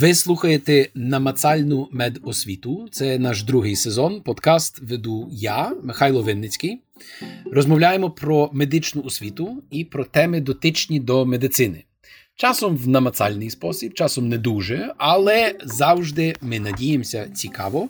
Ви 0.00 0.14
слухаєте 0.14 0.88
намацальну 0.94 1.88
медосвіту. 1.92 2.88
Це 2.90 3.18
наш 3.18 3.42
другий 3.42 3.76
сезон. 3.76 4.20
Подкаст 4.20 4.82
веду 4.82 5.28
я, 5.32 5.72
Михайло 5.82 6.22
Винницький. 6.22 6.80
Розмовляємо 7.52 8.10
про 8.10 8.50
медичну 8.52 9.02
освіту 9.02 9.62
і 9.70 9.84
про 9.84 10.04
теми 10.04 10.40
дотичні 10.40 11.00
до 11.00 11.26
медицини. 11.26 11.84
Часом 12.34 12.76
в 12.76 12.88
намацальний 12.88 13.50
спосіб, 13.50 13.94
часом 13.94 14.28
не 14.28 14.38
дуже, 14.38 14.94
але 14.96 15.54
завжди 15.64 16.34
ми 16.42 16.60
надіємося 16.60 17.28
цікаво, 17.34 17.88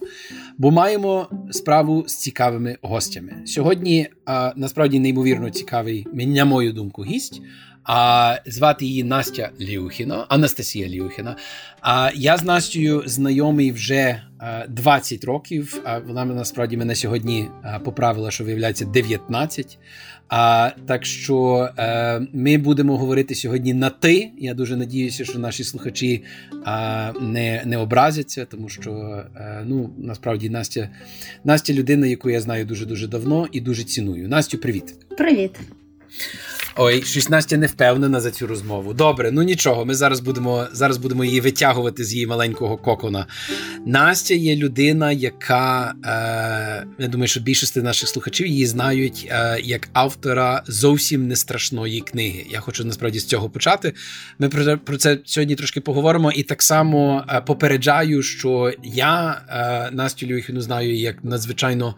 бо 0.59 0.71
маємо 0.71 1.29
справу 1.51 2.05
з 2.07 2.17
цікавими 2.17 2.77
гостями. 2.83 3.33
Сьогодні 3.47 4.09
а, 4.25 4.53
насправді 4.57 4.99
неймовірно 4.99 5.51
цікавий, 5.51 6.07
на 6.15 6.45
мою 6.45 6.73
думку, 6.73 7.05
гість. 7.05 7.43
А 7.87 8.37
звати 8.47 8.87
її 8.87 9.05
Настя 9.05 9.51
Ліухіна, 9.61 10.27
Анастасія 10.29 10.89
Ліухіна. 10.89 11.37
А 11.81 12.11
я 12.15 12.37
з 12.37 12.45
Настю 12.45 13.03
знайомий 13.07 13.73
вже 13.73 14.23
20 14.69 15.25
років. 15.25 15.81
А 15.85 15.99
вона 15.99 16.25
насправді 16.25 16.77
мене 16.77 16.95
сьогодні 16.95 17.49
поправила, 17.85 18.31
що 18.31 18.45
виявляється 18.45 18.85
19. 18.85 19.79
А 20.29 20.71
так 20.87 21.05
що 21.05 21.69
е, 21.79 22.21
ми 22.33 22.59
будемо 22.59 22.99
говорити 22.99 23.35
сьогодні 23.35 23.75
на 23.75 23.91
ти. 23.91 24.31
Я 24.39 24.55
дуже 24.55 24.77
надіюся, 24.77 25.25
що 25.25 25.39
наші 25.39 25.65
слухачі 25.65 26.25
не 27.21 27.63
не 27.65 27.77
образяться, 27.77 28.45
тому 28.45 28.69
що 28.69 28.91
е, 29.37 29.63
ну 29.67 29.91
насправді 29.99 30.51
Настя 30.51 30.89
Настя 31.45 31.73
людина, 31.73 32.07
яку 32.07 32.31
я 32.31 32.41
знаю 32.41 32.65
дуже 32.65 32.87
дуже 32.87 33.09
давно 33.09 33.49
і 33.53 33.61
дуже 33.61 33.85
ціную. 33.85 34.29
Настю, 34.29 34.59
привіт. 34.59 34.95
Привіт. 35.19 35.61
Ой, 36.79 37.03
щось 37.03 37.29
Настя 37.29 37.57
не 37.57 37.67
впевнена 37.67 38.21
за 38.21 38.31
цю 38.31 38.47
розмову. 38.47 38.95
Добре, 38.95 39.31
ну 39.31 39.43
нічого. 39.43 39.85
Ми 39.85 39.95
зараз 39.95 40.21
будемо 40.21 40.67
зараз 40.73 40.97
будемо 40.97 41.25
її 41.25 41.41
витягувати 41.41 42.05
з 42.05 42.13
її 42.13 42.27
маленького 42.27 42.77
кокона. 42.77 43.27
Настя 43.87 44.35
є 44.35 44.57
людина, 44.57 45.13
яка 45.13 45.95
е, 46.05 46.87
я 46.99 47.09
думаю, 47.09 47.29
що 47.29 47.41
більшість 47.41 47.77
наших 47.77 48.09
слухачів 48.09 48.47
її 48.47 48.67
знають 48.67 49.29
е, 49.31 49.61
як 49.63 49.89
автора 49.93 50.63
зовсім 50.67 51.29
не 51.29 51.37
страшної 51.37 52.01
книги. 52.01 52.47
Я 52.51 52.61
хочу 52.61 52.85
насправді 52.85 53.19
з 53.19 53.27
цього 53.27 53.51
почати. 53.51 53.93
Ми 54.39 54.49
про, 54.49 54.79
про 54.79 54.97
це 54.97 55.19
сьогодні 55.25 55.55
трошки 55.55 55.81
поговоримо. 55.81 56.33
І 56.33 56.43
так 56.43 56.63
само 56.63 57.25
е, 57.29 57.41
попереджаю, 57.41 58.23
що 58.23 58.73
я 58.85 59.41
е, 59.49 59.91
Настю 59.97 60.27
Люхіну 60.27 60.61
знаю 60.61 60.97
як 60.97 61.25
надзвичайно 61.25 61.95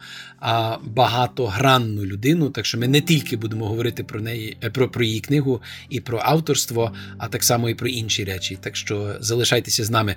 багатогранну 0.82 2.04
людину. 2.04 2.50
Так 2.50 2.66
що 2.66 2.78
ми 2.78 2.88
не 2.88 3.00
тільки 3.00 3.36
будемо 3.36 3.66
говорити 3.66 4.04
про 4.04 4.20
неї. 4.20 4.56
Е, 4.68 4.70
про, 4.70 4.88
про 4.88 5.04
її 5.04 5.20
книгу 5.20 5.62
і 5.88 6.00
про 6.00 6.20
авторство, 6.22 6.94
а 7.18 7.28
так 7.28 7.44
само 7.44 7.68
і 7.68 7.74
про 7.74 7.88
інші 7.88 8.24
речі. 8.24 8.58
Так 8.60 8.76
що 8.76 9.16
залишайтеся 9.20 9.84
з 9.84 9.90
нами. 9.90 10.16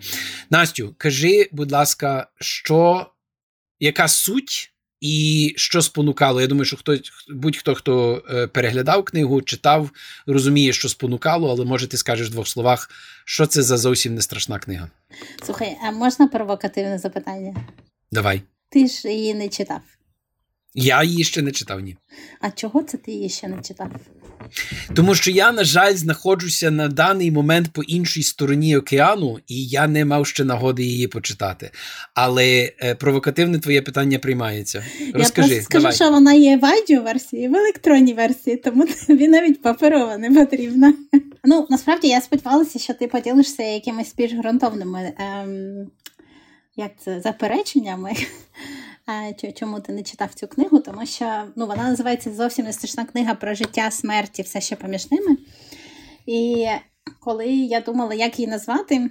Настю, 0.50 0.96
кажи, 0.98 1.50
будь 1.52 1.72
ласка, 1.72 2.28
що 2.40 3.06
яка 3.80 4.08
суть? 4.08 4.68
І 5.02 5.54
що 5.58 5.82
спонукало? 5.82 6.42
Я 6.42 6.48
думаю, 6.48 6.66
що 6.66 6.78
хтось 6.78 7.12
будь-хто 7.30 7.76
хто 7.76 8.24
е, 8.30 8.48
переглядав 8.48 9.04
книгу, 9.06 9.42
читав, 9.42 9.90
розуміє, 10.26 10.74
що 10.74 10.90
спонукало, 10.90 11.50
але 11.50 11.66
може 11.66 11.88
ти 11.88 11.98
скажеш 11.98 12.28
в 12.28 12.32
двох 12.32 12.48
словах, 12.48 12.90
що 13.26 13.46
це 13.46 13.62
за 13.62 13.78
зовсім 13.78 14.16
не 14.16 14.22
страшна 14.22 14.60
книга. 14.60 14.90
Слухай, 15.46 15.78
а 15.88 15.92
можна 15.92 16.28
провокативне 16.28 17.00
запитання? 17.00 17.56
Давай. 18.12 18.42
Ти 18.70 18.88
ж 18.88 19.10
її 19.10 19.34
не 19.34 19.50
читав. 19.50 19.82
Я 20.74 21.04
її 21.04 21.24
ще 21.24 21.42
не 21.42 21.52
читав, 21.52 21.80
ні. 21.80 21.98
А 22.42 22.52
чого 22.52 22.84
це 22.84 22.98
ти 22.98 23.12
її 23.12 23.30
ще 23.30 23.48
не 23.48 23.62
читав? 23.62 23.92
Тому 24.94 25.16
що 25.16 25.32
я, 25.32 25.52
на 25.52 25.64
жаль, 25.64 25.96
знаходжуся 25.96 26.72
на 26.72 26.88
даний 26.88 27.32
момент 27.32 27.70
по 27.74 27.84
іншій 27.84 28.24
стороні 28.24 28.78
океану, 28.78 29.40
і 29.48 29.66
я 29.66 29.88
не 29.88 30.06
мав 30.06 30.28
ще 30.28 30.44
нагоди 30.44 30.84
її 30.84 31.08
почитати. 31.08 31.72
Але 32.14 32.74
е, 32.80 32.96
провокативне 32.96 33.60
твоє 33.60 33.82
питання 33.82 34.20
приймається. 34.20 34.84
Розкажи. 35.14 35.56
Я 35.56 35.62
скажу, 35.62 35.82
давай. 35.82 35.96
що 35.96 36.12
вона 36.12 36.34
є 36.34 36.58
в 36.58 36.66
аудіоверсії, 36.66 37.48
в 37.48 37.56
електронній 37.56 38.14
версії, 38.14 38.58
тому 38.58 38.88
тобі 39.08 39.28
навіть 39.28 39.62
паперова 39.62 40.18
не 40.18 40.32
потрібна. 40.32 40.94
Ну, 41.44 41.68
насправді 41.70 42.08
я 42.08 42.22
сподівалася, 42.22 42.80
що 42.80 42.94
ти 42.94 43.08
поділишся 43.08 43.64
якимись 43.64 44.16
більш 44.16 44.34
ґрунтовними 44.34 45.14
ем, 45.20 45.88
як 46.76 46.92
це, 47.04 47.22
запереченнями. 47.22 48.12
Чому 49.56 49.80
ти 49.80 49.94
не 49.94 50.04
читав 50.04 50.34
цю 50.34 50.48
книгу? 50.48 50.80
Тому 50.80 51.06
що 51.06 51.44
ну, 51.56 51.68
вона 51.68 51.84
називається 51.84 52.34
зовсім 52.34 52.66
не 52.66 52.74
страшна 52.74 53.06
книга 53.06 53.36
про 53.36 53.54
життя, 53.54 53.92
смерть 53.92 54.40
і 54.40 54.42
все 54.42 54.62
ще 54.62 54.76
поміж 54.76 55.12
ними. 55.12 55.38
І 56.26 56.68
коли 57.20 57.48
я 57.48 57.82
думала, 57.82 58.14
як 58.14 58.40
її 58.40 58.52
назвати, 58.52 59.10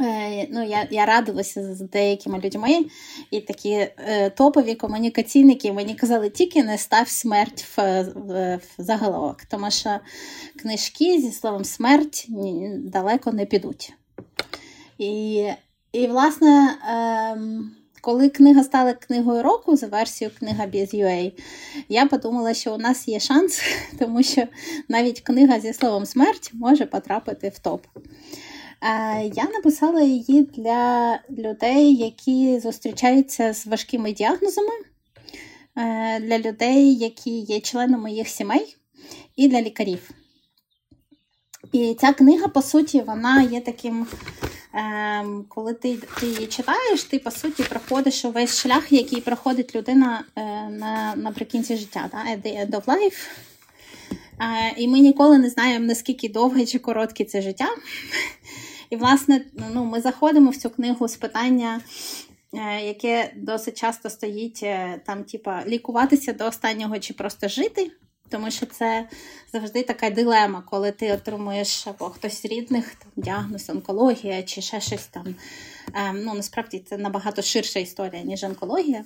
е, 0.00 0.46
ну, 0.50 0.64
я 0.64 0.88
я 0.90 1.06
радилася 1.06 1.74
з 1.74 1.80
деякими 1.80 2.40
людьми, 2.40 2.84
і 3.30 3.40
такі 3.40 3.70
е, 3.70 4.30
топові 4.30 4.74
комунікаційники 4.74 5.72
мені 5.72 5.94
казали, 5.94 6.30
тільки 6.30 6.64
не 6.64 6.78
став 6.78 7.08
смерть 7.08 7.64
в, 7.76 8.02
в, 8.02 8.56
в 8.56 8.82
заголовок, 8.82 9.44
тому 9.44 9.70
що 9.70 9.98
книжки 10.62 11.20
зі 11.20 11.32
словом 11.32 11.64
смерть 11.64 12.26
далеко 12.78 13.32
не 13.32 13.46
підуть. 13.46 13.92
І, 14.98 15.48
і 15.92 16.06
власне. 16.06 16.78
Е, 18.04 18.06
коли 18.06 18.28
книга 18.28 18.64
стала 18.64 18.92
книгою 18.92 19.42
року 19.42 19.76
за 19.76 19.86
версією 19.86 20.36
книга 20.38 20.66
Biz.ua, 20.66 21.32
я 21.88 22.06
подумала, 22.06 22.54
що 22.54 22.74
у 22.74 22.78
нас 22.78 23.08
є 23.08 23.20
шанс, 23.20 23.60
тому 23.98 24.22
що 24.22 24.46
навіть 24.88 25.20
книга 25.20 25.60
зі 25.60 25.72
словом 25.72 26.06
смерть 26.06 26.50
може 26.54 26.86
потрапити 26.86 27.48
в 27.48 27.58
топ. 27.58 27.86
Я 29.34 29.44
написала 29.44 30.02
її 30.02 30.42
для 30.42 31.18
людей, 31.30 31.94
які 31.94 32.60
зустрічаються 32.60 33.54
з 33.54 33.66
важкими 33.66 34.12
діагнозами, 34.12 34.72
е, 35.76 36.20
для 36.20 36.38
людей, 36.38 36.94
які 36.94 37.30
є 37.30 37.60
членами 37.60 38.12
їх 38.12 38.28
сімей, 38.28 38.76
і 39.36 39.48
для 39.48 39.62
лікарів. 39.62 40.10
І 41.72 41.96
ця 42.00 42.12
книга, 42.12 42.48
по 42.48 42.62
суті, 42.62 43.00
вона 43.00 43.42
є 43.42 43.60
таким 43.60 44.06
Ем, 44.76 45.44
коли 45.48 45.74
ти 45.74 45.96
ти 46.20 46.26
її 46.26 46.46
читаєш, 46.46 47.04
ти 47.04 47.18
по 47.18 47.30
суті 47.30 47.62
проходиш 47.62 48.24
увесь 48.24 48.58
шлях, 48.58 48.92
який 48.92 49.20
проходить 49.20 49.74
людина 49.74 50.24
е, 50.36 50.42
на, 50.68 51.14
наприкінці 51.16 51.76
життя, 51.76 52.10
да? 52.12 52.18
at 52.32 52.66
end 52.66 52.70
of 52.70 52.84
life. 52.84 53.28
Е, 54.40 54.74
і 54.76 54.88
ми 54.88 54.98
ніколи 54.98 55.38
не 55.38 55.50
знаємо, 55.50 55.86
наскільки 55.86 56.28
довге 56.28 56.66
чи 56.66 56.78
коротке 56.78 57.24
це 57.24 57.42
життя. 57.42 57.68
І, 58.90 58.96
власне, 58.96 59.44
ну, 59.74 59.84
ми 59.84 60.00
заходимо 60.00 60.50
в 60.50 60.56
цю 60.56 60.70
книгу 60.70 61.08
з 61.08 61.16
питання, 61.16 61.80
е, 62.54 62.86
яке 62.86 63.32
досить 63.36 63.78
часто 63.78 64.10
стоїть 64.10 64.64
там, 65.06 65.24
типа, 65.24 65.64
лікуватися 65.66 66.32
до 66.32 66.46
останнього 66.46 66.98
чи 66.98 67.14
просто 67.14 67.48
жити. 67.48 67.90
Тому 68.34 68.50
що 68.50 68.66
це 68.66 69.08
завжди 69.52 69.82
така 69.82 70.10
дилема, 70.10 70.62
коли 70.70 70.90
ти 70.90 71.12
отримуєш 71.12 71.86
або 71.86 72.04
хтось 72.04 72.42
з 72.42 72.44
рідних 72.44 72.94
там, 72.94 73.24
діагноз, 73.24 73.70
онкологія 73.70 74.42
чи 74.42 74.60
ще 74.60 74.80
щось 74.80 75.06
там. 75.06 75.34
Ем, 75.94 76.22
ну, 76.24 76.34
Насправді 76.34 76.82
це 76.88 76.96
набагато 76.96 77.42
ширша 77.42 77.80
історія, 77.80 78.22
ніж 78.22 78.44
онкологія. 78.44 79.04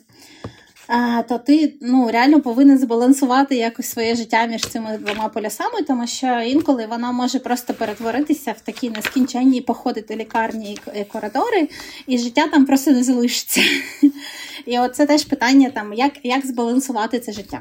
А, 0.87 1.22
То 1.22 1.39
ти 1.39 1.75
ну, 1.81 2.11
реально 2.11 2.41
повинен 2.41 2.78
збалансувати 2.78 3.56
якось 3.56 3.87
своє 3.87 4.15
життя 4.15 4.47
між 4.47 4.62
цими 4.62 4.99
двома 4.99 5.28
полюсами, 5.28 5.83
тому 5.83 6.06
що 6.06 6.41
інколи 6.41 6.87
вона 6.87 7.12
може 7.12 7.39
просто 7.39 7.75
перетворитися 7.75 8.53
в 8.53 8.60
такі 8.60 8.91
нескінченні 8.91 9.60
походи 9.60 10.05
до 10.09 10.16
лікарні 10.16 10.78
і 10.95 11.05
коридори, 11.05 11.69
і 12.06 12.19
життя 12.19 12.47
там 12.47 12.66
просто 12.66 12.91
не 12.91 13.03
залишиться. 13.03 13.60
І 14.66 14.78
оце 14.78 15.06
теж 15.06 15.25
питання, 15.25 15.71
там, 15.71 15.93
як, 15.93 16.12
як 16.22 16.47
збалансувати 16.47 17.21
це 17.21 17.33
життя. 17.33 17.60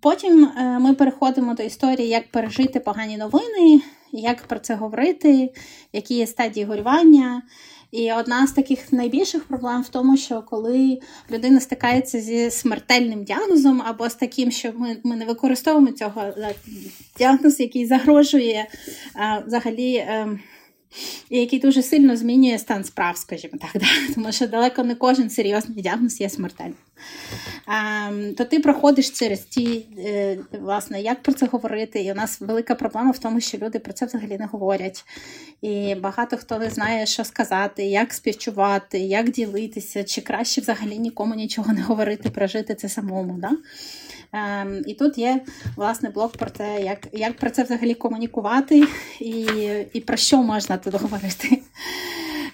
Потім 0.00 0.44
е, 0.44 0.78
ми 0.78 0.94
переходимо 0.94 1.54
до 1.54 1.62
історії, 1.62 2.08
як 2.08 2.30
пережити 2.30 2.80
погані 2.80 3.16
новини, 3.16 3.80
як 4.12 4.42
про 4.42 4.58
це 4.58 4.74
говорити, 4.74 5.52
які 5.92 6.14
є 6.14 6.26
стадії 6.26 6.66
горювання. 6.66 7.42
І 7.90 8.12
одна 8.12 8.46
з 8.46 8.52
таких 8.52 8.92
найбільших 8.92 9.44
проблем 9.44 9.82
в 9.82 9.88
тому, 9.88 10.16
що 10.16 10.42
коли 10.42 11.00
людина 11.30 11.60
стикається 11.60 12.20
зі 12.20 12.50
смертельним 12.50 13.24
діагнозом, 13.24 13.82
або 13.86 14.08
з 14.10 14.14
таким, 14.14 14.50
що 14.50 14.72
ми 14.76 14.96
ми 15.04 15.16
не 15.16 15.24
використовуємо 15.24 15.92
цього 15.92 16.20
е, 16.22 16.54
діагноз, 17.18 17.60
який 17.60 17.86
загрожує 17.86 18.66
а, 19.14 19.38
взагалі. 19.38 19.96
А, 19.96 20.12
ем, 20.12 20.40
і 21.30 21.40
який 21.40 21.58
дуже 21.58 21.82
сильно 21.82 22.16
змінює 22.16 22.58
стан 22.58 22.84
справ, 22.84 23.16
скажімо 23.16 23.54
так, 23.60 23.82
да? 23.82 23.86
тому 24.14 24.32
що 24.32 24.46
далеко 24.46 24.84
не 24.84 24.94
кожен 24.94 25.30
серйозний 25.30 25.82
діагноз 25.82 26.20
є 26.20 26.28
смертельним. 26.28 26.74
А, 27.66 28.10
То 28.36 28.44
ти 28.44 28.60
проходиш 28.60 29.10
через 29.10 29.40
ті, 29.40 29.86
е, 29.98 30.38
власне, 30.60 31.02
як 31.02 31.22
про 31.22 31.32
це 31.32 31.46
говорити. 31.46 32.02
І 32.02 32.12
у 32.12 32.14
нас 32.14 32.40
велика 32.40 32.74
проблема 32.74 33.10
в 33.10 33.18
тому, 33.18 33.40
що 33.40 33.58
люди 33.58 33.78
про 33.78 33.92
це 33.92 34.06
взагалі 34.06 34.38
не 34.38 34.46
говорять. 34.46 35.04
І 35.62 35.94
багато 35.94 36.36
хто 36.36 36.58
не 36.58 36.70
знає, 36.70 37.06
що 37.06 37.24
сказати, 37.24 37.84
як 37.84 38.12
співчувати, 38.12 38.98
як 38.98 39.30
ділитися, 39.30 40.04
чи 40.04 40.20
краще 40.20 40.60
взагалі 40.60 40.98
нікому 40.98 41.34
нічого 41.34 41.72
не 41.72 41.82
говорити, 41.82 42.30
прожити 42.30 42.74
це 42.74 42.88
самому. 42.88 43.38
Да? 43.38 43.50
Ем, 44.32 44.82
І 44.86 44.94
тут 44.94 45.18
є 45.18 45.40
власне 45.76 46.10
блок 46.10 46.36
про 46.36 46.50
те, 46.50 46.80
як 46.84 47.08
як 47.12 47.36
про 47.36 47.50
це 47.50 47.62
взагалі 47.62 47.94
комунікувати 47.94 48.86
і 49.20 49.46
і 49.92 50.00
про 50.00 50.16
що 50.16 50.42
можна 50.42 50.76
тут 50.76 50.94
говорити. 50.94 51.62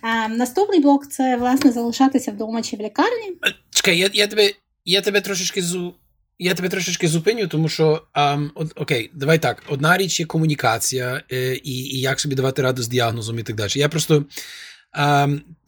Ем, 0.03 0.37
Наступний 0.37 0.81
блок 0.81 1.07
це 1.07 1.37
власне 1.37 1.73
залишатися 1.73 2.31
вдома 2.31 2.63
чи 2.63 2.77
в 2.77 2.81
лікарні. 2.81 3.29
Е, 3.47 3.55
чекай, 3.71 3.99
я 3.99 4.11
я, 4.13 4.27
тебе 4.27 4.51
я 4.85 5.01
тебе 5.01 5.21
трошечки 5.21 5.63
зу. 5.63 5.95
Я 6.39 6.55
тебе 6.55 6.69
трошечки 6.69 7.09
зупиню, 7.09 7.47
тому 7.49 7.69
що 7.69 8.03
um, 8.15 8.51
от, 8.55 8.73
окей, 8.77 9.11
давай 9.15 9.39
так. 9.39 9.63
Одна 9.69 9.97
річ 9.97 10.21
є 10.21 10.27
комунікація 10.27 11.23
е, 11.33 11.55
і 11.55 11.73
і 11.73 12.01
як 12.01 12.21
собі 12.21 12.35
давати 12.35 12.63
раду 12.63 12.83
з 12.83 12.89
діагнозом 12.89 13.39
і 13.39 13.43
так 13.43 13.57
далі. 13.57 13.71
Я 13.75 13.89
просто 13.89 14.25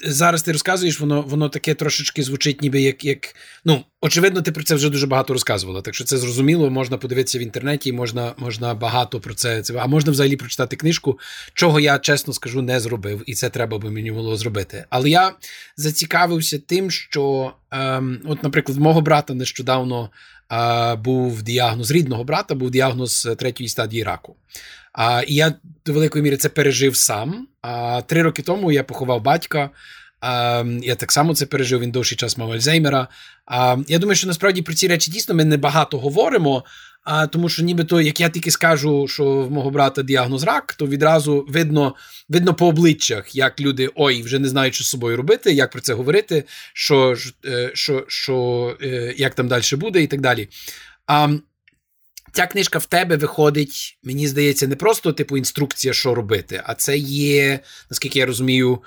Зараз 0.04 0.42
ти 0.42 0.52
розказуєш, 0.52 1.00
воно 1.00 1.22
воно 1.22 1.48
таке 1.48 1.74
трошечки 1.74 2.22
звучить, 2.22 2.62
ніби 2.62 2.80
як. 2.80 3.04
як 3.04 3.34
Ну, 3.64 3.84
очевидно, 4.00 4.42
ти 4.42 4.52
про 4.52 4.64
це 4.64 4.74
вже 4.74 4.90
дуже 4.90 5.06
багато 5.06 5.32
розказувала. 5.32 5.82
Так 5.82 5.94
що 5.94 6.04
це 6.04 6.16
зрозуміло, 6.16 6.70
можна 6.70 6.98
подивитися 6.98 7.38
в 7.38 7.42
інтернеті, 7.42 7.92
можна 7.92 8.34
можна 8.36 8.74
багато 8.74 9.20
про 9.20 9.34
це. 9.34 9.62
А 9.78 9.86
можна 9.86 10.12
взагалі 10.12 10.36
прочитати 10.36 10.76
книжку, 10.76 11.18
чого 11.54 11.80
я 11.80 11.98
чесно 11.98 12.32
скажу, 12.32 12.62
не 12.62 12.80
зробив, 12.80 13.22
і 13.26 13.34
це 13.34 13.50
треба 13.50 13.78
би 13.78 13.90
мені 13.90 14.12
було 14.12 14.36
зробити. 14.36 14.84
Але 14.90 15.10
я 15.10 15.32
зацікавився 15.76 16.58
тим, 16.58 16.90
що, 16.90 17.52
ем, 17.70 18.20
от, 18.24 18.42
наприклад, 18.42 18.78
мого 18.78 19.00
брата 19.00 19.34
нещодавно 19.34 20.10
е, 20.52 20.94
був 20.94 21.42
діагноз 21.42 21.90
рідного 21.90 22.24
брата, 22.24 22.54
був 22.54 22.70
діагноз 22.70 23.28
третьої 23.38 23.68
стадії 23.68 24.02
раку. 24.02 24.36
А, 24.96 25.22
І 25.26 25.34
я 25.34 25.54
до 25.86 25.92
великої 25.92 26.22
міри 26.22 26.36
це 26.36 26.48
пережив 26.48 26.96
сам. 26.96 27.48
А 27.62 28.02
три 28.06 28.22
роки 28.22 28.42
тому 28.42 28.72
я 28.72 28.84
поховав 28.84 29.22
батька. 29.22 29.70
А, 30.20 30.64
Я 30.82 30.94
так 30.94 31.12
само 31.12 31.34
це 31.34 31.46
пережив. 31.46 31.80
Він 31.80 31.90
довший 31.90 32.18
час 32.18 32.38
мав 32.38 32.52
Альцгеймера. 32.52 33.08
А, 33.46 33.76
Я 33.88 33.98
думаю, 33.98 34.16
що 34.16 34.26
насправді 34.26 34.62
про 34.62 34.74
ці 34.74 34.88
речі 34.88 35.10
дійсно 35.10 35.34
ми 35.34 35.44
не 35.44 35.56
багато 35.56 35.98
говоримо. 35.98 36.64
А 37.06 37.26
тому, 37.26 37.48
що 37.48 37.62
нібито, 37.62 38.00
як 38.00 38.20
я 38.20 38.28
тільки 38.28 38.50
скажу, 38.50 39.08
що 39.08 39.24
в 39.24 39.50
мого 39.50 39.70
брата 39.70 40.02
діагноз 40.02 40.42
рак, 40.42 40.74
то 40.74 40.86
відразу 40.86 41.46
видно 41.48 41.94
видно 42.28 42.54
по 42.54 42.66
обличчях, 42.66 43.34
як 43.36 43.60
люди 43.60 43.90
ой, 43.94 44.22
вже 44.22 44.38
не 44.38 44.48
знають, 44.48 44.74
що 44.74 44.84
з 44.84 44.88
собою 44.88 45.16
робити, 45.16 45.52
як 45.52 45.70
про 45.70 45.80
це 45.80 45.94
говорити, 45.94 46.44
що 46.72 47.14
е, 47.44 47.70
що, 47.74 48.04
що, 48.08 48.76
е, 48.82 49.14
як 49.16 49.34
там 49.34 49.48
далі 49.48 49.62
буде, 49.72 50.02
і 50.02 50.06
так 50.06 50.20
далі. 50.20 50.48
А 51.06 51.28
ця 52.36 52.46
книжка 52.46 52.78
в 52.78 52.86
тебе 52.86 53.16
виходить, 53.16 53.98
мені 54.02 54.28
здається, 54.28 54.66
не 54.66 54.76
просто 54.76 55.12
типу 55.12 55.36
інструкція, 55.36 55.94
що 55.94 56.14
робити, 56.14 56.62
а 56.64 56.74
це 56.74 56.98
є, 56.98 57.60
наскільки 57.90 58.18
я 58.18 58.26
розумію, 58.26 58.82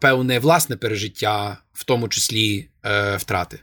певне 0.00 0.38
власне 0.38 0.76
пережиття, 0.76 1.58
в 1.72 1.84
тому 1.84 2.08
числі 2.08 2.68
е, 2.84 3.16
втрати. 3.16 3.60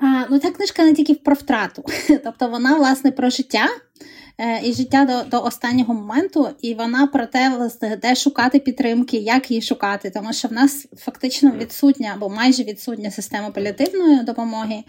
А, 0.00 0.26
Ну, 0.30 0.38
ця 0.38 0.50
книжка 0.50 0.84
не 0.84 0.94
тільки 0.94 1.14
про 1.14 1.34
втрату, 1.34 1.84
тобто 2.24 2.48
вона, 2.48 2.76
власне, 2.76 3.12
про 3.12 3.30
життя. 3.30 3.68
Е, 4.38 4.60
і 4.64 4.72
життя 4.72 5.04
до 5.04 5.30
до 5.30 5.44
останнього 5.44 5.94
моменту, 5.94 6.48
і 6.60 6.74
вона 6.74 7.06
про 7.06 7.26
те, 7.26 7.50
власне, 7.56 7.96
де 8.02 8.14
шукати 8.14 8.58
підтримки, 8.58 9.16
як 9.16 9.50
її 9.50 9.62
шукати, 9.62 10.10
тому 10.10 10.32
що 10.32 10.48
в 10.48 10.52
нас 10.52 10.86
фактично 10.98 11.50
відсутня 11.50 12.12
або 12.14 12.28
майже 12.28 12.62
відсутня 12.62 13.10
система 13.10 13.50
паліативної 13.50 14.22
допомоги. 14.22 14.84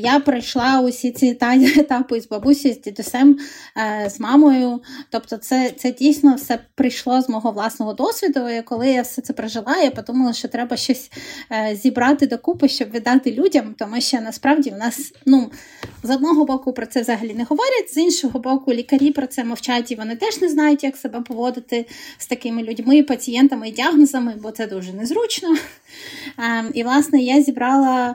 Я 0.00 0.20
пройшла 0.20 0.80
усі 0.80 1.10
ці 1.10 1.38
етапи 1.78 2.20
з 2.20 2.28
бабусі, 2.28 2.72
з 2.72 2.80
дідусем, 2.80 3.38
е, 3.76 4.10
з 4.10 4.20
мамою. 4.20 4.80
Тобто, 5.10 5.36
це 5.36 5.70
це 5.76 5.92
дійсно 5.92 6.34
все 6.34 6.58
прийшло 6.74 7.22
з 7.22 7.28
мого 7.28 7.50
власного 7.50 7.92
досвіду. 7.92 8.48
І 8.48 8.62
коли 8.62 8.88
я 8.88 9.02
все 9.02 9.22
це 9.22 9.32
прожила, 9.32 9.76
я 9.76 9.90
подумала, 9.90 10.32
що 10.32 10.48
треба 10.48 10.76
щось 10.76 11.10
е, 11.52 11.76
зібрати 11.82 12.26
докупи, 12.26 12.68
щоб 12.68 12.90
віддати 12.90 13.32
людям, 13.32 13.74
тому 13.78 14.00
що 14.00 14.20
насправді 14.20 14.70
в 14.70 14.76
нас 14.76 15.12
ну, 15.26 15.50
з 16.02 16.10
одного 16.10 16.44
боку 16.44 16.72
про 16.72 16.86
це 16.86 17.00
взагалі 17.00 17.34
не 17.34 17.44
говорять, 17.44 17.94
з 17.94 17.96
іншого 17.96 18.39
боку, 18.40 18.72
лікарі 18.72 19.10
про 19.10 19.26
це 19.26 19.44
мовчать, 19.44 19.90
і 19.90 19.94
вони 19.94 20.16
теж 20.16 20.40
не 20.40 20.48
знають, 20.48 20.84
як 20.84 20.96
себе 20.96 21.20
поводити 21.20 21.86
з 22.18 22.26
такими 22.26 22.62
людьми, 22.62 23.02
пацієнтами 23.02 23.68
і 23.68 23.72
діагнозами, 23.72 24.34
бо 24.42 24.50
це 24.50 24.66
дуже 24.66 24.92
незручно. 24.92 25.56
Ем, 26.38 26.70
і, 26.74 26.82
власне, 26.82 27.18
я 27.18 27.42
зібрала 27.42 28.14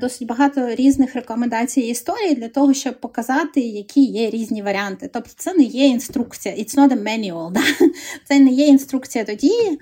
досить 0.00 0.28
багато 0.28 0.74
різних 0.74 1.14
рекомендацій 1.14 1.80
і 1.80 1.88
історій 1.88 2.34
для 2.34 2.48
того, 2.48 2.74
щоб 2.74 3.00
показати, 3.00 3.60
які 3.60 4.04
є 4.04 4.30
різні 4.30 4.62
варіанти. 4.62 5.10
Тобто, 5.12 5.30
це 5.36 5.54
не 5.54 5.62
є 5.62 5.86
інструкція, 5.86 6.54
it's 6.54 6.76
not 6.76 6.88
a 6.88 7.02
manual, 7.02 7.52
да? 7.52 7.60
це 8.28 8.38
не 8.38 8.50
є 8.50 8.66
інструкція 8.66 9.24
до 9.24 9.34
дії. 9.34 9.78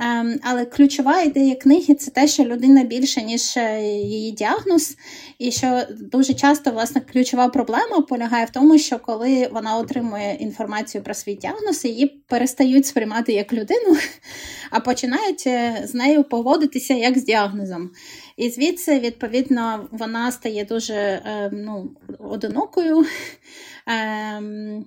Ем, 0.00 0.40
але 0.42 0.64
ключова 0.64 1.22
ідея 1.22 1.54
книги 1.54 1.94
це 1.94 2.10
те, 2.10 2.28
що 2.28 2.44
людина 2.44 2.84
більше, 2.84 3.22
ніж 3.22 3.56
е, 3.56 3.82
її 3.82 4.32
діагноз, 4.32 4.96
і 5.38 5.50
що 5.50 5.82
дуже 6.00 6.34
часто 6.34 6.70
власне 6.70 7.00
ключова 7.00 7.48
проблема 7.48 8.00
полягає 8.00 8.44
в 8.44 8.50
тому, 8.50 8.78
що 8.78 8.98
коли 8.98 9.48
вона 9.52 9.76
отримує 9.76 10.36
інформацію 10.40 11.04
про 11.04 11.14
свій 11.14 11.34
діагноз, 11.34 11.84
її 11.84 12.06
перестають 12.06 12.86
сприймати 12.86 13.32
як 13.32 13.52
людину, 13.52 13.96
а 14.70 14.80
починають 14.80 15.46
е, 15.46 15.82
з 15.84 15.94
нею 15.94 16.24
поводитися 16.24 16.94
як 16.94 17.18
з 17.18 17.24
діагнозом. 17.24 17.90
І 18.38 18.50
звідси, 18.50 18.98
відповідно, 19.00 19.88
вона 19.92 20.32
стає 20.32 20.64
дуже 20.64 20.94
е, 20.94 21.50
ну, 21.52 21.90
одинокою. 22.18 23.04
Ем, 23.86 24.84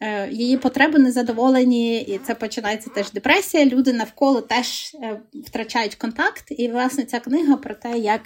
е, 0.00 0.28
її 0.30 0.56
потреби 0.56 0.98
незадоволені, 0.98 2.00
і 2.00 2.18
це 2.18 2.34
починається 2.34 2.90
теж 2.90 3.10
депресія. 3.10 3.64
Люди 3.64 3.92
навколо 3.92 4.40
теж 4.40 4.96
е, 5.02 5.20
втрачають 5.46 5.94
контакт. 5.94 6.44
І, 6.50 6.68
власне, 6.68 7.04
ця 7.04 7.20
книга 7.20 7.56
про 7.56 7.74
те, 7.74 7.98
як 7.98 8.22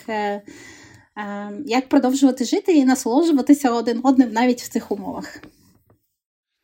як 1.67 1.89
продовжувати 1.89 2.45
жити 2.45 2.73
і 2.73 2.85
насолоджуватися 2.85 3.71
один 3.71 4.01
одним 4.03 4.33
навіть 4.33 4.63
в 4.63 4.69
цих 4.69 4.91
умовах. 4.91 5.43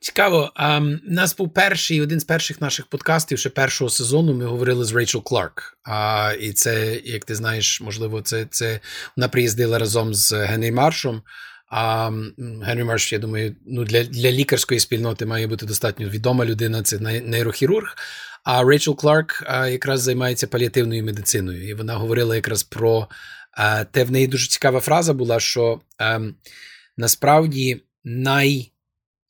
Цікаво. 0.00 0.52
А, 0.54 0.80
нас 1.04 1.36
був 1.36 1.54
перший 1.54 2.00
один 2.00 2.20
з 2.20 2.24
перших 2.24 2.60
наших 2.60 2.86
подкастів 2.86 3.38
ще 3.38 3.50
першого 3.50 3.90
сезону. 3.90 4.34
Ми 4.34 4.46
говорили 4.46 4.84
з 4.84 4.92
Рейчел 4.92 5.22
Кларк. 5.22 5.78
А, 5.84 6.32
І 6.40 6.52
це, 6.52 7.00
як 7.04 7.24
ти 7.24 7.34
знаєш, 7.34 7.80
можливо, 7.80 8.22
це 8.22 8.46
це 8.50 8.80
вона 9.16 9.28
приїздила 9.28 9.78
разом 9.78 10.14
з 10.14 10.32
Генрі 10.32 10.72
Маршом. 10.72 11.22
А 11.68 12.10
Генрі 12.62 12.84
Марш, 12.84 13.12
я 13.12 13.18
думаю, 13.18 13.56
ну 13.66 13.84
для 13.84 14.04
для 14.04 14.30
лікарської 14.30 14.80
спільноти 14.80 15.26
має 15.26 15.46
бути 15.46 15.66
достатньо 15.66 16.08
відома 16.08 16.44
людина. 16.44 16.82
Це 16.82 16.98
нейрохірург. 17.20 17.96
А 18.44 18.64
Рейчел 18.64 18.96
Кларк 18.96 19.42
а, 19.46 19.68
якраз 19.68 20.00
займається 20.00 20.46
паліативною 20.46 21.04
медициною. 21.04 21.68
І 21.68 21.74
вона 21.74 21.94
говорила 21.94 22.36
якраз 22.36 22.62
про 22.62 23.08
а, 23.52 23.84
те, 23.84 24.04
в 24.04 24.10
неї 24.10 24.26
дуже 24.26 24.48
цікава 24.48 24.80
фраза 24.80 25.12
була, 25.12 25.40
що 25.40 25.80
а, 25.98 26.14
ем, 26.14 26.34
насправді 26.96 27.82
най 28.04 28.72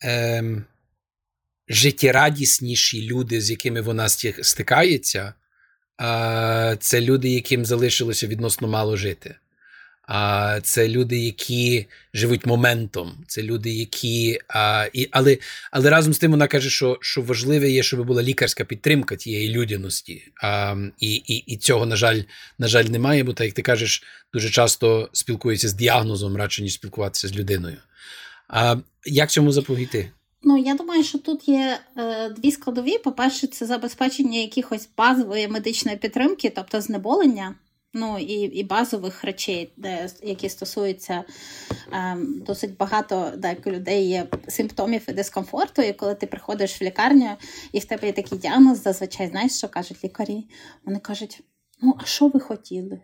ем, 0.00 0.65
життєрадісніші 1.69 3.06
люди, 3.06 3.41
з 3.41 3.50
якими 3.50 3.81
вона 3.81 4.08
стикається, 4.43 5.34
е, 6.03 6.76
це 6.81 7.00
люди, 7.00 7.29
яким 7.29 7.65
залишилося 7.65 8.26
відносно 8.26 8.69
мало 8.69 8.96
жити. 8.96 9.36
А 10.08 10.60
це 10.62 10.88
люди, 10.88 11.19
які 11.19 11.86
живуть 12.15 12.46
моментом, 12.46 13.24
це 13.26 13.43
люди, 13.43 13.70
які. 13.70 14.38
А, 14.48 14.88
і, 14.93 15.08
Але 15.10 15.38
але 15.70 15.91
разом 15.91 16.15
з 16.15 16.19
тим 16.19 16.31
вона 16.31 16.46
каже, 16.46 16.70
що 16.70 16.98
що 17.00 17.22
важливе 17.22 17.70
є, 17.70 17.82
щоб 17.82 18.06
була 18.06 18.22
лікарська 18.22 18.65
підтримка 18.65 19.17
тієї 19.17 19.48
людяності. 19.48 20.32
А, 20.43 20.76
І 20.98 21.15
і, 21.15 21.36
і 21.36 21.56
цього, 21.56 21.86
на 21.86 21.96
жаль, 21.96 22.22
на 22.58 22.69
жаль, 22.69 22.84
немає, 22.84 23.24
бо 23.24 23.32
так 23.32 23.44
як 23.44 23.55
ти 23.55 23.62
кажеш, 23.62 24.03
дуже 24.32 24.50
часто 24.50 25.10
спілкуються 25.12 25.69
з 25.69 25.74
діагнозом, 25.74 26.36
радше 26.36 26.62
ніж 26.62 26.72
спілкуватися 26.72 27.29
з 27.29 27.36
людиною. 27.36 27.76
А 28.48 28.76
як 29.05 29.31
цьому 29.31 29.53
запобігти? 29.53 30.10
Ну, 30.43 30.58
я 30.58 30.74
думаю, 30.74 31.05
що 31.05 31.19
тут 31.19 31.48
є 31.48 31.79
е, 31.96 32.29
дві 32.29 32.50
складові. 32.50 32.98
По-перше, 32.98 33.46
це 33.46 33.67
забезпечення 33.67 34.38
якихось 34.38 34.88
базової 34.96 35.48
медичної 35.48 35.96
підтримки, 35.96 36.53
тобто 36.56 36.81
знеболення, 36.81 37.55
ну 37.94 38.19
і 38.19 38.32
і 38.32 38.65
базових 38.65 39.24
речей, 39.24 39.72
де, 39.76 40.08
які 40.22 40.48
стосуються 40.48 41.24
е, 41.93 42.17
досить 42.46 42.76
багато 42.76 43.32
так, 43.43 43.67
людей 43.67 44.08
є 44.08 44.26
симптомів 44.48 45.03
і 45.08 45.12
дискомфорту. 45.12 45.82
І 45.82 45.93
коли 45.93 46.15
ти 46.15 46.26
приходиш 46.26 46.81
в 46.81 46.84
лікарню 46.84 47.31
і 47.72 47.79
в 47.79 47.84
тебе 47.84 48.06
є 48.06 48.12
такий 48.12 48.38
діагноз, 48.38 48.82
зазвичай 48.82 49.29
знаєш, 49.29 49.58
що 49.58 49.69
кажуть 49.69 50.05
лікарі. 50.05 50.44
Вони 50.84 50.98
кажуть: 50.98 51.41
ну, 51.82 51.94
а 52.03 52.05
що 52.05 52.29
ви 52.29 52.41
хотіли? 52.41 53.00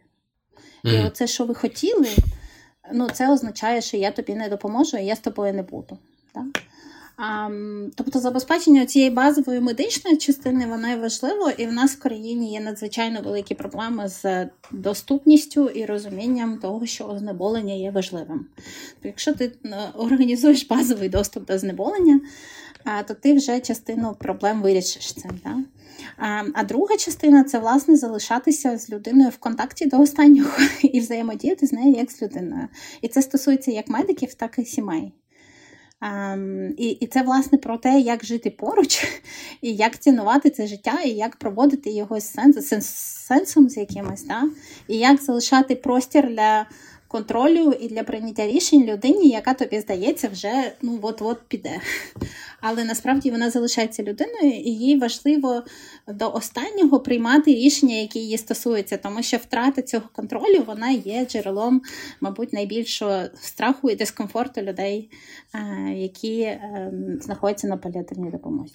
Mm. 0.84 1.02
І 1.02 1.06
оце, 1.06 1.26
що 1.26 1.44
ви 1.44 1.54
хотіли, 1.54 2.08
ну, 2.92 3.08
це 3.10 3.32
означає, 3.32 3.80
що 3.80 3.96
я 3.96 4.10
тобі 4.10 4.34
не 4.34 4.48
допоможу, 4.48 4.96
і 4.96 5.04
я 5.04 5.16
з 5.16 5.20
тобою 5.20 5.54
не 5.54 5.62
буду. 5.62 5.98
Так? 6.32 6.62
А, 7.16 7.48
Тобто 7.94 8.20
забезпечення 8.20 8.86
цієї 8.86 9.10
базової 9.10 9.60
медичної 9.60 10.16
частини 10.16 10.66
воно 10.66 10.88
є 10.88 10.96
важливо, 10.96 11.50
і 11.50 11.66
в 11.66 11.72
нас 11.72 11.92
в 11.92 11.98
країні 11.98 12.52
є 12.52 12.60
надзвичайно 12.60 13.20
великі 13.20 13.54
проблеми 13.54 14.08
з 14.08 14.48
доступністю 14.72 15.68
і 15.68 15.84
розумінням 15.84 16.58
того, 16.58 16.86
що 16.86 17.16
знеболення 17.18 17.74
є 17.74 17.90
важливим. 17.90 18.46
Тобто, 18.56 19.08
якщо 19.08 19.34
ти 19.34 19.52
е, 19.64 19.76
організуєш 19.94 20.66
базовий 20.66 21.08
доступ 21.08 21.46
до 21.46 21.58
знеболення, 21.58 22.20
то 23.08 23.14
ти 23.14 23.34
вже 23.34 23.60
частину 23.60 24.16
проблем 24.18 24.62
вирішиш 24.62 25.12
цим. 25.12 25.40
Да? 25.44 25.56
А 26.54 26.64
друга 26.64 26.96
частина 26.96 27.44
це 27.44 27.58
власне 27.58 27.96
залишатися 27.96 28.78
з 28.78 28.90
людиною 28.90 29.30
в 29.30 29.38
контакті 29.38 29.86
до 29.86 30.00
останнього 30.00 30.50
і 30.82 31.00
взаємодіяти 31.00 31.66
з 31.66 31.72
нею 31.72 31.94
як 31.94 32.10
з 32.10 32.22
людиною. 32.22 32.68
І 33.00 33.08
це 33.08 33.22
стосується 33.22 33.70
як 33.70 33.88
медиків, 33.88 34.34
так 34.34 34.58
і 34.58 34.64
сімей. 34.64 35.12
Um, 36.02 36.74
і 36.76 36.88
і 36.88 37.06
це, 37.06 37.22
власне, 37.22 37.58
про 37.58 37.78
те, 37.78 38.00
як 38.00 38.24
жити 38.24 38.50
поруч, 38.50 39.04
і 39.62 39.74
як 39.74 39.98
цінувати 39.98 40.50
це 40.50 40.66
життя, 40.66 41.00
і 41.04 41.08
як 41.08 41.36
проводити 41.36 41.90
його 41.90 42.20
з 42.20 42.32
сенс, 42.32 42.86
сенсом 43.26 43.68
з 43.68 43.76
якимось, 43.76 44.24
да? 44.24 44.42
і 44.88 44.96
як 44.96 45.22
залишати 45.22 45.76
простір 45.76 46.28
для 46.28 46.66
контролю 47.12 47.74
і 47.80 47.88
для 47.88 48.02
прийняття 48.02 48.46
рішень 48.46 48.84
людині, 48.84 49.28
яка 49.28 49.54
тобі 49.54 49.80
здається, 49.80 50.28
вже 50.28 50.72
ну 50.82 50.98
от-от 51.02 51.38
піде. 51.48 51.80
Але 52.60 52.84
насправді 52.84 53.30
вона 53.30 53.50
залишається 53.50 54.02
людиною, 54.02 54.52
і 54.52 54.70
їй 54.70 54.98
важливо 54.98 55.62
до 56.08 56.32
останнього 56.32 57.00
приймати 57.00 57.54
рішення, 57.54 57.94
які 57.94 58.18
її 58.18 58.38
стосуються, 58.38 58.96
тому 58.96 59.22
що 59.22 59.36
втрата 59.36 59.82
цього 59.82 60.04
контролю 60.12 60.64
вона 60.66 60.90
є 60.90 61.26
джерелом, 61.26 61.82
мабуть, 62.20 62.52
найбільшого 62.52 63.22
страху 63.40 63.90
і 63.90 63.96
дискомфорту 63.96 64.60
людей, 64.62 65.10
е, 65.54 65.92
які 65.96 66.42
ем, 66.42 67.18
знаходяться 67.20 67.66
на 67.66 67.76
паліативній 67.76 68.30
допомозі. 68.30 68.74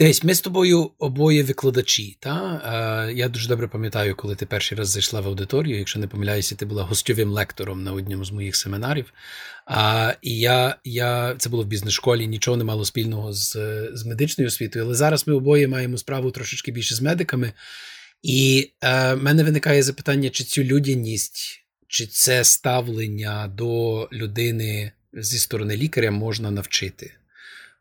Десь 0.00 0.24
ми 0.24 0.34
з 0.34 0.40
тобою 0.40 0.90
обоє 0.98 1.42
викладачі. 1.42 2.16
Та? 2.20 2.62
Е, 3.08 3.12
Я 3.12 3.28
дуже 3.28 3.48
добре 3.48 3.68
пам'ятаю, 3.68 4.16
коли 4.16 4.34
ти 4.34 4.46
перший 4.46 4.78
раз 4.78 4.88
зайшла 4.88 5.20
в 5.20 5.26
аудиторію. 5.26 5.78
Якщо 5.78 5.98
не 5.98 6.08
помиляюся, 6.08 6.54
ти 6.54 6.66
була 6.66 6.82
гостьовим 6.82 7.30
лектором 7.30 7.82
на 7.82 7.92
одному 7.92 8.24
з 8.24 8.32
моїх 8.32 8.56
семінарів. 8.56 9.12
А, 9.66 10.14
І 10.22 10.38
я, 10.38 10.76
я 10.84 11.34
це 11.38 11.48
було 11.50 11.62
в 11.62 11.66
бізнес-школі, 11.66 12.26
нічого 12.26 12.56
не 12.56 12.64
мало 12.64 12.84
спільного 12.84 13.32
з 13.32 13.52
з 13.92 14.06
медичною 14.06 14.48
освітою. 14.48 14.84
Але 14.84 14.94
зараз 14.94 15.28
ми 15.28 15.34
обоє 15.34 15.68
маємо 15.68 15.98
справу 15.98 16.30
трошечки 16.30 16.72
більше 16.72 16.94
з 16.94 17.00
медиками. 17.00 17.52
І 18.22 18.70
е, 18.80 19.14
мене 19.16 19.44
виникає 19.44 19.82
запитання, 19.82 20.30
чи 20.30 20.44
цю 20.44 20.62
людяність, 20.62 21.64
чи 21.88 22.06
це 22.06 22.44
ставлення 22.44 23.48
до 23.48 24.08
людини 24.12 24.92
зі 25.12 25.38
сторони 25.38 25.76
лікаря 25.76 26.10
можна 26.10 26.50
навчити. 26.50 27.14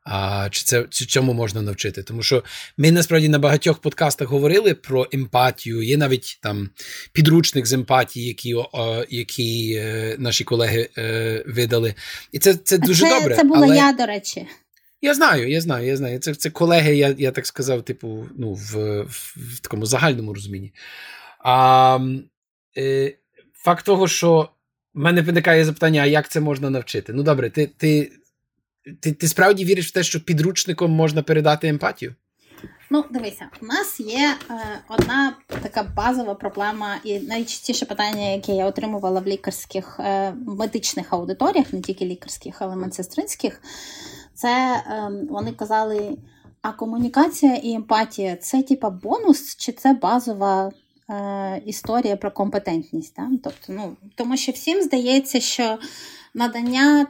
А 0.10 0.48
чи 0.52 0.64
це 0.64 0.86
чи 0.90 1.06
цьому 1.06 1.34
можна 1.34 1.62
навчити? 1.62 2.04
Тому 2.04 2.24
що 2.24 2.44
ми 2.78 2.92
насправді 2.92 3.30
на 3.30 3.40
багатьох 3.40 3.80
подкастах 3.80 4.28
говорили 4.28 4.74
про 4.74 5.08
емпатію. 5.12 5.82
Є 5.82 5.98
навіть 5.98 6.40
там 6.42 6.70
підручник 7.12 7.68
з 7.68 7.74
емпатії, 7.74 8.28
які 8.28 8.54
о, 8.56 9.06
які 9.10 9.74
е, 9.74 10.16
наші 10.20 10.44
колеги 10.44 10.90
е, 10.98 11.44
видали. 11.48 11.94
І 12.32 12.40
це 12.40 12.54
це 12.54 12.78
дуже 12.78 13.04
це, 13.04 13.20
добре. 13.20 13.36
Це 13.36 13.44
була 13.44 13.66
але... 13.66 13.78
я, 13.78 13.94
до 13.94 14.06
речі. 14.06 14.48
Я 15.02 15.14
знаю, 15.14 15.50
я 15.50 15.62
знаю, 15.62 15.88
я 15.88 15.98
знаю. 15.98 16.20
Це 16.20 16.36
це 16.36 16.50
колеги, 16.50 16.96
я 16.96 17.16
я 17.18 17.32
так 17.32 17.48
сказав, 17.48 17.82
типу, 17.86 18.26
ну, 18.38 18.54
в 18.54 19.02
в, 19.02 19.36
в 19.38 19.60
такому 19.60 19.86
загальному 19.86 20.34
розумінні. 20.34 20.74
А, 21.40 22.00
е, 22.78 23.14
Факт 23.54 23.86
того, 23.86 24.08
що 24.08 24.50
в 24.94 25.00
мене 25.00 25.22
виникає 25.22 25.66
запитання, 25.66 26.02
а 26.02 26.06
як 26.06 26.30
це 26.30 26.40
можна 26.40 26.70
навчити? 26.70 27.14
Ну, 27.14 27.24
добре, 27.24 27.50
ти 27.50 27.70
ти 27.78 28.12
ти 29.00 29.12
ти 29.12 29.27
справді 29.27 29.65
віриш 29.65 29.88
в 29.88 29.94
те, 29.94 30.03
що 30.03 30.20
підручником 30.20 30.91
можна 30.91 31.24
передати 31.24 31.67
емпатію? 31.67 32.15
Ну, 32.89 33.06
дивися, 33.12 33.50
у 33.62 33.65
нас 33.65 34.00
є 34.00 34.36
е, 34.50 34.53
одна 34.89 35.34
така 35.62 35.84
базова 35.84 36.36
проблема, 36.36 36.96
і 37.03 37.20
найчастіше 37.20 37.86
питання, 37.86 38.29
яке 38.29 38.51
я 38.51 38.65
отримувала 38.65 39.20
в 39.20 39.27
лікарських 39.27 40.00
е, 40.00 40.34
медичних 40.48 41.13
аудиторіях, 41.13 41.74
не 41.74 41.82
тільки 41.82 42.06
лікарських, 42.06 42.56
але 42.60 42.75
медсестринських, 42.75 43.62
це 44.34 44.84
е, 44.88 45.12
вони 45.29 45.51
казали: 45.51 46.17
а 46.62 46.72
комунікація 46.72 47.56
і 47.56 47.74
емпатія 47.74 48.36
це 48.36 48.63
типа 48.63 48.89
бонус, 48.89 49.56
чи 49.56 49.72
це 49.72 49.94
базова 49.94 50.72
е, 51.10 51.62
історія 51.65 52.17
про 52.17 52.32
компетентність? 52.32 53.15
Да? 53.17 53.29
Тобто, 53.44 53.74
ну, 53.74 53.98
Тому 54.15 54.38
що 54.38 54.51
всім 54.51 54.82
здається, 54.82 55.39
що 55.39 55.77
надання 56.34 57.08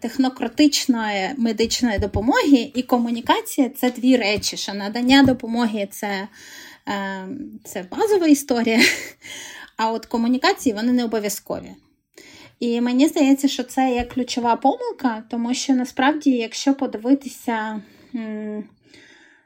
технократичної 0.00 1.30
медичної 1.36 1.98
допомоги 1.98 2.70
і 2.74 2.82
комунікація 2.82 3.68
це 3.68 3.90
дві 3.90 4.16
речі. 4.16 4.56
Що 4.56 4.74
надання 4.74 5.22
допомоги 5.22 5.88
це, 5.90 6.28
е, 6.88 7.28
це 7.64 7.84
базова 7.90 8.26
історія, 8.26 8.80
а 9.76 9.92
от 9.92 10.06
комунікації 10.06 10.74
вони 10.74 10.92
не 10.92 11.04
обов'язкові. 11.04 11.70
І 12.60 12.80
мені 12.80 13.08
здається, 13.08 13.48
що 13.48 13.62
це 13.62 13.94
є 13.94 14.04
ключова 14.04 14.56
помилка, 14.56 15.22
тому 15.30 15.54
що 15.54 15.72
насправді, 15.72 16.30
якщо 16.30 16.74
подивитися. 16.74 17.82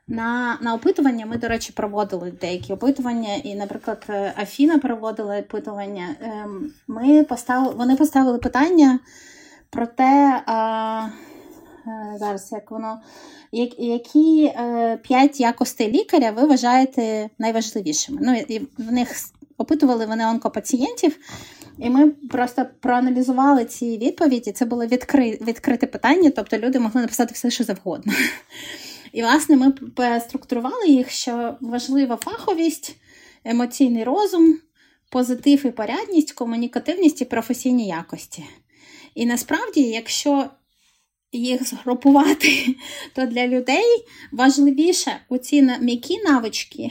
На 0.09 0.59
на 0.61 0.75
опитування 0.75 1.26
ми, 1.26 1.37
до 1.37 1.49
речі, 1.49 1.73
проводили 1.73 2.31
деякі 2.41 2.73
опитування, 2.73 3.35
і, 3.35 3.55
наприклад, 3.55 4.07
Афіна 4.37 4.79
проводила 4.79 5.38
опитування. 5.38 6.17
Ем, 6.21 6.73
ми 6.88 7.25
поставили, 7.25 7.75
Вони 7.75 7.97
поставили 7.97 8.38
питання 8.38 8.99
Проте 9.75 10.43
а, 10.47 11.09
е, 11.87 12.19
зараз 12.19 12.52
як 12.52 12.71
воно, 12.71 13.00
які 13.78 14.45
е, 14.45 14.97
п'ять 15.02 15.40
якостей 15.40 15.93
лікаря 15.93 16.31
ви 16.31 16.47
вважаєте 16.47 17.31
найважливішими? 17.38 18.19
Ну, 18.23 18.35
і 18.49 18.59
В 18.78 18.93
них 18.93 19.09
опитували 19.59 20.07
вони 20.07 20.26
онкопацієнтів, 20.26 21.19
і 21.78 21.90
ми 21.90 22.11
просто 22.11 22.66
проаналізували 22.81 23.64
ці 23.64 23.99
відповіді. 23.99 24.52
Це 24.52 24.64
було 24.64 24.87
відкри... 24.87 25.38
відкрите 25.40 25.87
питання, 25.87 26.33
тобто 26.37 26.59
люди 26.59 26.78
могли 26.78 27.00
написати 27.00 27.35
все, 27.35 27.50
що 27.50 27.64
завгодно. 27.64 28.12
І, 29.12 29.23
власне, 29.23 29.57
ми 29.57 29.73
структурували 30.21 30.88
їх, 30.88 31.11
що 31.11 31.57
важлива 31.61 32.16
фаховість, 32.16 32.97
емоційний 33.45 34.04
розум, 34.04 34.59
позитив 35.11 35.66
і 35.66 35.71
порядність, 35.71 36.33
комунікативність 36.33 37.23
і 37.23 37.25
професійні 37.25 37.87
якості. 37.87 38.45
І 39.14 39.26
насправді, 39.26 39.80
якщо 39.80 40.50
їх 41.38 41.68
згрупувати, 41.68 42.49
то 43.14 43.26
для 43.26 43.47
людей 43.47 44.04
важливіше 44.33 45.16
оці 45.28 45.62
м'які 45.80 46.18
навички, 46.23 46.90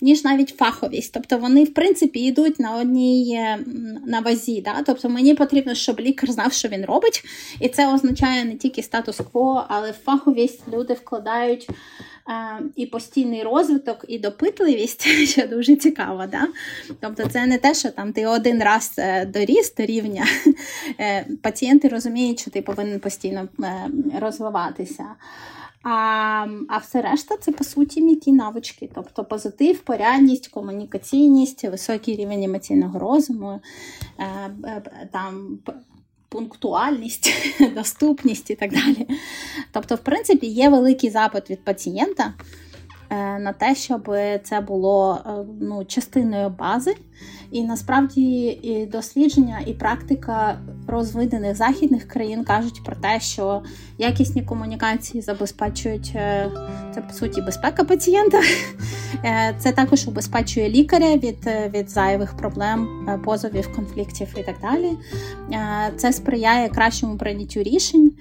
ніж 0.00 0.24
навіть 0.24 0.48
фаховість. 0.48 1.14
Тобто 1.14 1.38
вони, 1.38 1.64
в 1.64 1.74
принципі, 1.74 2.20
йдуть 2.20 2.60
на 2.60 2.76
одній 2.76 3.34
е, 3.34 3.58
на 4.06 4.20
вазі. 4.20 4.60
Да? 4.60 4.82
Тобто 4.82 5.08
мені 5.08 5.34
потрібно, 5.34 5.74
щоб 5.74 6.00
лікар 6.00 6.32
знав, 6.32 6.52
що 6.52 6.68
він 6.68 6.84
робить. 6.84 7.24
І 7.60 7.68
це 7.68 7.94
означає 7.94 8.44
не 8.44 8.56
тільки 8.56 8.82
статус-кво, 8.82 9.64
але 9.68 9.92
фаховість 9.92 10.68
люди 10.72 10.94
вкладають 10.94 11.68
і 12.76 12.86
постійний 12.86 13.42
розвиток, 13.42 14.04
і 14.08 14.18
допитливість, 14.18 15.02
що 15.28 15.48
дуже 15.48 15.76
цікаво. 15.76 16.24
Да? 16.26 16.48
Тобто, 17.00 17.28
це 17.28 17.46
не 17.46 17.58
те, 17.58 17.74
що 17.74 17.90
там 17.90 18.12
ти 18.12 18.26
один 18.26 18.62
раз 18.62 18.94
е, 18.98 19.26
доріс 19.26 19.74
до 19.74 19.86
рівня. 19.86 20.26
Е, 21.00 21.26
пацієнти 21.42 21.88
розуміють, 21.88 22.40
що 22.40 22.50
ти 22.50 22.62
повинен 22.62 23.00
постійно 23.00 23.48
е, 23.62 23.90
розвиватися. 24.20 25.04
А 25.82 26.46
а 26.68 26.78
все 26.78 27.02
решта 27.02 27.36
це 27.36 27.52
по 27.52 27.64
суті 27.64 28.02
м'які 28.02 28.32
навички, 28.32 28.90
тобто 28.94 29.24
позитив, 29.24 29.78
порядність, 29.78 30.48
комунікаційність, 30.48 31.64
високий 31.64 32.16
рівень 32.16 32.42
емоційного 32.42 32.98
розуму, 32.98 33.60
там 35.12 35.58
пунктуальність, 36.28 37.30
доступність 37.74 38.50
і 38.50 38.54
так 38.54 38.72
далі. 38.72 39.08
Тобто, 39.72 39.94
в 39.94 39.98
принципі, 39.98 40.46
є 40.46 40.68
великий 40.68 41.10
запит 41.10 41.50
від 41.50 41.64
пацієнта 41.64 42.34
е, 43.10 43.38
на 43.38 43.52
те, 43.52 43.74
щоб 43.74 44.10
це 44.44 44.60
було 44.60 45.18
е, 45.26 45.30
ну, 45.60 45.84
частиною 45.84 46.48
бази. 46.48 46.94
І 47.50 47.62
насправді 47.62 48.46
і 48.46 48.86
дослідження 48.86 49.60
і 49.66 49.72
практика 49.74 50.58
розвинених 50.86 51.56
західних 51.56 52.08
країн 52.08 52.44
кажуть 52.44 52.82
про 52.84 52.96
те, 52.96 53.20
що 53.20 53.62
якісні 53.98 54.42
комунікації 54.42 55.22
забезпечують 55.22 56.12
е, 56.14 56.50
це 56.94 57.00
по 57.00 57.12
суті 57.12 57.42
безпека 57.42 57.84
пацієнта. 57.84 58.40
Е, 59.24 59.54
це 59.58 59.72
також 59.72 60.08
убезпечує 60.08 60.68
лікаря 60.68 61.16
від 61.16 61.46
е, 61.46 61.70
від 61.74 61.90
зайвих 61.90 62.36
проблем, 62.36 62.88
позовів, 63.24 63.74
конфліктів 63.74 64.28
і 64.36 64.42
так 64.42 64.56
далі. 64.62 64.92
Це 65.96 66.12
сприяє 66.12 66.68
кращому 66.68 67.16
прийняттю 67.16 67.62
рішень 67.62 68.12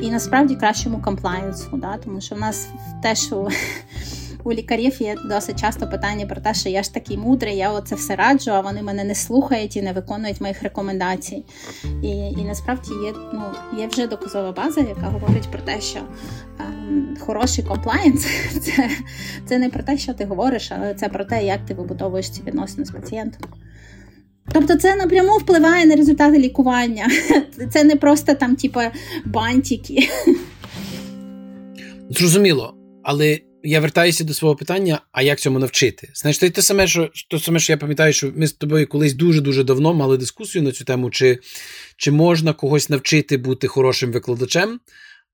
і 0.00 0.10
насправді 0.10 0.54
кращому 0.56 1.02
комплаєнсу, 1.02 1.76
да? 1.76 1.96
тому 1.96 2.20
що 2.20 2.34
в 2.34 2.38
нас 2.38 2.68
те, 3.02 3.14
що 3.14 3.48
у 4.44 4.52
лікарів 4.52 5.02
є 5.02 5.16
досить 5.24 5.60
часто 5.60 5.88
питання 5.88 6.26
про 6.26 6.40
те, 6.40 6.54
що 6.54 6.68
я 6.68 6.82
ж 6.82 6.94
такий 6.94 7.16
мудрий, 7.16 7.56
я 7.56 7.72
оце 7.72 7.94
все 7.94 8.16
раджу, 8.16 8.50
а 8.50 8.60
вони 8.60 8.82
мене 8.82 9.04
не 9.04 9.14
слухають 9.14 9.76
і 9.76 9.82
не 9.82 9.92
виконують 9.92 10.40
моїх 10.40 10.62
рекомендацій. 10.62 11.44
І 12.02 12.08
і 12.08 12.44
насправді 12.44 12.90
є 13.04 13.12
ну, 13.32 13.42
є 13.78 13.86
вже 13.86 14.06
доказова 14.06 14.52
база, 14.52 14.80
яка 14.80 15.06
говорить 15.06 15.48
про 15.50 15.60
те, 15.60 15.80
що 15.80 15.98
ем, 16.60 17.16
хороший 17.20 17.64
комплаєнс 17.64 18.26
це, 18.60 18.90
це 19.46 19.58
не 19.58 19.68
про 19.68 19.82
те, 19.82 19.98
що 19.98 20.14
ти 20.14 20.24
говориш, 20.24 20.72
але 20.72 20.94
це 20.94 21.08
про 21.08 21.24
те, 21.24 21.44
як 21.44 21.66
ти 21.66 21.74
вибудовуєш 21.74 22.30
ці 22.30 22.42
відносини 22.42 22.84
з 22.84 22.90
пацієнтом. 22.90 23.50
Тобто 24.52 24.76
це 24.76 24.96
напряму 24.96 25.38
впливає 25.38 25.86
на 25.86 25.96
результати 25.96 26.38
лікування. 26.38 27.08
Це 27.72 27.84
не 27.84 27.96
просто 27.96 28.34
там, 28.34 28.56
типу, 28.56 28.80
бантики. 29.24 30.08
Зрозуміло, 32.10 32.74
але 33.02 33.38
я 33.64 33.80
вертаюся 33.80 34.24
до 34.24 34.34
свого 34.34 34.56
питання: 34.56 35.00
а 35.12 35.22
як 35.22 35.40
цьому 35.40 35.58
навчити? 35.58 36.10
Знаєш, 36.14 36.38
це 36.38 36.50
те 36.50 36.62
саме, 36.62 36.86
що 36.86 37.10
те 37.30 37.38
саме, 37.38 37.58
що 37.58 37.72
я 37.72 37.76
пам'ятаю, 37.76 38.12
що 38.12 38.32
ми 38.36 38.46
з 38.46 38.52
тобою 38.52 38.86
колись 38.86 39.14
дуже-дуже 39.14 39.64
давно 39.64 39.94
мали 39.94 40.18
дискусію 40.18 40.62
на 40.62 40.72
цю 40.72 40.84
тему, 40.84 41.10
чи 41.10 41.38
чи 41.96 42.10
можна 42.10 42.52
когось 42.52 42.90
навчити 42.90 43.36
бути 43.36 43.68
хорошим 43.68 44.12
викладачем, 44.12 44.80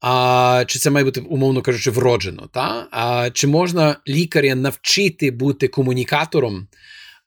а 0.00 0.64
чи 0.66 0.78
це 0.78 0.90
має 0.90 1.04
бути, 1.04 1.20
умовно 1.20 1.62
кажучи, 1.62 1.90
вроджено? 1.90 2.49
Та? 2.52 2.88
А 2.90 3.30
Чи 3.30 3.47
можна 3.47 3.97
лікаря 4.08 4.54
навчити 4.54 5.30
бути 5.30 5.68
комунікатором? 5.68 6.68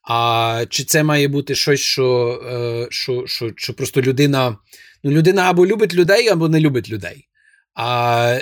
А 0.08 0.64
чи 0.68 0.84
це 0.84 1.02
має 1.02 1.28
бути 1.28 1.54
щось, 1.54 1.80
що 1.80 2.40
е, 2.52 2.86
що, 2.90 3.26
що, 3.26 3.52
що 3.56 3.74
просто 3.74 4.02
людина 4.02 4.56
ну, 5.04 5.10
людина 5.10 5.42
або 5.42 5.66
любить 5.66 5.94
людей, 5.94 6.28
або 6.28 6.48
не 6.48 6.60
любить 6.60 6.90
людей. 6.90 7.28
А 7.74 8.38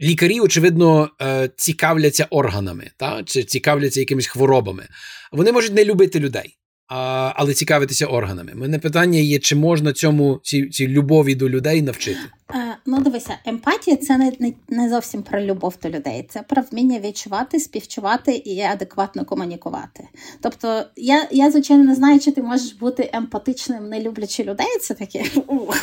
лікарі, 0.00 0.40
очевидно, 0.40 1.10
е, 1.22 1.50
цікавляться 1.56 2.26
органами, 2.30 2.90
та? 2.96 3.22
чи 3.24 3.44
цікавляться 3.44 4.00
якимись 4.00 4.26
хворобами. 4.26 4.88
Вони 5.32 5.52
можуть 5.52 5.74
не 5.74 5.84
любити 5.84 6.20
людей, 6.20 6.56
але 6.86 7.54
цікавитися 7.54 8.06
органами. 8.06 8.52
Мене 8.54 8.78
питання 8.78 9.18
є, 9.18 9.38
чи 9.38 9.56
можна 9.56 9.92
цьому 9.92 10.40
цій, 10.42 10.68
цій 10.68 10.88
любові 10.88 11.34
до 11.34 11.48
людей 11.48 11.82
навчити? 11.82 12.20
Е, 12.54 12.76
ну, 12.86 13.00
дивися, 13.00 13.38
емпатія 13.44 13.96
це 13.96 14.18
не, 14.18 14.32
не 14.38 14.52
не, 14.68 14.88
зовсім 14.88 15.22
про 15.22 15.40
любов 15.40 15.74
до 15.82 15.88
людей, 15.88 16.26
це 16.28 16.42
про 16.42 16.62
вміння 16.62 16.98
відчувати, 16.98 17.60
співчувати 17.60 18.32
і 18.32 18.60
адекватно 18.60 19.24
комунікувати. 19.24 20.08
Тобто, 20.40 20.84
я, 20.96 21.28
я 21.30 21.50
звичайно, 21.50 21.84
не 21.84 21.94
знаю, 21.94 22.20
чи 22.20 22.32
ти 22.32 22.42
можеш 22.42 22.72
бути 22.72 23.10
емпатичним, 23.12 23.88
не 23.88 24.00
люблячи 24.00 24.44
людей, 24.44 24.78
це 24.80 24.94
таке 24.94 25.24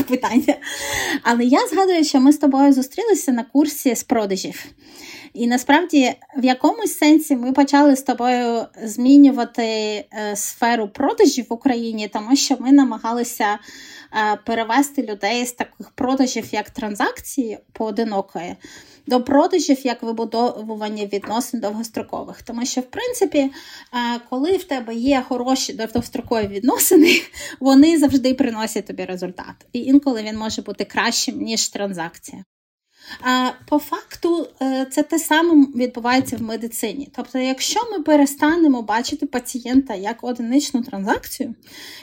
питання. 0.08 0.56
Але 1.24 1.46
я 1.46 1.68
згадую, 1.68 2.04
що 2.04 2.20
ми 2.20 2.32
з 2.32 2.38
тобою 2.38 2.74
зустрілися 2.74 3.32
на 3.32 3.44
курсі 3.44 3.96
з 3.96 4.04
продажів. 4.04 4.66
І 5.34 5.48
насправді 5.48 6.14
в 6.38 6.46
якомусь 6.46 6.98
сенсі 6.98 7.36
ми 7.36 7.52
почали 7.52 7.96
з 7.96 8.02
тобою 8.02 8.66
змінювати 8.84 9.64
е, 9.64 10.06
сферу 10.36 10.88
продажів 10.88 11.46
в 11.50 11.54
Україні, 11.54 12.08
тому 12.08 12.36
що 12.36 12.58
ми 12.60 12.72
намагалися 12.72 13.46
е, 13.54 13.58
перевести 14.46 15.04
людей 15.04 15.46
з 15.46 15.52
таких 15.52 15.90
продажів, 15.90 16.50
як 16.52 16.70
транзакції 16.70 17.58
поодинокої, 17.74 18.56
до 19.08 19.24
продажів 19.24 19.86
як 19.86 20.04
вибудовування 20.04 21.06
відносин 21.06 21.60
довгострокових. 21.60 22.42
Тому 22.42 22.66
що, 22.66 22.82
в 22.82 22.90
принципі, 22.92 23.40
е, 23.40 23.52
коли 24.30 24.58
в 24.58 24.64
тебе 24.64 24.96
є 24.96 25.24
хороші 25.30 25.74
довгострокові 25.74 26.48
відносини, 26.48 27.22
вони 27.60 27.98
завжди 27.98 28.34
приносять 28.34 28.86
тобі 28.86 29.06
результат. 29.06 29.56
І 29.74 29.80
інколи 29.80 30.24
він 30.24 30.38
може 30.38 30.62
бути 30.62 30.86
кращим, 30.86 31.42
ніж 31.42 31.70
транзакція. 31.70 32.44
По 33.66 33.80
факту, 33.80 34.48
е, 34.62 34.88
це 34.92 35.04
те 35.04 35.20
саме 35.20 35.66
відбувається 35.76 36.38
в 36.38 36.42
медицині. 36.42 37.10
Тобто, 37.16 37.40
якщо 37.40 37.80
ми 37.92 38.04
перестанемо 38.04 38.82
бачити 38.82 39.26
пацієнта 39.26 39.96
як 39.96 40.24
одиничну 40.24 40.84
транзакцію 40.84 41.56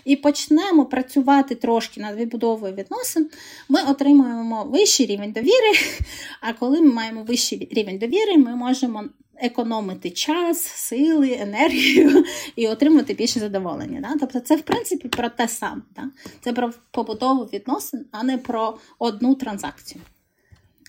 і 0.05 0.17
почнемо 0.17 0.87
працювати 0.87 1.55
трошки 1.55 2.01
над 2.01 2.17
відбудовою 2.17 2.75
відносин, 2.75 3.31
ми 3.69 3.83
отримуємо 3.83 4.65
вищий 4.65 5.07
рівень 5.07 5.33
довіри. 5.33 5.73
А 6.41 6.53
коли 6.53 6.81
ми 6.81 6.93
маємо 6.93 7.23
вищий 7.23 7.69
рівень 7.71 7.99
довіри, 7.99 8.37
ми 8.37 8.57
можемо 8.57 9.05
економити 9.37 10.11
час, 10.11 10.63
сили, 10.63 11.37
енергію 11.41 12.25
і 12.57 12.69
отримати 12.69 13.15
більше 13.15 13.41
задоволення. 13.41 14.01
Да? 14.01 14.17
Тобто, 14.21 14.41
це 14.41 14.57
в 14.57 14.63
принципі 14.63 15.09
про 15.09 15.29
те 15.29 15.49
саме. 15.49 15.83
Да? 15.97 16.03
Це 16.41 16.53
про 16.53 16.73
побудову 16.91 17.45
відносин, 17.45 18.07
а 18.13 18.23
не 18.23 18.39
про 18.39 18.79
одну 18.99 19.35
транзакцію. 19.35 20.01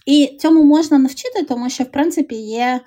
І 0.10 0.38
цьому 0.40 0.64
можна 0.64 0.98
навчити, 0.98 1.44
тому 1.44 1.70
що 1.70 1.84
в 1.84 1.92
принципі 1.92 2.36
є. 2.36 2.80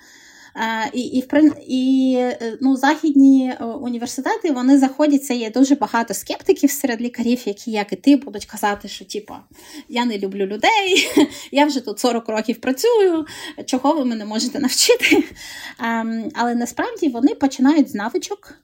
І 0.93 1.01
і, 1.01 1.25
і 1.67 2.15
е, 2.19 2.59
ну, 2.61 2.77
західні 2.77 3.55
е, 3.61 3.65
університети 3.65 4.53
вони 4.53 4.79
заходяться. 4.79 5.35
Є 5.35 5.51
дуже 5.51 5.75
багато 5.75 6.15
скептиків 6.15 6.71
серед 6.71 7.01
лікарів, 7.01 7.43
які, 7.45 7.71
як 7.71 7.93
і 7.93 7.97
ти, 7.97 8.17
будуть 8.17 8.45
казати, 8.45 8.89
що 8.89 9.05
типу, 9.05 9.35
я 9.89 10.05
не 10.05 10.19
люблю 10.19 10.47
людей, 10.47 11.09
я 11.53 11.65
вже 11.65 11.81
тут 11.81 11.99
40 11.99 12.29
років 12.29 12.61
працюю, 12.61 13.27
чого 13.67 13.93
ви 13.93 14.05
мене 14.05 14.25
можете 14.25 14.61
навчити. 14.61 15.25
Але 16.35 16.55
насправді 16.55 17.09
вони 17.09 17.35
починають 17.35 17.91
з 17.91 17.95
навичок. 17.95 18.55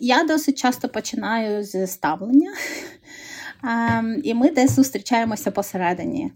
Я 0.00 0.24
досить 0.24 0.58
часто 0.58 0.88
починаю 0.88 1.64
з 1.64 1.86
ставлення. 1.86 2.52
Ем, 3.64 4.20
і 4.24 4.34
ми 4.34 4.50
десь 4.50 4.70
зустрічаємося 4.70 5.50
посередині. 5.50 6.32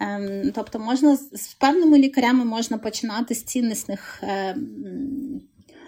Ем, 0.00 0.52
тобто, 0.54 0.78
можна 0.78 1.16
з 1.16 1.54
певними 1.54 1.98
лікарями 1.98 2.44
можна 2.44 2.78
починати 2.78 3.34
з 3.34 3.42
ціннісних. 3.42 4.20
Ем, 4.22 5.40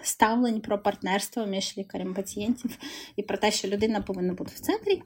ставлень 0.03 0.61
про 0.61 0.79
партнерство 0.79 1.47
між 1.47 1.79
лікарем 1.79 2.15
пацієнтів 2.15 2.79
і 3.17 3.23
про 3.23 3.37
те, 3.37 3.51
що 3.51 3.69
людина 3.69 4.01
повинна 4.01 4.33
бути 4.33 4.53
в 4.55 4.61
центрі. 4.61 5.03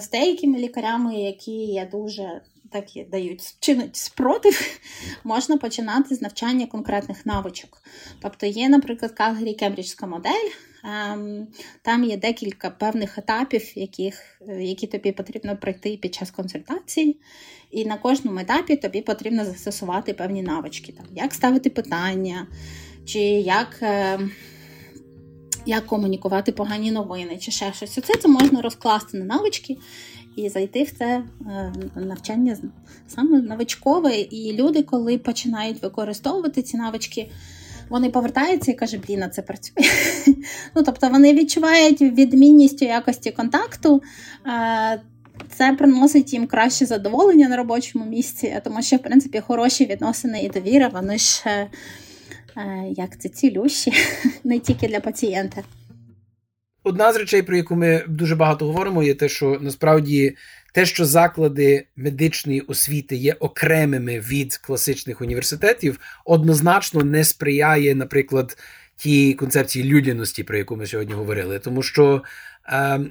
З 0.00 0.10
деякими 0.10 0.58
лікарями, 0.58 1.14
які 1.14 1.52
є 1.52 1.88
дуже 1.92 2.40
такі 2.72 3.04
дають 3.04 3.56
чинить 3.60 3.96
спротив, 3.96 4.80
можна 5.24 5.56
починати 5.56 6.14
з 6.14 6.22
навчання 6.22 6.66
конкретних 6.66 7.26
навичок. 7.26 7.82
Тобто 8.22 8.46
є, 8.46 8.68
наприклад, 8.68 9.12
Калгарі 9.12 9.54
Кембриджська 9.54 10.06
модель. 10.06 10.50
Ем, 10.84 11.46
там 11.82 12.04
є 12.04 12.16
декілька 12.16 12.70
певних 12.70 13.18
етапів, 13.18 13.78
яких, 13.78 14.42
е, 14.48 14.62
які 14.62 14.86
тобі 14.86 15.12
потрібно 15.12 15.56
пройти 15.56 15.96
під 15.96 16.14
час 16.14 16.30
консультації. 16.30 17.20
І 17.70 17.84
на 17.84 17.96
кожному 17.96 18.38
етапі 18.38 18.76
тобі 18.76 19.02
потрібно 19.02 19.44
застосувати 19.44 20.14
певні 20.14 20.42
навички. 20.42 20.92
Там, 20.92 21.06
Як 21.14 21.34
ставити 21.34 21.70
питання, 21.70 22.46
чи 23.04 23.20
як 23.20 23.78
ем, 23.80 24.30
як 25.66 25.86
комунікувати 25.86 26.52
погані 26.52 26.92
новини, 26.92 27.38
чи 27.38 27.50
ще 27.50 27.72
щось. 27.72 27.98
Оце 27.98 28.16
це 28.16 28.28
можна 28.28 28.62
розкласти 28.62 29.18
на 29.18 29.24
навички 29.24 29.76
і 30.36 30.48
зайти 30.48 30.82
в 30.82 30.90
це 30.90 31.22
е, 31.46 31.72
навчання 31.94 32.56
саме 33.08 33.40
новичкове. 33.40 34.16
І 34.16 34.52
люди, 34.52 34.82
коли 34.82 35.18
починають 35.18 35.82
використовувати 35.82 36.62
ці 36.62 36.76
навички, 36.76 37.30
вони 37.88 38.10
повертаються 38.10 38.72
і 38.72 38.74
кажуть, 38.74 39.00
блін, 39.06 39.24
це 39.32 39.42
працює. 39.42 39.84
ну, 40.76 40.82
Тобто 40.82 41.08
вони 41.08 41.34
відчувають 41.34 42.00
відмінність 42.00 42.82
у 42.82 42.84
якості 42.84 43.30
контакту. 43.30 44.02
Е, 44.46 45.02
це 45.56 45.72
приносить 45.72 46.32
їм 46.32 46.46
краще 46.46 46.86
задоволення 46.86 47.48
на 47.48 47.56
робочому 47.56 48.04
місці, 48.04 48.60
тому 48.64 48.82
що, 48.82 48.96
в 48.96 49.02
принципі, 49.02 49.40
хороші 49.40 49.86
відносини 49.86 50.42
і 50.42 50.48
довіра, 50.48 50.88
вони 50.88 51.18
ж 51.18 51.42
е, 51.46 51.68
як 52.90 53.20
це 53.20 53.28
цілющі, 53.28 53.92
не 54.44 54.58
тільки 54.58 54.88
для 54.88 55.00
пацієнта. 55.00 55.62
Одна 56.84 57.12
з 57.12 57.16
речей, 57.16 57.42
про 57.42 57.56
яку 57.56 57.76
ми 57.76 58.04
дуже 58.08 58.36
багато 58.36 58.66
говоримо, 58.66 59.02
є 59.02 59.14
те, 59.14 59.28
що 59.28 59.58
насправді 59.60 60.36
те, 60.72 60.86
що 60.86 61.04
заклади 61.04 61.86
медичної 61.96 62.60
освіти 62.60 63.16
є 63.16 63.32
окремими 63.32 64.20
від 64.20 64.56
класичних 64.56 65.20
університетів, 65.20 65.98
однозначно 66.24 67.04
не 67.04 67.24
сприяє, 67.24 67.94
наприклад, 67.94 68.58
тій 68.96 69.34
концепції 69.34 69.84
людяності, 69.84 70.42
про 70.42 70.58
яку 70.58 70.76
ми 70.76 70.86
сьогодні 70.86 71.14
говорили. 71.14 71.58
Тому 71.58 71.82
що 71.82 72.22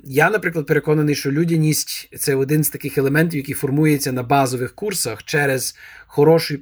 я, 0.03 0.29
наприклад, 0.29 0.65
переконаний, 0.65 1.15
що 1.15 1.31
людяність 1.31 2.09
це 2.17 2.35
один 2.35 2.63
з 2.63 2.69
таких 2.69 2.97
елементів, 2.97 3.37
який 3.37 3.55
формується 3.55 4.11
на 4.11 4.23
базових 4.23 4.75
курсах 4.75 5.23
через 5.23 5.75
хороші, 6.07 6.59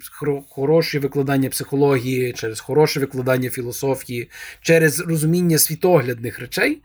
хороші 0.49 0.99
викладання 0.99 1.49
психології, 1.49 2.33
через 2.33 2.59
хороше 2.59 2.99
викладання 2.99 3.49
філософії, 3.49 4.29
через 4.61 4.99
розуміння 4.99 5.57
світоглядних 5.57 6.39
речей. 6.39 6.81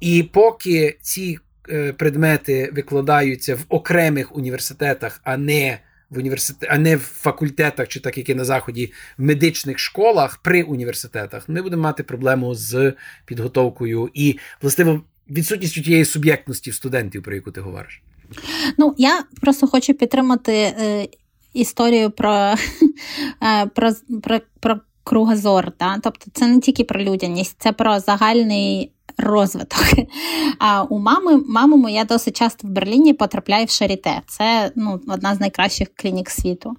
І 0.00 0.22
поки 0.22 0.98
ці 1.00 1.38
е, 1.70 1.92
предмети 1.92 2.70
викладаються 2.72 3.54
в 3.54 3.64
окремих 3.68 4.36
університетах, 4.36 5.20
а 5.24 5.36
не 5.36 5.78
в 6.10 6.18
університет, 6.18 6.68
а 6.72 6.78
не 6.78 6.96
в 6.96 7.00
факультетах, 7.00 7.88
чи 7.88 8.00
так 8.00 8.18
як 8.18 8.28
і 8.28 8.34
на 8.34 8.44
заході, 8.44 8.92
в 9.18 9.22
медичних 9.22 9.78
школах 9.78 10.36
при 10.36 10.62
університетах, 10.62 11.48
ми 11.48 11.62
будемо 11.62 11.82
мати 11.82 12.02
проблему 12.02 12.54
з 12.54 12.92
підготовкою 13.26 14.10
і 14.14 14.38
властиво 14.62 15.04
відсутністю 15.30 15.82
тієї 15.82 16.04
суб'єктності 16.04 16.72
студентів, 16.72 17.22
про 17.22 17.34
яку 17.34 17.50
ти 17.50 17.60
говориш. 17.60 18.02
Ну 18.78 18.94
я 18.98 19.24
просто 19.40 19.66
хочу 19.66 19.94
підтримати 19.94 20.52
е, 20.52 21.08
історію 21.52 22.10
про, 22.10 22.32
е, 23.42 23.66
про, 23.74 23.92
про, 24.22 24.40
про 24.60 24.80
кругозор. 25.04 25.72
Да? 25.78 25.98
Тобто 26.02 26.26
це 26.32 26.46
не 26.46 26.60
тільки 26.60 26.84
про 26.84 27.02
людяність, 27.02 27.56
це 27.58 27.72
про 27.72 28.00
загальний 28.00 28.92
розвиток. 29.18 29.84
А 30.58 30.82
у 30.82 30.98
мами 30.98 31.42
мама 31.48 31.76
моя 31.76 32.04
досить 32.04 32.36
часто 32.36 32.68
в 32.68 32.70
Берліні 32.70 33.14
потрапляє 33.14 33.64
в 33.64 33.70
Шаріте. 33.70 34.22
Це 34.26 34.70
ну, 34.76 35.00
одна 35.08 35.34
з 35.34 35.40
найкращих 35.40 35.88
клінік 35.94 36.30
світу. 36.30 36.76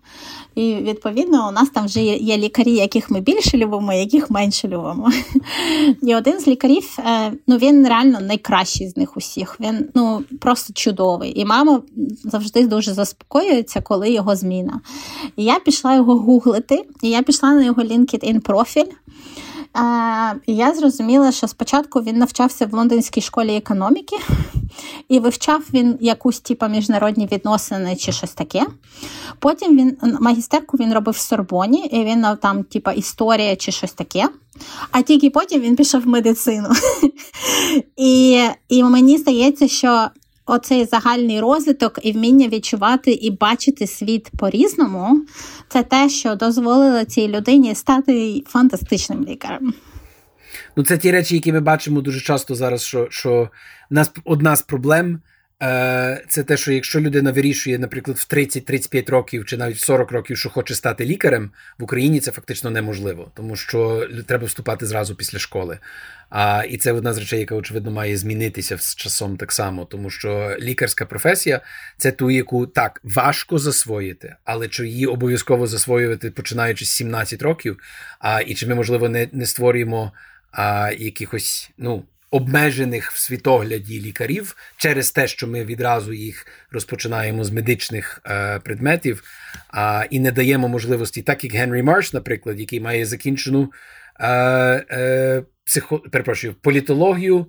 І 0.56 0.76
відповідно 0.76 1.50
у 1.50 1.52
нас 1.52 1.70
там 1.70 1.86
вже 1.86 2.02
є, 2.02 2.38
лікарі, 2.38 2.72
яких 2.72 3.12
ми 3.12 3.20
більше 3.20 3.58
любимо, 3.58 3.94
яких 3.94 4.30
менше 4.30 4.68
любимо. 4.68 5.12
І 6.02 6.16
один 6.16 6.40
з 6.40 6.48
лікарів, 6.48 6.98
е, 7.00 7.34
ну 7.48 7.58
він 7.58 7.88
реально 7.88 8.20
найкращий 8.20 8.90
з 8.90 8.98
них 8.98 9.18
усіх. 9.18 9.58
Він 9.60 9.90
ну 9.94 10.24
просто 10.40 10.74
чудовий. 10.74 11.40
І 11.40 11.46
мама 11.46 11.82
завжди 12.24 12.68
дуже 12.68 12.94
заспокоюється, 12.94 13.82
коли 13.82 14.10
його 14.10 14.36
зміна. 14.36 14.82
І 15.36 15.44
я 15.44 15.60
пішла 15.60 15.96
його 15.96 16.16
гуглити, 16.16 16.86
і 17.02 17.10
я 17.10 17.22
пішла 17.22 17.54
на 17.54 17.64
його 17.64 17.84
LinkedIn 17.84 18.40
профіль. 18.40 18.92
І 20.46 20.56
я 20.56 20.74
зрозуміла, 20.74 21.32
що 21.32 21.48
спочатку 21.48 22.02
він 22.02 22.18
навчався 22.18 22.66
в 22.66 22.74
лондонській 22.74 23.22
школі 23.22 23.56
економіки, 23.56 24.16
і 25.10 25.20
вивчав 25.20 25.64
він 25.74 25.98
якусь 26.02 26.40
типу, 26.40 26.68
міжнародні 26.68 27.30
відносини 27.32 27.96
чи 27.96 28.12
щось 28.12 28.34
таке. 28.34 28.66
Потім 29.40 29.78
він 29.78 29.98
магістерку 30.20 30.78
він 30.78 30.94
робив 30.94 31.16
в 31.16 31.18
Сорбоні, 31.18 31.86
і 31.86 32.04
він 32.04 32.26
там, 32.42 32.64
типу, 32.64 32.92
історія 32.92 33.56
чи 33.56 33.72
щось 33.72 33.94
таке. 33.94 34.30
А 34.92 35.02
тільки 35.02 35.30
потім 35.30 35.62
він 35.62 35.76
пішов 35.76 36.02
в 36.02 36.08
медицину. 36.08 36.70
І, 37.98 38.44
І 38.70 38.84
мені 38.84 39.18
здається, 39.18 39.68
що 39.68 40.08
оцей 40.48 40.86
загальний 40.86 41.40
розвиток 41.40 42.00
і 42.04 42.12
вміння 42.12 42.48
відчувати 42.48 43.12
і 43.12 43.32
бачити 43.32 43.88
світ 43.88 44.30
по-різному, 44.40 45.26
це 45.70 45.84
те, 45.84 46.10
що 46.10 46.36
дозволило 46.36 47.04
цій 47.04 47.28
людині 47.28 47.76
стати 47.76 48.44
фантастичним 48.48 49.26
лікарем. 49.26 49.74
Ну, 50.76 50.84
це 50.84 50.98
ті 50.98 51.12
речі, 51.12 51.36
які 51.36 51.54
ми 51.54 51.60
бачимо 51.60 52.02
дуже 52.02 52.20
часто 52.20 52.56
зараз. 52.56 52.84
Що 52.84 53.08
що 53.10 53.50
в 53.90 53.94
нас 53.94 54.12
одна 54.26 54.56
з 54.56 54.62
проблем 54.62 55.20
це 56.30 56.44
те, 56.48 56.58
що 56.58 56.72
якщо 56.72 57.02
людина 57.02 57.32
вирішує, 57.32 57.80
наприклад, 57.80 58.18
в 58.18 58.34
30-35 58.34 59.12
років 59.12 59.46
чи 59.46 59.58
навіть 59.58 59.78
в 59.78 59.86
40 59.86 60.12
років, 60.12 60.38
що 60.38 60.50
хоче 60.50 60.76
стати 60.76 61.06
лікарем, 61.06 61.52
в 61.80 61.84
Україні 61.84 62.20
це 62.20 62.32
фактично 62.32 62.70
неможливо, 62.70 63.32
тому 63.36 63.56
що 63.56 64.08
треба 64.28 64.46
вступати 64.46 64.86
зразу 64.86 65.16
після 65.16 65.40
школи. 65.40 65.78
А, 66.30 66.64
І 66.70 66.78
це 66.78 66.92
одна 66.92 67.14
з 67.14 67.18
речей, 67.18 67.40
яка 67.40 67.56
очевидно 67.56 67.92
має 67.92 68.18
змінитися 68.18 68.78
з 68.78 68.96
часом 68.96 69.38
так 69.38 69.52
само, 69.52 69.86
тому 69.86 70.10
що 70.10 70.58
лікарська 70.60 71.06
професія 71.06 71.62
це 71.98 72.12
ту, 72.12 72.32
яку 72.32 72.68
так 72.68 73.02
важко 73.04 73.60
засвоїти, 73.60 74.36
але 74.44 74.68
чи 74.68 74.88
її 74.88 75.06
обов'язково 75.06 75.68
засвоювати 75.68 76.32
починаючи 76.32 76.86
з 76.86 76.92
17 76.92 77.42
років, 77.42 77.78
а 78.20 78.42
і 78.42 78.56
чи 78.56 78.68
ми, 78.68 78.76
можливо, 78.76 79.10
не 79.10 79.30
не 79.32 79.46
створюємо 79.46 80.12
а, 80.52 80.92
якихось 80.98 81.72
ну. 81.78 82.04
Обмежених 82.32 83.12
в 83.12 83.18
світогляді 83.18 84.02
лікарів 84.02 84.56
через 84.78 85.12
те, 85.12 85.28
що 85.28 85.48
ми 85.48 85.66
відразу 85.66 86.14
їх 86.14 86.48
розпочинаємо 86.72 87.44
з 87.44 87.52
медичних 87.52 88.22
е, 88.26 88.60
предметів, 88.60 89.24
а, 89.70 90.06
і 90.10 90.20
не 90.20 90.32
даємо 90.32 90.68
можливості, 90.68 91.22
так 91.22 91.44
як 91.44 91.54
Генрі 91.54 91.84
Марш, 91.84 92.14
наприклад, 92.14 92.60
який 92.60 92.80
має 92.80 93.06
закінчену 93.06 93.72
е, 94.20 94.28
е, 94.92 95.44
психо, 95.64 96.00
перепрошую, 96.00 96.54
політологію, 96.54 97.46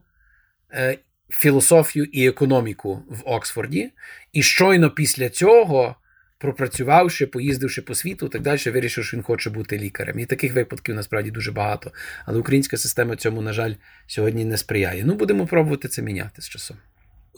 е, 0.73 0.99
філософію 1.31 2.05
і 2.05 2.27
економіку 2.27 3.03
в 3.09 3.23
Оксфорді. 3.25 3.91
І 4.33 4.43
щойно 4.43 4.91
після 4.91 5.29
цього, 5.29 5.97
пропрацювавши, 6.39 7.27
поїздивши 7.27 7.83
по 7.83 7.95
світу, 7.95 8.29
так 8.29 8.43
далі, 8.43 8.71
вирішив, 8.71 9.05
що 9.05 9.17
він 9.17 9.25
хоче 9.25 9.51
бути 9.51 9.79
лікарем. 9.79 10.19
І 10.19 10.27
таких 10.27 10.55
випадків 10.55 10.95
насправді 10.95 11.31
дуже 11.31 11.53
багато. 11.53 11.93
Але 12.27 12.39
українська 12.39 12.77
система 12.77 13.17
цьому, 13.17 13.43
на 13.43 13.53
жаль, 13.53 13.75
сьогодні 14.07 14.45
не 14.45 14.59
сприяє. 14.59 15.05
Ну, 15.05 15.15
будемо 15.15 15.47
пробувати 15.47 15.89
це 15.89 16.03
міняти 16.03 16.43
з 16.43 16.49
часом. 16.49 16.77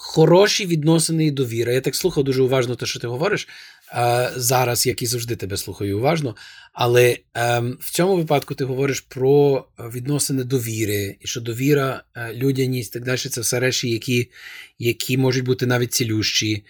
Хороші 0.02 0.66
відносини 0.66 1.26
і 1.26 1.30
довіра. 1.30 1.72
Я 1.72 1.80
так 1.80 1.96
слухав 1.96 2.24
дуже 2.24 2.42
уважно 2.42 2.76
те, 2.76 2.86
що 2.86 3.00
ти 3.00 3.06
говориш 3.06 3.48
е, 3.92 4.30
зараз, 4.36 4.86
як 4.86 5.02
і 5.02 5.06
завжди 5.06 5.36
тебе 5.36 5.56
слухаю 5.56 5.98
уважно. 5.98 6.36
Але 6.72 7.18
е, 7.36 7.60
в 7.80 7.90
цьому 7.90 8.16
випадку 8.16 8.54
ти 8.54 8.64
говориш 8.64 9.00
про 9.00 9.64
відносини 9.78 10.44
довіри, 10.44 11.16
і 11.20 11.26
що 11.26 11.40
довіра, 11.40 12.02
е, 12.14 12.34
людяність, 12.34 12.92
так 12.92 13.04
далі, 13.04 13.16
це 13.18 13.40
все 13.40 13.60
речі, 13.60 13.90
які 13.90 14.30
які 14.78 15.16
можуть 15.16 15.44
бути 15.44 15.66
навіть 15.66 15.92
цілющі, 15.92 16.64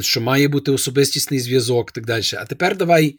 що 0.00 0.20
має 0.20 0.48
бути 0.48 0.72
особистісний 0.72 1.40
зв'язок, 1.40 1.92
так 1.92 2.06
далі. 2.06 2.22
А 2.38 2.44
тепер 2.44 2.76
давай 2.76 3.18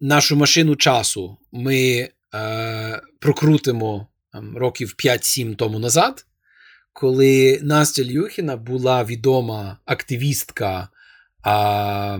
нашу 0.00 0.36
машину 0.36 0.76
часу 0.76 1.38
ми 1.52 2.08
е, 2.34 3.02
прокрутимо 3.18 4.08
там, 4.32 4.56
років 4.56 4.94
5-7 4.98 5.56
тому 5.56 5.78
назад 5.78 6.26
коли 6.92 7.60
Настя 7.62 8.04
Люхіна 8.04 8.56
була 8.56 9.04
відома 9.04 9.78
активістка, 9.84 10.88
а, 11.44 12.18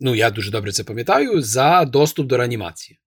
ну 0.00 0.14
я 0.14 0.30
дуже 0.30 0.50
добре 0.50 0.72
це 0.72 0.84
пам'ятаю, 0.84 1.42
за 1.42 1.84
доступ 1.84 2.26
до 2.26 2.36
реанімації. 2.36 2.98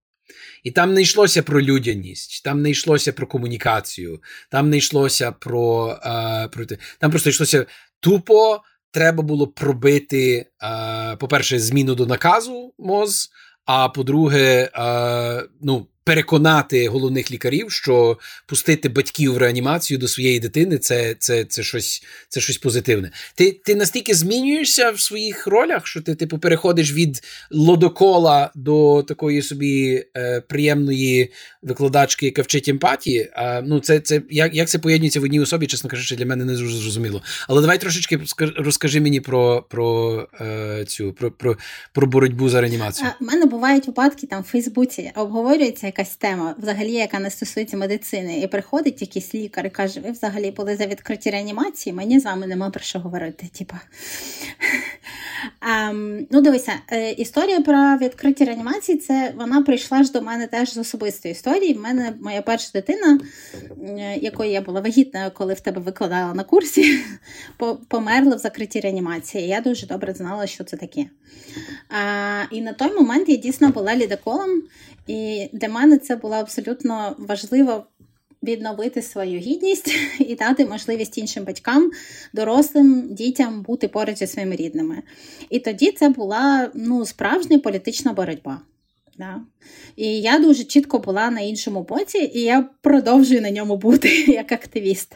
І 0.64 0.72
там 0.72 0.94
не 0.94 1.02
йшлося 1.02 1.44
про 1.44 1.62
людяність, 1.62 2.44
там 2.44 2.62
не 2.62 2.70
йшлося 2.70 3.14
про 3.14 3.28
комунікацію, 3.28 4.22
там 4.52 4.70
не 4.70 4.78
йшлося 4.78 5.32
про. 5.32 5.98
А, 6.02 6.48
про 6.48 6.66
там 7.00 7.12
просто 7.12 7.30
йшлося 7.30 7.66
тупо. 8.00 8.62
Треба 8.96 9.24
було 9.24 9.48
пробити, 9.48 10.46
а, 10.60 11.16
по-перше, 11.20 11.60
зміну 11.60 11.96
до 11.96 12.06
наказу 12.06 12.74
МОЗ, 12.80 13.30
а 13.66 13.90
по-друге, 13.90 14.70
а, 14.74 15.42
ну, 15.62 15.88
переконати 16.06 16.88
головних 16.88 17.32
лікарів, 17.32 17.72
що 17.72 18.18
пустити 18.46 18.90
батьків 18.90 19.34
в 19.34 19.38
реанімацію 19.38 19.98
до 19.98 20.08
своєї 20.08 20.40
дитини 20.40 20.78
це 20.78 21.16
це, 21.20 21.46
це, 21.46 21.64
щось 21.64 22.04
це 22.30 22.42
щось 22.42 22.58
позитивне. 22.58 23.12
Ти 23.36 23.62
ти 23.66 23.76
настільки 23.76 24.16
змінюєшся 24.16 24.92
в 24.92 25.00
своїх 25.00 25.48
ролях, 25.48 25.88
що 25.88 26.02
ти 26.02 26.16
типу 26.16 26.38
переходиш 26.38 26.94
від 26.94 27.24
лодокола 27.52 28.52
до 28.56 29.04
такої 29.08 29.42
собі 29.42 30.06
е, 30.18 30.42
приємної 30.42 31.32
викладачки, 31.62 32.26
яка 32.26 32.42
вчить 32.42 32.68
емпатії. 32.68 33.30
А, 33.34 33.62
ну, 33.62 33.80
це, 33.80 34.00
це, 34.00 34.22
Як 34.30 34.56
як 34.56 34.70
це 34.70 34.80
поєднується 34.80 35.20
в 35.20 35.24
одній 35.24 35.40
особі, 35.40 35.68
чесно 35.68 35.90
кажучи, 35.90 36.16
для 36.16 36.26
мене 36.26 36.46
не 36.46 36.56
зрозуміло. 36.56 37.22
Але 37.48 37.62
давай 37.62 37.80
трошечки 37.80 38.20
розкажи 38.58 39.02
мені 39.02 39.20
про 39.20 39.66
про, 39.70 40.28
е, 40.42 40.86
цю 40.88 41.14
про, 41.14 41.32
про, 41.32 41.58
про 41.94 42.08
боротьбу 42.08 42.50
за 42.50 42.62
реанімацію. 42.62 43.10
У 43.22 43.26
мене 43.26 43.46
бувають 43.46 43.88
випадки 43.88 44.28
там 44.28 44.42
в 44.42 44.46
Фейсбуці, 44.46 45.12
обговорюється 45.16 45.88
якась 45.98 46.16
тема, 46.16 46.56
взагалі, 46.58 46.92
яка 46.92 47.20
не 47.20 47.30
стосується 47.30 47.78
медицини, 47.78 48.42
і 48.42 48.48
приходить 48.48 49.02
якийсь 49.02 49.36
лікар 49.36 49.66
і 49.66 49.70
каже: 49.70 50.00
Ви 50.00 50.12
взагалі 50.12 50.52
були 50.52 50.76
за 50.76 50.86
відкриті 50.86 51.32
реанімації, 51.32 51.94
мені 51.94 52.20
з 52.20 52.26
вами 52.26 52.48
нема 52.48 52.70
про 52.70 52.82
що 52.84 53.00
говорити. 53.00 53.48
Типа. 53.58 53.80
Um, 55.92 56.28
ну, 56.32 56.42
дивися, 56.42 56.72
е, 56.92 57.12
історія 57.12 57.62
про 57.62 57.98
відкриті 57.98 58.46
реанімації, 58.46 58.98
це 58.98 59.34
вона 59.38 59.62
прийшла 59.62 60.04
ж 60.04 60.12
до 60.12 60.22
мене 60.22 60.48
теж 60.48 60.74
з 60.74 60.78
особистої 60.78 61.32
історії. 61.32 61.74
В 61.74 61.82
мене 61.82 62.14
моя 62.22 62.42
перша 62.42 62.70
дитина, 62.74 63.20
е, 63.88 64.18
якою 64.22 64.52
я 64.52 64.62
була 64.62 64.82
вагітна, 64.82 65.30
коли 65.30 65.54
в 65.54 65.60
тебе 65.60 65.82
викладала 65.82 66.34
на 66.34 66.44
курсі, 66.44 67.00
померла 67.88 68.36
в 68.36 68.40
закритій 68.40 68.80
реанімації. 68.80 69.48
Я 69.48 69.62
дуже 69.62 69.88
добре 69.88 70.14
знала, 70.14 70.48
що 70.48 70.64
це 70.64 70.78
таке. 70.78 71.06
А, 71.90 72.44
І 72.52 72.62
на 72.62 72.74
той 72.74 72.94
момент 72.94 73.30
я 73.30 73.36
дійсно 73.36 73.70
була 73.70 73.96
лідоколом, 73.96 74.64
і 75.08 75.50
для 75.54 75.70
мене 75.70 75.98
це 75.98 76.16
було 76.16 76.36
абсолютно 76.36 77.16
важливо 77.18 77.86
відновити 78.44 79.02
свою 79.02 79.40
гідність 79.40 79.92
і 80.20 80.36
дати 80.36 80.66
можливість 80.66 81.18
іншим 81.18 81.44
батькам, 81.44 81.92
дорослим 82.34 83.14
дітям 83.14 83.62
бути 83.62 83.88
поруч 83.88 84.18
зі 84.18 84.28
своїми 84.28 84.56
рідними. 84.56 85.02
І 85.50 85.60
тоді 85.60 85.92
це 85.92 86.10
була 86.10 86.72
ну, 86.74 87.06
справжня 87.06 87.60
політична 87.60 88.14
боротьба. 88.14 88.62
Да. 89.18 89.42
І 89.96 90.22
я 90.22 90.40
дуже 90.40 90.64
чітко 90.64 91.00
була 91.00 91.30
на 91.30 91.42
іншому 91.42 91.84
боці, 91.84 92.32
і 92.34 92.42
я 92.42 92.70
продовжую 92.82 93.42
на 93.42 93.52
ньому 93.52 93.78
бути 93.78 94.10
як 94.28 94.52
активіст. 94.52 95.16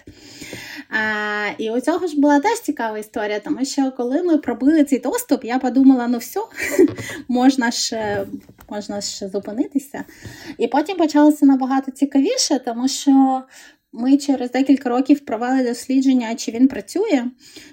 А, 0.89 1.49
І 1.57 1.71
у 1.71 1.79
цього 1.79 2.07
ж 2.07 2.19
була 2.19 2.39
теж 2.39 2.59
цікава 2.59 2.97
історія, 2.97 3.39
тому 3.39 3.65
що 3.65 3.91
коли 3.97 4.23
ми 4.23 4.37
пробили 4.37 4.83
цей 4.83 4.99
доступ, 4.99 5.45
я 5.45 5.59
подумала: 5.59 6.07
ну 6.07 6.17
все, 6.17 6.39
можна 7.27 7.71
ж 7.71 8.17
можна 8.71 9.01
ж 9.01 9.27
зупинитися. 9.27 10.03
І 10.57 10.67
потім 10.67 10.97
почалося 10.97 11.45
набагато 11.45 11.91
цікавіше, 11.91 12.59
тому 12.59 12.87
що. 12.87 13.43
Ми 13.91 14.17
через 14.17 14.51
декілька 14.51 14.89
років 14.89 15.19
провели 15.19 15.63
дослідження, 15.63 16.35
чи 16.35 16.51
він 16.51 16.67
працює, 16.67 17.25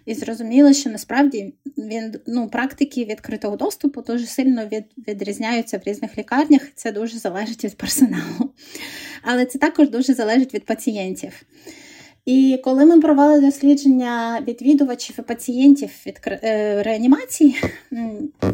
і 0.07 0.15
зрозуміли, 0.15 0.75
що 0.75 0.91
насправді 0.91 1.55
він 1.79 2.15
ну, 2.27 2.49
практики 2.49 3.05
відкритого 3.05 3.57
доступу 3.57 4.03
дуже 4.03 4.27
сильно 4.27 4.67
від, 4.67 4.85
відрізняються 5.09 5.79
в 5.79 5.81
різних 5.87 6.19
лікарнях. 6.19 6.63
Це 6.75 6.93
дуже 6.93 7.19
залежить 7.19 7.65
від 7.65 7.77
персоналу. 7.77 8.51
Але 9.23 9.47
це 9.47 9.59
також 9.59 9.91
дуже 9.91 10.15
залежить 10.15 10.55
від 10.55 10.65
пацієнтів. 10.65 11.43
І 12.27 12.61
коли 12.65 12.85
ми 12.85 13.01
провели 13.01 13.41
дослідження 13.41 14.43
відвідувачів 14.49 15.17
і 15.19 15.23
пацієнтів 15.23 15.91
від 16.07 16.21
е, 16.27 16.83
реанімації, 16.83 17.57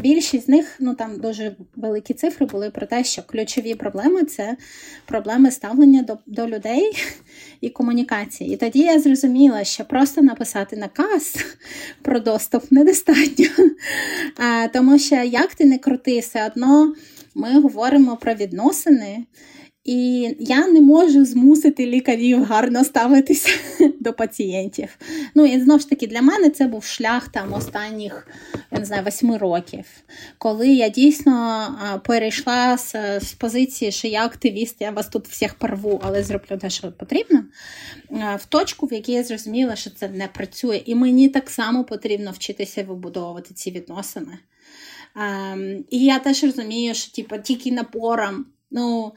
більшість 0.03 0.45
з 0.45 0.49
них 0.49 0.75
ну 0.79 0.95
там 0.95 1.19
дуже 1.19 1.55
великі 1.75 2.13
цифри 2.13 2.45
були 2.45 2.69
про 2.69 2.85
те, 2.85 3.03
що 3.03 3.23
ключові 3.23 3.75
проблеми 3.75 4.23
це 4.23 4.57
проблеми 5.05 5.51
ставлення 5.51 6.03
до, 6.03 6.17
до 6.25 6.47
людей 6.47 6.93
і 7.61 7.69
комунікації. 7.69 8.53
І 8.53 8.57
тоді 8.57 8.79
я 8.79 8.99
зрозуміла, 8.99 9.63
що 9.63 9.85
просто 9.85 10.21
написати 10.21 10.75
наказ 10.75 11.37
про 12.01 12.19
доступ 12.19 12.71
недостатньо. 12.71 13.49
Тому 14.73 14.99
що 14.99 15.15
як 15.15 15.55
ти 15.55 15.65
не 15.65 15.77
крути, 15.77 16.19
все 16.19 16.47
одно 16.47 16.95
ми 17.35 17.61
говоримо 17.61 18.17
про 18.17 18.33
відносини. 18.33 19.25
І 19.83 20.29
я 20.39 20.67
не 20.67 20.81
можу 20.81 21.25
змусити 21.25 21.85
лікарів 21.85 22.43
гарно 22.43 22.83
ставитися 22.83 23.49
до 23.99 24.13
пацієнтів. 24.13 24.97
Ну 25.35 25.45
і 25.45 25.61
знову 25.61 25.79
ж 25.79 25.89
таки, 25.89 26.07
для 26.07 26.21
мене 26.21 26.49
це 26.49 26.67
був 26.67 26.83
шлях 26.83 27.27
там 27.27 27.53
останніх 27.53 28.27
я 28.73 28.79
не 28.79 28.85
знаю, 28.85 29.03
восьми 29.03 29.37
років, 29.37 29.85
коли 30.37 30.67
я 30.67 30.89
дійсно 30.89 32.01
перейшла 32.05 32.77
з, 32.77 33.19
з 33.19 33.33
позиції, 33.33 33.91
що 33.91 34.07
я 34.07 34.25
активіст, 34.25 34.75
я 34.79 34.91
вас 34.91 35.07
тут 35.07 35.27
всіх 35.27 35.53
порву, 35.53 36.01
але 36.03 36.23
зроблю 36.23 36.57
те, 36.57 36.69
що 36.69 36.91
потрібно, 36.91 37.43
в 38.09 38.45
точку, 38.49 38.85
в 38.85 38.93
якій 38.93 39.11
я 39.11 39.23
зрозуміла, 39.23 39.75
що 39.75 39.89
це 39.89 40.09
не 40.09 40.27
працює, 40.27 40.81
і 40.85 40.95
мені 40.95 41.29
так 41.29 41.49
само 41.49 41.83
потрібно 41.83 42.31
вчитися 42.31 42.83
вибудовувати 42.83 43.53
ці 43.53 43.71
відносини. 43.71 44.37
Um, 45.15 45.83
і 45.89 46.05
я 46.05 46.19
теж 46.19 46.43
розумію, 46.43 46.93
що 46.95 47.11
типу, 47.11 47.35
тільки 47.43 47.71
напором 47.71 48.45
ну, 48.73 49.13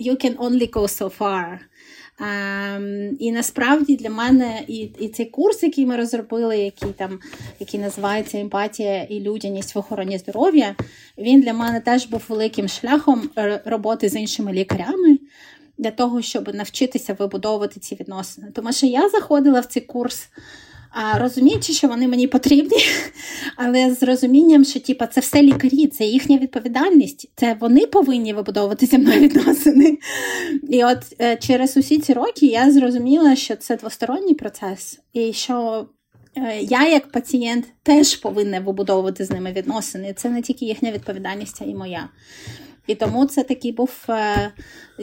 you 0.00 0.16
can 0.24 0.36
only 0.36 0.70
go 0.70 0.82
so 0.82 1.18
far. 1.18 1.58
Um, 2.18 3.16
і 3.18 3.32
насправді 3.32 3.96
для 3.96 4.10
мене 4.10 4.64
і 4.68 4.76
і 4.76 5.08
цей 5.08 5.26
курс, 5.26 5.62
який 5.62 5.86
ми 5.86 5.96
розробили, 5.96 6.58
який 6.58 6.92
там 6.92 7.18
який 7.60 7.80
називається 7.80 8.38
Емпатія 8.38 9.02
і 9.02 9.20
людяність 9.20 9.74
в 9.74 9.78
охороні 9.78 10.18
здоров'я, 10.18 10.76
він 11.18 11.40
для 11.40 11.52
мене 11.52 11.80
теж 11.80 12.06
був 12.06 12.22
великим 12.28 12.68
шляхом 12.68 13.30
роботи 13.64 14.08
з 14.08 14.16
іншими 14.16 14.52
лікарями 14.52 15.18
для 15.78 15.90
того, 15.90 16.22
щоб 16.22 16.54
навчитися 16.54 17.16
вибудовувати 17.18 17.80
ці 17.80 17.94
відносини. 17.94 18.50
Тому 18.54 18.72
що 18.72 18.86
я 18.86 19.08
заходила 19.08 19.60
в 19.60 19.66
цей 19.66 19.82
курс 19.82 20.28
розуміючи, 21.18 21.72
що 21.72 21.88
вони 21.88 22.08
мені 22.08 22.26
потрібні, 22.26 22.78
але 23.56 23.94
з 23.94 24.02
розумінням, 24.02 24.64
що 24.64 24.80
типу, 24.80 25.04
це 25.06 25.20
все 25.20 25.42
лікарі, 25.42 25.86
це 25.86 26.04
їхня 26.04 26.38
відповідальність, 26.38 27.30
це 27.36 27.56
вони 27.60 27.86
повинні 27.86 28.32
вибудовувати 28.32 28.86
зі 28.86 28.98
мною 28.98 29.20
відносини. 29.20 29.98
І 30.68 30.84
от 30.84 30.98
е, 31.20 31.36
через 31.36 31.76
усі 31.76 31.98
ці 31.98 32.12
роки 32.12 32.46
я 32.46 32.70
зрозуміла, 32.70 33.36
що 33.36 33.56
це 33.56 33.76
двосторонній 33.76 34.34
процес, 34.34 35.00
і 35.12 35.32
що 35.32 35.86
е, 36.36 36.60
я, 36.60 36.88
як 36.88 37.12
пацієнт, 37.12 37.64
теж 37.82 38.16
повинна 38.16 38.60
вибудовувати 38.60 39.24
з 39.24 39.30
ними 39.30 39.52
відносини. 39.52 40.14
Це 40.16 40.28
не 40.28 40.42
тільки 40.42 40.64
їхня 40.64 40.92
відповідальність, 40.92 41.58
а 41.62 41.64
й 41.64 41.74
моя. 41.74 42.08
І 42.86 42.94
тому 42.94 43.26
це 43.26 43.42
такий 43.42 43.72
був 43.72 43.90
е, 44.08 44.52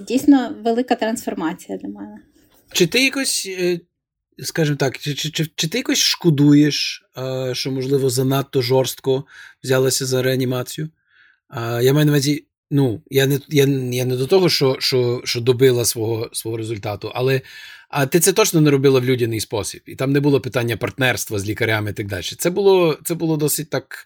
дійсно 0.08 0.56
велика 0.63 0.95
трансформація 0.95 1.77
для 1.77 1.89
мене. 1.89 2.17
Чи 2.71 2.88
ти 2.88 3.03
якось 3.03 3.49
скажімо 4.39 4.77
так, 4.77 4.97
чи 4.97 5.13
чи, 5.13 5.29
чи, 5.29 5.47
чи 5.55 5.67
ти 5.67 5.77
якось 5.77 5.97
шкодуєш, 5.97 7.03
а, 7.15 7.51
що, 7.53 7.71
можливо, 7.71 8.09
занадто 8.09 8.61
жорстко 8.61 9.23
взялася 9.63 10.05
за 10.05 10.23
реанімацію? 10.23 10.89
А, 11.47 11.81
Я 11.81 11.93
маю 11.93 12.05
на 12.05 12.11
увазі, 12.11 12.45
ну, 12.71 13.01
я 13.09 13.25
не 13.25 13.39
я, 13.49 13.65
я 13.91 14.05
не 14.05 14.15
до 14.17 14.27
того, 14.27 14.49
що 14.49 14.77
що, 14.79 15.21
що 15.23 15.41
добила 15.41 15.85
свого 15.85 16.29
свого 16.33 16.57
результату, 16.57 17.11
але 17.15 17.41
а 17.89 18.05
ти 18.05 18.19
це 18.19 18.33
точно 18.33 18.61
не 18.61 18.71
робила 18.71 18.99
в 18.99 19.05
людяний 19.05 19.39
спосіб. 19.39 19.81
І 19.85 19.95
там 19.95 20.11
не 20.11 20.19
було 20.19 20.41
питання 20.41 20.77
партнерства 20.77 21.39
з 21.39 21.47
лікарями 21.47 21.89
і 21.89 21.93
так 21.93 22.07
далі. 22.07 22.23
Це 22.23 22.49
було, 22.49 22.97
Це 23.03 23.15
було 23.15 23.37
досить 23.37 23.69
так 23.69 24.05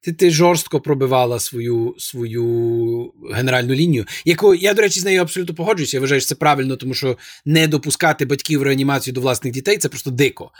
ти 0.00 0.12
ти 0.12 0.30
жорстко 0.30 0.80
пробивала 0.80 1.40
свою 1.40 1.94
свою 1.98 3.12
генеральну 3.32 3.74
лінію, 3.74 4.04
яку 4.24 4.54
я, 4.54 4.74
до 4.74 4.82
речі, 4.82 5.00
з 5.00 5.04
нею 5.04 5.20
абсолютно 5.20 5.54
погоджуюся. 5.54 5.96
Я 5.96 6.00
вважаю, 6.00 6.20
що 6.20 6.28
це 6.28 6.34
правильно, 6.34 6.76
тому 6.76 6.94
що 6.94 7.18
не 7.44 7.68
допускати 7.68 8.24
батьків 8.24 8.62
реанімацію 8.62 9.14
до 9.14 9.20
власних 9.20 9.52
дітей 9.52 9.78
це 9.78 9.88
просто 9.88 10.10
дико. 10.10 10.50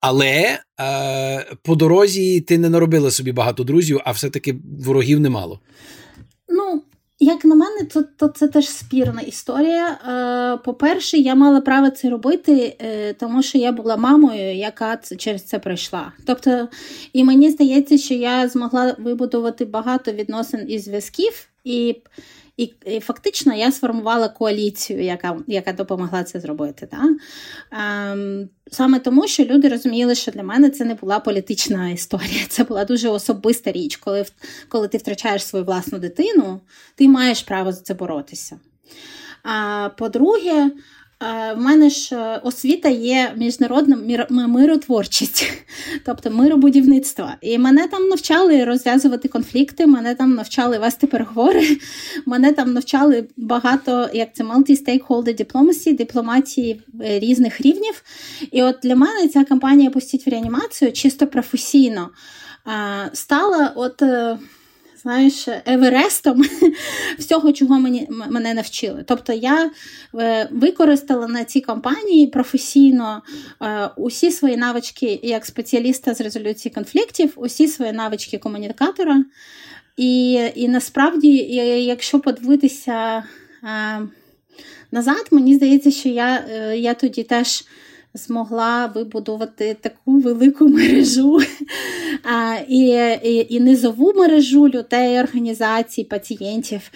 Але 0.00 0.60
е, 0.80 1.56
по 1.62 1.74
дорозі 1.74 2.40
ти 2.40 2.58
не 2.58 2.68
наробила 2.68 3.10
собі 3.10 3.32
багато 3.32 3.64
друзів, 3.64 4.00
а 4.04 4.10
все-таки 4.10 4.56
ворогів 4.80 5.20
немало. 5.20 5.60
Як 7.20 7.44
на 7.44 7.54
мене, 7.54 7.84
то 7.84 8.02
то 8.02 8.28
це 8.28 8.48
теж 8.48 8.68
спірна 8.68 9.20
історія. 9.20 9.88
Е, 9.88 10.56
По-перше, 10.64 11.16
я 11.16 11.34
мала 11.34 11.60
право 11.60 11.90
це 11.90 12.10
робити, 12.10 12.76
е, 12.80 13.12
тому 13.12 13.42
що 13.42 13.58
я 13.58 13.72
була 13.72 13.96
мамою, 13.96 14.54
яка 14.54 14.96
через 14.96 15.42
це 15.42 15.58
пройшла. 15.58 16.12
Тобто, 16.26 16.68
і 17.12 17.24
мені 17.24 17.50
здається, 17.50 17.98
що 17.98 18.14
я 18.14 18.48
змогла 18.48 18.96
вибудувати 18.98 19.64
багато 19.64 20.12
відносин 20.12 20.66
і 20.68 20.78
зв'язків. 20.78 21.48
і 21.64 21.96
і, 22.56 22.74
і 22.86 23.00
фактично 23.00 23.54
я 23.54 23.72
сформувала 23.72 24.28
коаліцію, 24.28 25.02
яка 25.02 25.38
яка 25.46 25.72
допомогла 25.72 26.24
це 26.24 26.40
зробити. 26.40 26.88
Да? 26.90 27.02
Ем, 28.12 28.48
Саме 28.70 28.98
тому, 28.98 29.26
що 29.28 29.44
люди 29.44 29.68
розуміли, 29.68 30.14
що 30.14 30.32
для 30.32 30.42
мене 30.42 30.70
це 30.70 30.84
не 30.84 30.94
була 30.94 31.20
політична 31.20 31.90
історія, 31.90 32.46
це 32.48 32.64
була 32.64 32.84
дуже 32.84 33.08
особиста 33.08 33.72
річ. 33.72 33.96
Коли 33.96 34.24
коли 34.68 34.88
ти 34.88 34.98
втрачаєш 34.98 35.44
свою 35.44 35.64
власну 35.64 35.98
дитину, 35.98 36.60
ти 36.94 37.08
маєш 37.08 37.42
право 37.42 37.72
за 37.72 37.80
це 37.80 37.94
боротися. 37.94 38.58
А 39.42 39.88
по-друге, 39.98 40.70
в 41.56 41.60
мене 41.60 41.90
ж 41.90 42.16
е, 42.16 42.40
освіта 42.44 42.88
є 42.88 43.32
міжнародна 43.36 43.98
миротворчість, 44.30 45.52
тобто 46.04 46.30
миробудівництво. 46.30 47.30
І 47.40 47.58
мене 47.58 47.88
там 47.88 48.08
навчали 48.08 48.64
розв'язувати 48.64 49.28
конфлікти, 49.28 49.86
мене 49.86 50.14
там 50.14 50.34
навчали 50.34 50.78
вести 50.78 51.06
переговори, 51.06 51.76
мене 52.26 52.52
там 52.52 52.72
навчали 52.72 53.28
багато, 53.36 54.08
як 54.14 54.34
це 54.34 54.44
multi-stakeholder 54.44 55.44
diplomacy, 55.44 55.96
дипломатії 55.96 56.82
е, 57.00 57.18
різних 57.18 57.60
рівнів. 57.60 58.02
І 58.52 58.62
от 58.62 58.76
для 58.82 58.96
мене 58.96 59.28
ця 59.28 59.44
кампанія 59.44 59.90
«Пустіть 59.90 60.26
в 60.26 60.30
реанімацію 60.30 60.92
чисто 60.92 61.26
професійно 61.26 62.10
стала 63.12 63.72
от. 63.76 64.02
Знаєш, 65.04 65.48
еверестом 65.66 66.42
всього, 67.18 67.52
чого 67.52 67.80
мені, 67.80 68.08
мене 68.30 68.54
навчили. 68.54 69.04
Тобто 69.06 69.32
я 69.32 69.70
е, 70.14 70.48
використала 70.52 71.28
на 71.28 71.44
цій 71.44 71.60
кампанії 71.60 72.26
професійно 72.26 73.22
е, 73.62 73.90
усі 73.96 74.30
свої 74.30 74.56
навички 74.56 75.20
як 75.22 75.46
спеціаліста 75.46 76.14
з 76.14 76.20
резолюції 76.20 76.74
конфліктів, 76.74 77.32
усі 77.36 77.68
свої 77.68 77.92
навички 77.92 78.38
комунікатора. 78.38 79.24
І 79.96 80.32
і 80.54 80.68
насправді, 80.68 81.36
якщо 81.84 82.20
подивитися 82.20 83.24
е, 83.62 84.00
назад, 84.92 85.28
мені 85.30 85.54
здається, 85.54 85.90
що 85.90 86.08
я, 86.08 86.44
я 86.74 86.94
тоді 86.94 87.22
теж 87.22 87.64
змогла 88.14 88.86
вибудувати 88.86 89.76
таку 89.80 90.18
велику 90.18 90.68
мережу 90.68 91.40
і, 92.68 92.86
і, 93.22 93.54
і 93.54 93.60
низову 93.60 94.12
мережу 94.16 94.68
людей, 94.68 95.20
організацій, 95.20 96.04
пацієнтів, 96.04 96.90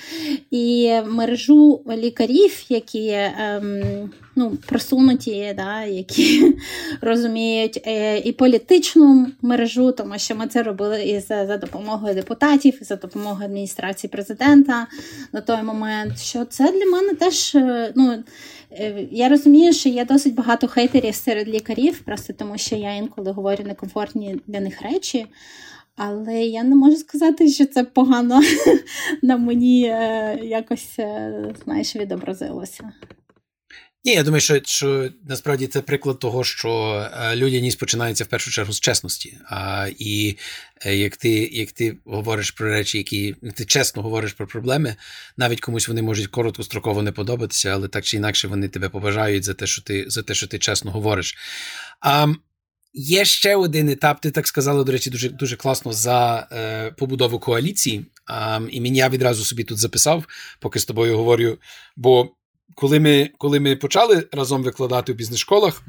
і 0.50 0.92
мережу 1.06 1.80
лікарів, 1.96 2.64
які. 2.68 3.08
Ем, 3.08 4.10
ну, 4.38 4.56
просунуті, 4.66 5.54
да, 5.56 5.84
які 5.84 6.56
розуміють 7.00 7.82
е, 7.86 8.18
і 8.18 8.32
політичну 8.32 9.26
мережу, 9.42 9.92
тому 9.92 10.18
що 10.18 10.34
ми 10.36 10.46
це 10.46 10.62
робили 10.62 11.04
і 11.04 11.20
за, 11.20 11.46
за 11.46 11.56
допомогою 11.56 12.14
депутатів, 12.14 12.78
і 12.80 12.84
за 12.84 12.96
допомогою 12.96 13.44
адміністрації 13.44 14.10
президента 14.10 14.86
на 15.32 15.40
той 15.40 15.62
момент. 15.62 16.18
Що 16.18 16.44
це 16.44 16.72
для 16.72 16.86
мене 16.86 17.14
теж 17.14 17.54
е, 17.54 17.92
ну. 17.96 18.24
Е, 18.72 19.06
я 19.10 19.28
розумію, 19.28 19.72
що 19.72 19.88
є 19.88 20.04
досить 20.04 20.34
багато 20.34 20.68
хейтерів 20.68 21.14
серед 21.14 21.48
лікарів, 21.48 21.98
просто 21.98 22.32
тому 22.32 22.58
що 22.58 22.76
я 22.76 22.94
інколи 22.94 23.30
говорю 23.30 23.64
некомфортні 23.64 24.40
для 24.46 24.60
них 24.60 24.82
речі. 24.82 25.26
Але 25.96 26.42
я 26.42 26.62
не 26.62 26.76
можу 26.76 26.96
сказати, 26.96 27.48
що 27.48 27.66
це 27.66 27.84
погано 27.84 28.40
на 29.22 29.36
мені 29.36 29.80
якось 30.42 30.98
знаєш, 31.64 31.96
відобразилося. 31.96 32.92
Ні, 34.08 34.14
я 34.14 34.22
думаю, 34.22 34.40
що 34.40 34.60
що 34.64 35.10
насправді 35.28 35.66
це 35.66 35.80
приклад 35.80 36.18
того, 36.18 36.44
що 36.44 36.70
е, 37.20 37.36
людяність 37.36 37.78
починається 37.78 38.24
в 38.24 38.26
першу 38.26 38.50
чергу 38.50 38.72
з 38.72 38.80
чесності. 38.80 39.38
А, 39.44 39.88
І 39.98 40.38
е, 40.86 40.96
як 40.96 41.16
ти 41.16 41.30
як 41.30 41.72
ти 41.72 41.96
говориш 42.04 42.50
про 42.50 42.68
речі, 42.68 42.98
які 42.98 43.34
ти 43.54 43.64
чесно 43.64 44.02
говориш 44.02 44.32
про 44.32 44.46
проблеми, 44.46 44.96
навіть 45.36 45.60
комусь 45.60 45.88
вони 45.88 46.02
можуть 46.02 46.26
короткостроково 46.26 47.02
не 47.02 47.12
подобатися, 47.12 47.70
але 47.70 47.88
так 47.88 48.04
чи 48.04 48.16
інакше 48.16 48.48
вони 48.48 48.68
тебе 48.68 48.88
побажають 48.88 49.44
за 49.44 49.54
те, 49.54 49.66
що 49.66 49.82
ти 49.82 50.04
за 50.08 50.22
те, 50.22 50.34
що 50.34 50.46
ти 50.46 50.58
чесно 50.58 50.90
говориш. 50.90 51.36
А, 52.00 52.26
Є 52.92 53.24
ще 53.24 53.56
один 53.56 53.88
етап, 53.88 54.20
ти 54.20 54.30
так 54.30 54.46
сказала, 54.46 54.84
до 54.84 54.92
речі, 54.92 55.10
дуже 55.10 55.28
дуже 55.28 55.56
класно 55.56 55.92
за 55.92 56.48
е, 56.52 56.90
побудову 56.90 57.38
коаліції. 57.38 58.06
А, 58.26 58.60
І 58.70 58.80
мені 58.80 58.98
я 58.98 59.08
відразу 59.08 59.44
собі 59.44 59.64
тут 59.64 59.78
записав, 59.78 60.24
поки 60.60 60.78
з 60.78 60.84
тобою 60.84 61.16
говорю. 61.16 61.58
бо 61.96 62.30
коли 62.74 63.00
ми 63.00 63.30
коли 63.38 63.60
ми 63.60 63.76
почали 63.76 64.26
разом 64.32 64.62
викладати 64.62 65.12
у 65.12 65.14
бізнес-школах, 65.14 65.82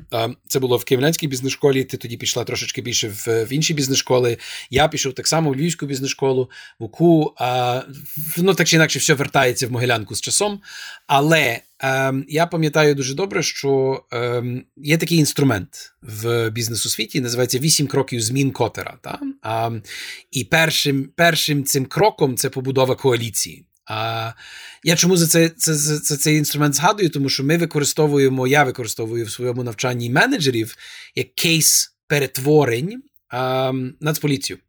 це 0.47 0.59
було 0.59 0.77
в 0.77 0.83
Київлянській 0.83 1.27
бізнес-школі, 1.27 1.83
ти 1.83 1.97
тоді 1.97 2.17
пішла 2.17 2.43
трошечки 2.43 2.81
більше 2.81 3.09
в, 3.09 3.45
в 3.45 3.53
інші 3.53 3.73
бізнес-школи. 3.73 4.37
Я 4.69 4.87
пішов 4.87 5.13
так 5.13 5.27
само 5.27 5.49
в 5.49 5.55
Львівську 5.55 5.85
бізнес-школу, 5.85 6.49
в 6.79 6.83
УКУ. 6.83 7.33
А, 7.37 7.81
ну, 8.37 8.53
так 8.53 8.67
чи 8.67 8.75
інакше, 8.75 8.99
все 8.99 9.13
вертається 9.13 9.67
в 9.67 9.71
Могилянку 9.71 10.15
з 10.15 10.21
часом. 10.21 10.61
Але 11.07 11.59
ем, 11.79 12.25
я 12.29 12.45
пам'ятаю 12.47 12.95
дуже 12.95 13.13
добре, 13.13 13.43
що 13.43 14.03
ем, 14.11 14.63
є 14.77 14.97
такий 14.97 15.17
інструмент 15.17 15.93
в 16.01 16.49
бізнес-освіті, 16.49 17.21
називається 17.21 17.59
вісім 17.59 17.87
кроків 17.87 18.21
змін 18.21 18.51
Котера. 18.51 18.97
Та? 19.01 19.19
А, 19.41 19.71
І 20.31 20.43
першим, 20.43 21.09
першим 21.15 21.63
цим 21.63 21.85
кроком 21.85 22.37
це 22.37 22.49
побудова 22.49 22.95
коаліції. 22.95 23.65
А 23.89 24.31
я 24.83 24.95
чому 24.95 25.17
за 25.17 25.27
це, 25.27 25.49
це, 25.49 25.75
це, 25.75 25.99
це 25.99 26.17
цей 26.17 26.37
інструмент 26.37 26.75
згадую? 26.75 27.09
Тому 27.09 27.29
що 27.29 27.43
ми 27.43 27.57
використовуємо, 27.57 28.47
я 28.47 28.63
використовую 28.63 29.25
в 29.25 29.31
своєму 29.31 29.63
навчанні 29.63 30.09
менеджерів 30.09 30.75
як 31.15 31.35
кейс 31.35 31.95
перетворень 32.07 33.03
а, 33.29 33.71
Нацполіцію. 33.99 34.59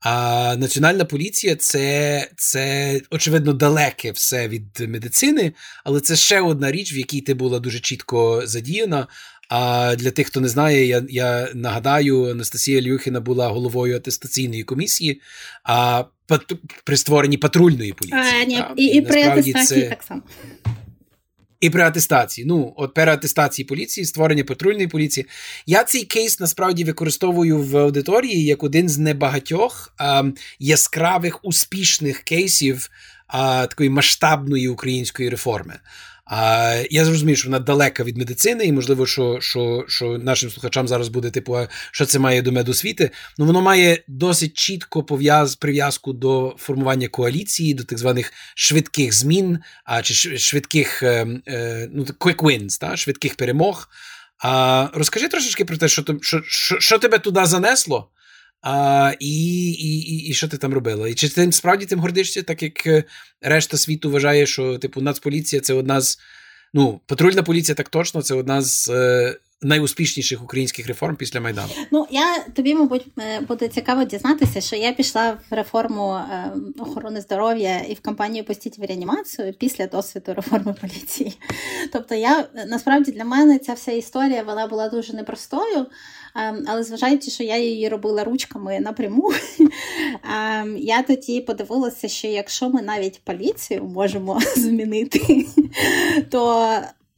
А 0.00 0.56
Національна 0.58 1.04
поліція 1.04 1.56
це, 1.56 2.28
це, 2.36 3.00
очевидно, 3.10 3.52
далеке 3.52 4.12
все 4.12 4.48
від 4.48 4.80
медицини, 4.80 5.52
але 5.84 6.00
це 6.00 6.16
ще 6.16 6.40
одна 6.40 6.72
річ, 6.72 6.94
в 6.94 6.98
якій 6.98 7.20
ти 7.20 7.34
була 7.34 7.58
дуже 7.58 7.80
чітко 7.80 8.42
задіяна. 8.46 9.06
А 9.48 9.94
для 9.96 10.10
тих, 10.10 10.26
хто 10.26 10.40
не 10.40 10.48
знає, 10.48 10.86
я 10.86 11.04
я 11.08 11.48
нагадаю, 11.54 12.30
Анастасія 12.30 12.80
Люхіна 12.80 13.20
була 13.20 13.48
головою 13.48 13.96
атестаційної 13.96 14.64
комісії 14.64 15.20
а 15.64 16.04
пат, 16.38 16.52
при 16.84 16.96
створенні 16.96 17.38
патрульної 17.38 17.92
поліції. 17.92 18.22
А, 18.42 18.44
ні, 18.44 18.64
І, 18.76 18.84
і, 18.84 18.96
і 18.96 19.00
при 19.00 19.22
атестації 19.22 19.82
це... 19.82 19.88
так 19.88 20.02
само. 20.02 20.22
І 21.60 21.70
при 21.70 21.82
атестації. 21.82 22.46
Ну, 22.46 22.74
от 22.76 22.94
переатестації 22.94 23.66
поліції, 23.66 24.04
створення 24.04 24.44
патрульної 24.44 24.86
поліції. 24.86 25.26
Я 25.66 25.84
цей 25.84 26.04
кейс 26.04 26.40
насправді 26.40 26.84
використовую 26.84 27.58
в 27.58 27.76
аудиторії 27.76 28.44
як 28.44 28.62
один 28.62 28.88
з 28.88 28.98
небагатьох 28.98 29.94
а, 29.98 30.24
яскравих 30.58 31.44
успішних 31.44 32.18
кейсів 32.18 32.90
а, 33.26 33.66
такої 33.66 33.90
масштабної 33.90 34.68
української 34.68 35.28
реформи. 35.28 35.74
А 36.34 36.82
я 36.90 37.04
зрозумію, 37.04 37.36
що 37.36 37.48
вона 37.48 37.58
далека 37.58 38.04
від 38.04 38.16
медицини, 38.16 38.64
і 38.64 38.72
можливо, 38.72 39.06
що 39.06 39.38
що, 39.40 39.84
що 39.88 40.18
нашим 40.18 40.50
слухачам 40.50 40.88
зараз 40.88 41.08
буде 41.08 41.30
типу, 41.30 41.58
що 41.92 42.06
це 42.06 42.18
має 42.18 42.42
до 42.42 42.52
медосвіти. 42.52 43.10
Ну 43.38 43.46
воно 43.46 43.62
має 43.62 44.04
досить 44.08 44.54
чітко 44.54 45.02
пов'яз 45.02 45.56
прив'язку 45.56 46.12
до 46.12 46.56
формування 46.58 47.08
коаліції, 47.08 47.74
до 47.74 47.84
так 47.84 47.98
званих 47.98 48.32
швидких 48.54 49.14
змін, 49.14 49.58
а 49.84 50.02
чи 50.02 50.38
швидких 50.38 51.02
е, 51.02 51.26
е, 51.48 51.88
ну 51.92 52.02
quick 52.02 52.36
wins, 52.36 52.80
та 52.80 52.96
швидких 52.96 53.34
перемог. 53.34 53.88
А 54.38 54.88
розкажи 54.94 55.28
трошечки 55.28 55.64
про 55.64 55.76
те, 55.76 55.88
що 55.88 56.04
що, 56.22 56.42
що, 56.46 56.80
що 56.80 56.98
тебе 56.98 57.18
туди 57.18 57.46
занесло. 57.46 58.10
А, 58.62 59.12
І 59.20 59.72
і, 59.72 60.16
і, 60.28 60.34
що 60.34 60.48
ти 60.48 60.56
там 60.56 60.74
робила? 60.74 61.08
І 61.08 61.14
чи 61.14 61.28
ти 61.28 61.52
справді 61.52 61.86
тим 61.86 62.00
гордишся, 62.00 62.42
так 62.42 62.62
як 62.62 62.86
е, 62.86 63.04
решта 63.40 63.76
світу 63.76 64.10
вважає, 64.10 64.46
що 64.46 64.78
типу 64.78 65.00
Нацполіція 65.00 65.62
це 65.62 65.74
одна 65.74 66.00
з. 66.00 66.18
Ну, 66.74 67.00
патрульна 67.06 67.42
поліція 67.42 67.74
так 67.74 67.88
точно, 67.88 68.22
це 68.22 68.34
одна 68.34 68.62
з 68.62 68.88
е, 68.88 69.36
найуспішніших 69.62 70.42
українських 70.42 70.86
реформ 70.86 71.16
після 71.16 71.40
Майдану. 71.40 71.68
Ну 71.90 72.06
я 72.10 72.38
тобі, 72.38 72.74
мабуть, 72.74 73.06
е, 73.18 73.40
буде 73.40 73.68
цікаво 73.68 74.04
дізнатися, 74.04 74.60
що 74.60 74.76
я 74.76 74.92
пішла 74.92 75.38
в 75.50 75.54
реформу 75.54 76.12
е, 76.14 76.52
охорони 76.78 77.20
здоров'я 77.20 77.78
і 77.78 77.94
в 77.94 78.00
кампанію 78.00 78.44
«Пустіть 78.44 78.78
в 78.78 78.82
реанімацію 78.84 79.54
після 79.58 79.86
досвіду 79.86 80.34
реформи 80.34 80.74
поліції. 80.80 81.38
Тобто, 81.92 82.14
я 82.14 82.48
насправді 82.66 83.12
для 83.12 83.24
мене 83.24 83.58
ця 83.58 83.72
вся 83.72 83.92
історія 83.92 84.42
вона 84.42 84.66
була 84.66 84.88
дуже 84.88 85.12
непростою. 85.12 85.86
Ем, 86.34 86.64
але 86.66 86.82
зважаючи, 86.82 87.30
що 87.30 87.44
я 87.44 87.58
її 87.58 87.88
робила 87.88 88.24
ручками 88.24 88.80
напряму, 88.80 89.32
ем, 90.60 90.76
я 90.76 91.02
тоді 91.02 91.40
подивилася, 91.40 92.08
що 92.08 92.28
якщо 92.28 92.68
ми 92.68 92.82
навіть 92.82 93.20
поліцію 93.24 93.84
можемо 93.84 94.40
змінити, 94.56 95.46
то 96.30 96.68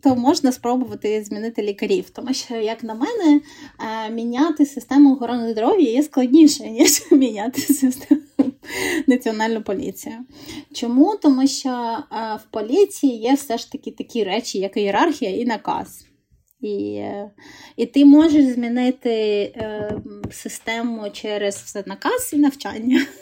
то 0.05 0.17
можна 0.17 0.53
спробувати 0.53 1.25
змінити 1.25 1.63
лікарів. 1.63 2.11
Тому 2.11 2.35
що, 2.35 2.55
як 2.55 2.85
на 2.85 2.95
мене, 2.95 3.41
е, 3.81 4.11
міняти 4.11 4.67
систему 4.67 5.15
охорони 5.15 5.53
здоров'я 5.53 5.91
є 5.91 6.03
складніше, 6.03 6.65
ніж 6.71 7.03
міняти 7.11 7.61
систему 7.61 8.21
національну 9.07 9.63
поліцію. 9.63 10.15
Чому? 10.75 11.17
Тому 11.23 11.47
що 11.47 11.71
е, 11.71 12.05
в 12.37 12.51
поліції 12.51 13.17
є 13.17 13.35
все 13.35 13.59
ж 13.59 13.73
таки 13.73 13.91
такі 13.91 14.25
речі, 14.25 14.59
як 14.59 14.77
ієрархія 14.77 15.37
і 15.37 15.45
наказ. 15.45 16.07
І 16.65 17.05
і 17.77 17.87
ти 17.87 18.05
можеш 18.05 18.45
змінити 18.45 19.11
е, 19.57 19.93
систему 20.31 21.11
через 21.13 21.79
наказ 21.87 22.31
і 22.33 22.37
навчання. 22.37 23.07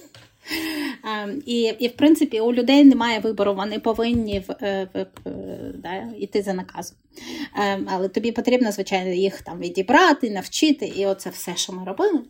Е, 1.05 1.35
і, 1.47 1.63
і, 1.63 1.89
в 1.89 1.93
принципі, 1.93 2.41
у 2.41 2.53
людей 2.53 2.85
немає 2.85 3.19
вибору, 3.19 3.55
вони 3.55 3.79
повинні 3.79 4.45
в, 4.49 4.53
е, 4.63 4.89
в, 4.95 5.07
в, 5.25 5.31
да, 5.75 6.13
йти 6.19 6.43
за 6.43 6.55
наказом. 6.55 6.97
Ем, 7.57 7.89
але 7.91 8.09
тобі 8.09 8.33
потрібно, 8.33 8.73
звичайно, 8.73 9.11
їх 9.11 9.43
там 9.43 9.61
відібрати, 9.61 10.31
навчити, 10.31 10.87
і 10.87 11.07
оце 11.07 11.31
все, 11.31 11.57
що 11.57 11.73
ми 11.73 11.85
робили. 11.85 12.21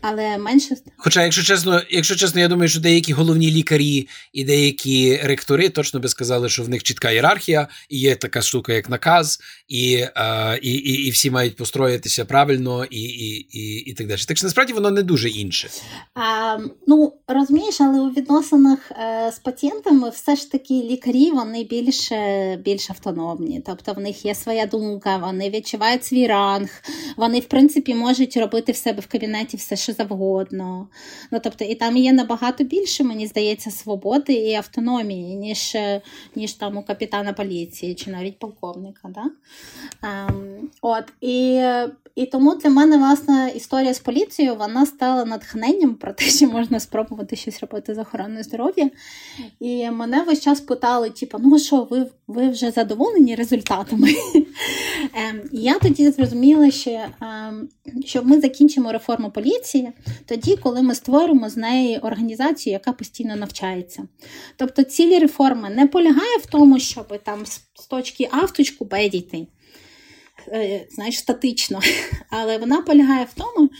Але 0.00 0.38
менше. 0.38 0.76
Хоча, 0.96 1.22
якщо 1.22 1.42
чесно, 1.42 1.82
якщо 1.90 2.16
чесно, 2.16 2.40
я 2.40 2.48
думаю, 2.48 2.68
що 2.68 2.80
деякі 2.80 3.12
головні 3.12 3.50
лікарі 3.50 4.08
і 4.32 4.44
деякі 4.44 5.16
ректори 5.16 5.68
точно 5.68 6.00
би 6.00 6.08
сказали, 6.08 6.48
що 6.48 6.62
в 6.62 6.68
них 6.68 6.82
чітка 6.82 7.10
ієрархія, 7.10 7.68
і 7.88 7.98
є 7.98 8.16
така 8.16 8.42
штука, 8.42 8.72
як 8.72 8.90
наказ, 8.90 9.40
і 9.68 10.06
і, 10.62 10.72
і, 10.72 11.06
і 11.06 11.10
всі 11.10 11.30
мають 11.30 11.56
построїтися 11.56 12.24
правильно, 12.24 12.84
і 12.84 13.00
і, 13.00 13.58
і, 13.58 13.76
і 13.76 13.92
так 13.92 14.06
далі. 14.06 14.20
Так 14.28 14.36
що 14.36 14.46
насправді 14.46 14.72
воно 14.72 14.90
не 14.90 15.02
дуже 15.02 15.28
інше. 15.28 15.70
А, 16.14 16.58
Ну, 16.86 17.12
розумієш, 17.28 17.80
але 17.80 18.00
у 18.00 18.10
відносинах 18.10 18.78
е, 18.90 19.32
з 19.32 19.38
пацієнтами 19.38 20.10
все 20.10 20.36
ж 20.36 20.50
таки 20.50 20.74
лікарі 20.74 21.30
вони 21.30 21.64
більш, 21.64 22.12
більш 22.58 22.90
автономні. 22.90 23.62
Тобто 23.66 23.92
в 23.92 23.98
них 24.12 24.24
є 24.24 24.34
своя 24.34 24.66
думка, 24.66 25.16
вони 25.16 25.50
відчувають 25.50 26.04
свій 26.04 26.26
ранг, 26.26 26.82
вони, 27.16 27.40
в 27.40 27.44
принципі, 27.44 27.94
можуть 27.94 28.36
робити 28.36 28.72
в 28.72 28.76
себе 28.76 29.00
в 29.00 29.06
кабінеті 29.06 29.56
все, 29.56 29.76
що 29.76 29.92
завгодно. 29.92 30.88
Ну, 31.30 31.40
тобто, 31.44 31.64
І 31.64 31.74
там 31.74 31.96
є 31.96 32.12
набагато 32.12 32.64
більше, 32.64 33.04
мені 33.04 33.26
здається, 33.26 33.70
свободи 33.70 34.32
і 34.32 34.54
автономії, 34.54 35.36
ніж 35.36 35.76
ніж 36.34 36.52
там 36.52 36.76
у 36.76 36.82
капітана 36.82 37.32
поліції 37.32 37.94
чи 37.94 38.10
навіть 38.10 38.38
полковника. 38.38 39.08
Да? 39.08 39.24
Ем, 40.08 40.70
от, 40.82 41.04
І 41.20 41.62
і 42.14 42.26
тому 42.26 42.54
для 42.54 42.70
мене 42.70 42.98
власне 42.98 43.52
історія 43.56 43.94
з 43.94 43.98
поліцією 43.98 44.54
вона 44.54 44.86
стала 44.86 45.24
натхненням 45.24 45.94
про 45.94 46.12
те, 46.12 46.24
що 46.24 46.46
можна 46.46 46.80
спробувати 46.80 47.36
щось 47.36 47.60
робити 47.60 47.94
з 47.94 47.98
охороною 47.98 48.44
здоров'я. 48.44 48.90
І 49.60 49.90
мене 49.90 50.22
весь 50.22 50.40
час 50.40 50.60
питали: 50.60 51.10
типу, 51.10 51.38
ну 51.40 51.58
що, 51.58 51.86
ви 51.90 52.06
ви 52.26 52.48
вже 52.48 52.70
задоволені 52.70 53.34
результатами? 53.34 54.08
Ем, 55.14 55.40
я 55.52 55.78
тоді 55.78 56.10
зрозуміла, 56.10 56.70
що 56.70 57.00
ем, 57.20 57.68
ми 58.22 58.40
закінчимо 58.40 58.92
реформу 58.92 59.30
поліції 59.30 59.92
тоді, 60.26 60.56
коли 60.56 60.82
ми 60.82 60.94
створимо 60.94 61.48
з 61.48 61.56
неї 61.56 61.98
організацію, 61.98 62.72
яка 62.72 62.92
постійно 62.92 63.36
навчається. 63.36 64.02
Тобто 64.56 64.82
цілі 64.82 65.18
реформи 65.18 65.70
не 65.70 65.86
полягає 65.86 66.38
в 66.42 66.46
тому, 66.46 66.78
щоб 66.78 67.22
там 67.24 67.46
з 67.46 67.86
точки 67.90 68.28
А 68.30 68.44
в 68.44 68.50
точку 68.50 68.84
Б 68.84 69.08
дійти. 69.08 69.46
Е, 70.48 70.86
знаєш, 70.90 71.18
статично, 71.18 71.80
але 72.30 72.58
вона 72.58 72.82
полягає 72.82 73.24
в 73.24 73.34
тому, 73.34 73.70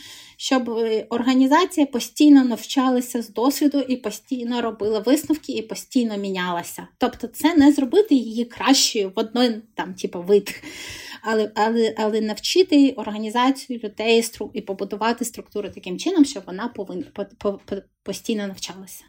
щоб 0.43 0.69
е, 0.69 1.05
організація 1.09 1.85
постійно 1.85 2.43
навчалася 2.43 3.21
з 3.21 3.29
досвіду 3.29 3.79
і 3.79 3.95
постійно 3.95 4.61
робила 4.61 4.99
висновки 4.99 5.51
і 5.51 5.61
постійно 5.61 6.17
мінялася. 6.17 6.87
Тобто, 6.97 7.27
це 7.27 7.55
не 7.55 7.71
зробити 7.71 8.15
її 8.15 8.45
кращою 8.45 9.11
в 9.15 9.19
одной 9.19 9.61
там, 9.75 9.93
типу, 9.93 10.21
вид, 10.21 10.61
але 11.21 11.51
але, 11.55 11.95
але 11.97 12.21
навчити 12.21 12.89
організацію 12.89 13.79
людей 13.83 14.23
і 14.53 14.61
побудувати 14.61 15.25
структуру 15.25 15.69
таким 15.69 15.99
чином, 15.99 16.25
щоб 16.25 16.43
вона 16.47 16.67
повинна 16.67 17.05
по, 17.13 17.25
по, 17.37 17.59
по, 17.65 17.75
постійно 18.03 18.47
навчалася. 18.47 19.03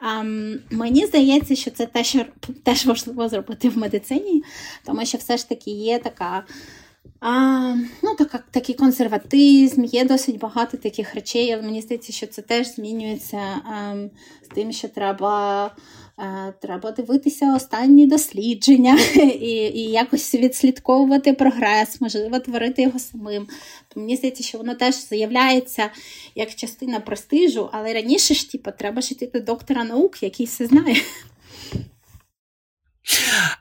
А, 0.00 0.22
Мені 0.70 1.06
здається, 1.06 1.56
що 1.56 1.70
це 1.70 1.86
теж, 1.86 2.16
теж 2.64 2.86
важливо 2.86 3.28
зробити 3.28 3.68
в 3.68 3.78
медицині, 3.78 4.42
тому 4.86 5.06
що 5.06 5.18
все 5.18 5.36
ж 5.36 5.48
таки 5.48 5.70
є 5.70 5.98
така. 5.98 6.44
А, 7.20 7.74
ну, 8.02 8.14
так, 8.14 8.44
Такий 8.50 8.74
консерватизм, 8.74 9.84
є 9.84 10.04
досить 10.04 10.38
багато 10.38 10.76
таких 10.76 11.14
речей, 11.14 11.52
але 11.52 11.62
мені 11.62 11.82
здається, 11.82 12.12
що 12.12 12.26
це 12.26 12.42
теж 12.42 12.74
змінюється 12.74 13.36
а, 13.36 13.92
ем, 13.92 14.10
з 14.42 14.54
тим, 14.54 14.72
що 14.72 14.88
треба 14.88 15.70
а, 16.16 16.24
е, 16.24 16.54
треба 16.60 16.90
дивитися 16.90 17.54
останні 17.56 18.06
дослідження 18.06 18.98
і 19.40 19.50
і 19.74 19.90
якось 19.90 20.34
відслідковувати 20.34 21.32
прогрес, 21.32 22.00
можливо, 22.00 22.38
творити 22.38 22.82
його 22.82 22.98
самим. 22.98 23.46
То 23.88 24.00
Мені 24.00 24.16
здається, 24.16 24.42
що 24.42 24.58
воно 24.58 24.74
теж 24.74 25.08
заявляється 25.08 25.90
як 26.34 26.54
частина 26.54 27.00
престижу, 27.00 27.68
але 27.72 27.92
раніше 27.92 28.34
ж 28.34 28.52
типу, 28.52 28.70
треба 28.78 29.00
ж 29.00 29.14
йти 29.14 29.30
до 29.34 29.40
доктора 29.40 29.84
наук, 29.84 30.22
який 30.22 30.46
все 30.46 30.66
знає. 30.66 30.96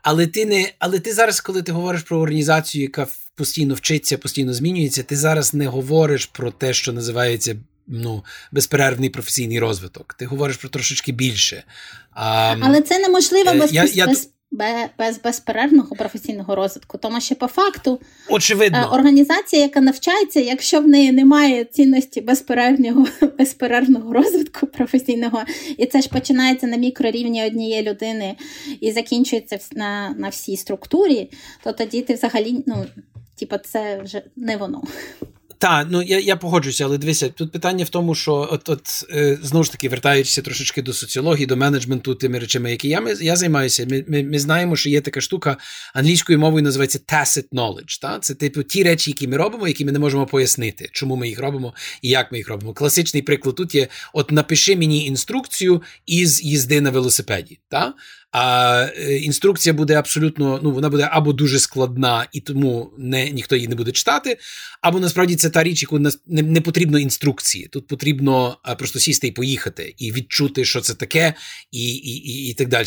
Але 0.02 0.28
ти 0.28 0.46
не, 0.46 0.74
але 0.80 1.00
ти 1.00 1.14
зараз, 1.14 1.42
коли 1.42 1.62
ти 1.62 1.72
говориш 1.72 2.02
про 2.02 2.20
організацію, 2.20 2.82
яка 2.82 3.08
постійно 3.36 3.74
вчиться, 3.74 4.18
постійно 4.18 4.54
змінюється, 4.54 5.04
ти 5.04 5.16
зараз 5.16 5.54
не 5.54 5.68
говориш 5.68 6.26
про 6.26 6.52
те, 6.52 6.74
що 6.74 6.94
називається 6.94 7.56
ну, 7.88 8.24
безперервний 8.52 9.10
професійний 9.10 9.60
розвиток. 9.60 10.14
Ти 10.14 10.26
говориш 10.26 10.58
про 10.58 10.70
трошечки 10.70 11.12
більше. 11.12 11.64
А, 12.12 12.56
Але 12.62 12.82
це 12.82 13.00
неможливо 13.00 13.52
е, 13.52 13.60
без, 13.60 13.74
я, 13.74 13.86
я... 13.86 14.08
без 14.08 14.30
без 14.98 15.22
безперервного 15.24 15.96
професійного 15.96 16.56
розвитку. 16.56 16.98
Тому 16.98 17.22
що 17.22 17.36
по 17.36 17.48
факту 17.48 18.00
Очевидно. 18.30 18.78
Е, 18.78 18.96
організація, 18.96 19.62
яка 19.62 19.82
навчається, 19.82 20.40
якщо 20.40 20.82
в 20.82 20.88
неї 20.88 21.12
немає 21.12 21.66
цінності 21.66 22.22
безперервного 22.22 23.08
безперервного 23.38 24.14
розвитку 24.14 24.68
професійного, 24.68 25.42
і 25.78 25.86
це 25.86 26.02
ж 26.02 26.10
починається 26.10 26.68
на 26.68 26.78
мікрорівні 26.78 27.46
однієї 27.46 27.84
людини 27.84 28.36
і 28.82 28.92
закінчується 28.92 29.60
на 29.72 30.16
на 30.18 30.30
всій 30.30 30.58
структурі, 30.58 31.30
то 31.64 31.72
тоді 31.74 32.02
ти 32.02 32.14
взагалі 32.14 32.64
ну, 32.68 32.86
типу, 33.36 33.56
це 33.58 34.02
вже 34.04 34.22
не 34.36 34.58
воно. 34.58 34.84
Так, 35.64 35.88
ну 35.90 36.02
я 36.02 36.20
я 36.20 36.36
погоджуюся, 36.36 36.86
але 36.86 36.98
дивися, 36.98 37.30
тут 37.30 37.52
питання 37.52 37.86
в 37.86 37.90
тому, 37.90 38.16
що 38.16 38.50
от 38.52 38.70
от 38.70 39.06
е, 39.14 39.38
знову 39.42 39.64
ж 39.64 39.72
таки 39.72 39.90
вертаючися 39.90 40.42
трошечки 40.42 40.82
до 40.82 40.94
соціології, 40.94 41.46
до 41.46 41.58
менеджменту, 41.58 42.16
тими 42.16 42.40
речами, 42.40 42.72
які 42.72 42.90
я 42.90 43.16
я 43.22 43.36
займаюся. 43.36 43.86
Ми 43.90 44.06
ми, 44.08 44.24
ми 44.24 44.40
знаємо, 44.40 44.76
що 44.76 44.90
є 44.90 45.02
така 45.02 45.22
штука 45.22 45.58
англійською 45.94 46.40
мовою 46.40 46.64
називається 46.64 47.00
tacit 47.00 47.50
knowledge. 47.52 48.02
Та? 48.02 48.20
Це 48.20 48.34
типу 48.34 48.64
ті 48.64 48.84
речі, 48.84 49.12
які 49.12 49.28
ми 49.28 49.38
робимо, 49.38 49.68
які 49.68 49.86
ми 49.86 49.92
не 49.92 50.00
можемо 50.00 50.26
пояснити, 50.26 50.90
чому 50.92 51.16
ми 51.16 51.28
їх 51.28 51.40
робимо 51.40 51.74
і 52.02 52.10
як 52.10 52.32
ми 52.32 52.38
їх 52.38 52.48
робимо. 52.48 52.74
Класичний 52.74 53.24
приклад 53.24 53.56
тут 53.56 53.76
є: 53.76 53.88
от 54.14 54.32
напиши 54.32 54.76
мені 54.76 55.06
інструкцію 55.06 55.82
із 56.06 56.44
їзди 56.44 56.82
на 56.82 56.90
велосипеді. 56.90 57.60
Та? 57.70 57.94
А 58.34 58.88
е, 58.98 59.18
інструкція 59.18 59.74
буде 59.74 59.94
абсолютно, 59.94 60.60
ну 60.64 60.72
вона 60.72 60.90
буде 60.90 61.10
або 61.12 61.34
дуже 61.34 61.60
складна, 61.60 62.28
і 62.32 62.40
тому 62.40 62.94
не 62.98 63.30
ніхто 63.30 63.56
її 63.56 63.68
не 63.68 63.76
буде 63.76 63.92
читати, 63.92 64.38
або 64.82 65.00
насправді 65.00 65.36
це 65.36 65.50
та 65.50 65.64
річ, 65.64 65.82
яку 65.82 66.00
не, 66.00 66.12
не 66.28 66.62
потрібно 66.62 67.00
інструкції. 67.00 67.68
Тут 67.68 67.88
потрібно 67.88 68.58
просто 68.78 69.00
сісти 69.00 69.28
і 69.28 69.32
поїхати, 69.32 69.96
і 69.98 70.12
відчути, 70.12 70.66
що 70.66 70.82
це 70.82 70.94
таке, 70.94 71.34
і, 71.72 71.96
і, 71.96 72.32
і, 72.32 72.50
і 72.50 72.54
так 72.54 72.68
далі. 72.68 72.86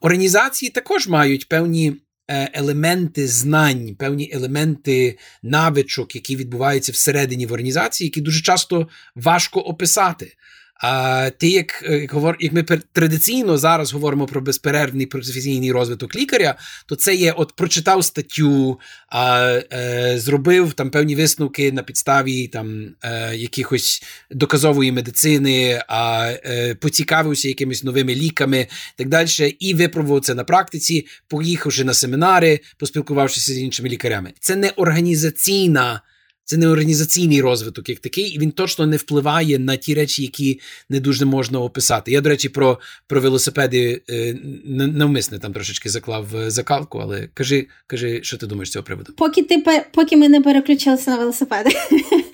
Організації 0.00 0.70
також 0.70 1.08
мають 1.08 1.48
певні. 1.48 1.96
Е, 2.30 2.50
елементи 2.54 3.28
знань, 3.28 3.94
певні 3.94 4.30
елементи 4.32 5.18
навичок, 5.42 6.14
які 6.14 6.36
відбуваються 6.36 6.92
всередині 6.92 7.46
в 7.46 7.52
організації, 7.52 8.06
які 8.06 8.20
дуже 8.20 8.42
часто 8.42 8.88
важко 9.14 9.60
описати. 9.60 10.36
А 10.78 11.30
ти, 11.38 11.48
як 11.48 11.84
е, 11.88 11.98
як, 11.98 12.12
говор, 12.12 12.36
як 12.40 12.52
ми 12.52 12.62
традиційно 12.92 13.58
зараз 13.58 13.92
говоримо 13.92 14.26
про 14.26 14.40
безперервний 14.40 15.06
професійний 15.06 15.72
розвиток 15.72 16.16
лікаря, 16.16 16.54
то 16.86 16.96
це 16.96 17.14
є: 17.14 17.32
от 17.32 17.52
прочитав 17.52 18.04
статтю, 18.04 18.80
а, 19.08 19.52
е, 19.72 20.14
зробив 20.18 20.72
там 20.72 20.90
певні 20.90 21.16
висновки 21.16 21.72
на 21.72 21.82
підставі 21.82 22.48
там 22.48 22.94
е, 23.02 23.36
якихось 23.36 24.02
доказової 24.30 24.92
медицини, 24.92 25.82
а 25.88 26.32
е, 26.44 26.74
поцікавився 26.74 27.48
якимись 27.48 27.84
новими 27.84 28.14
ліками 28.14 28.60
і 28.60 28.66
так 28.96 29.08
далі, 29.08 29.56
і 29.58 29.74
випробував 29.74 30.20
це 30.20 30.34
на 30.34 30.44
практиці, 30.44 31.06
поїхавши 31.28 31.84
на 31.84 31.94
семінари, 31.94 32.60
поспілкувавшися 32.76 33.52
з 33.52 33.58
іншими 33.58 33.88
лікарями. 33.88 34.32
Це 34.40 34.56
не 34.56 34.70
організаційна. 34.70 36.00
Це 36.48 36.56
не 36.56 36.68
організаційний 36.68 37.40
розвиток, 37.40 37.88
як 37.88 37.98
такий, 37.98 38.24
і 38.24 38.38
він 38.38 38.50
точно 38.50 38.86
не 38.86 38.96
впливає 38.96 39.58
на 39.58 39.76
ті 39.76 39.94
речі, 39.94 40.22
які 40.22 40.60
не 40.88 41.00
дуже 41.00 41.24
можна 41.24 41.60
описати. 41.60 42.12
Я, 42.12 42.20
до 42.20 42.28
речі, 42.28 42.48
про 42.48 42.78
про 43.06 43.20
велосипеди 43.20 44.02
е, 44.10 44.36
навмисне 44.66 45.38
там 45.38 45.52
трошечки 45.52 45.90
заклав 45.90 46.36
е, 46.36 46.50
закалку, 46.50 46.98
але 46.98 47.28
кажи, 47.34 47.66
кажи, 47.86 48.20
що 48.22 48.36
ти 48.36 48.46
думаєш 48.46 48.68
з 48.68 48.72
цього 48.72 48.82
приводу? 48.82 49.12
Поки 49.16 49.42
ти 49.42 49.64
поки 49.92 50.16
ми 50.16 50.28
не 50.28 50.40
переключилися 50.40 51.10
на 51.10 51.16
велосипеди. 51.16 51.70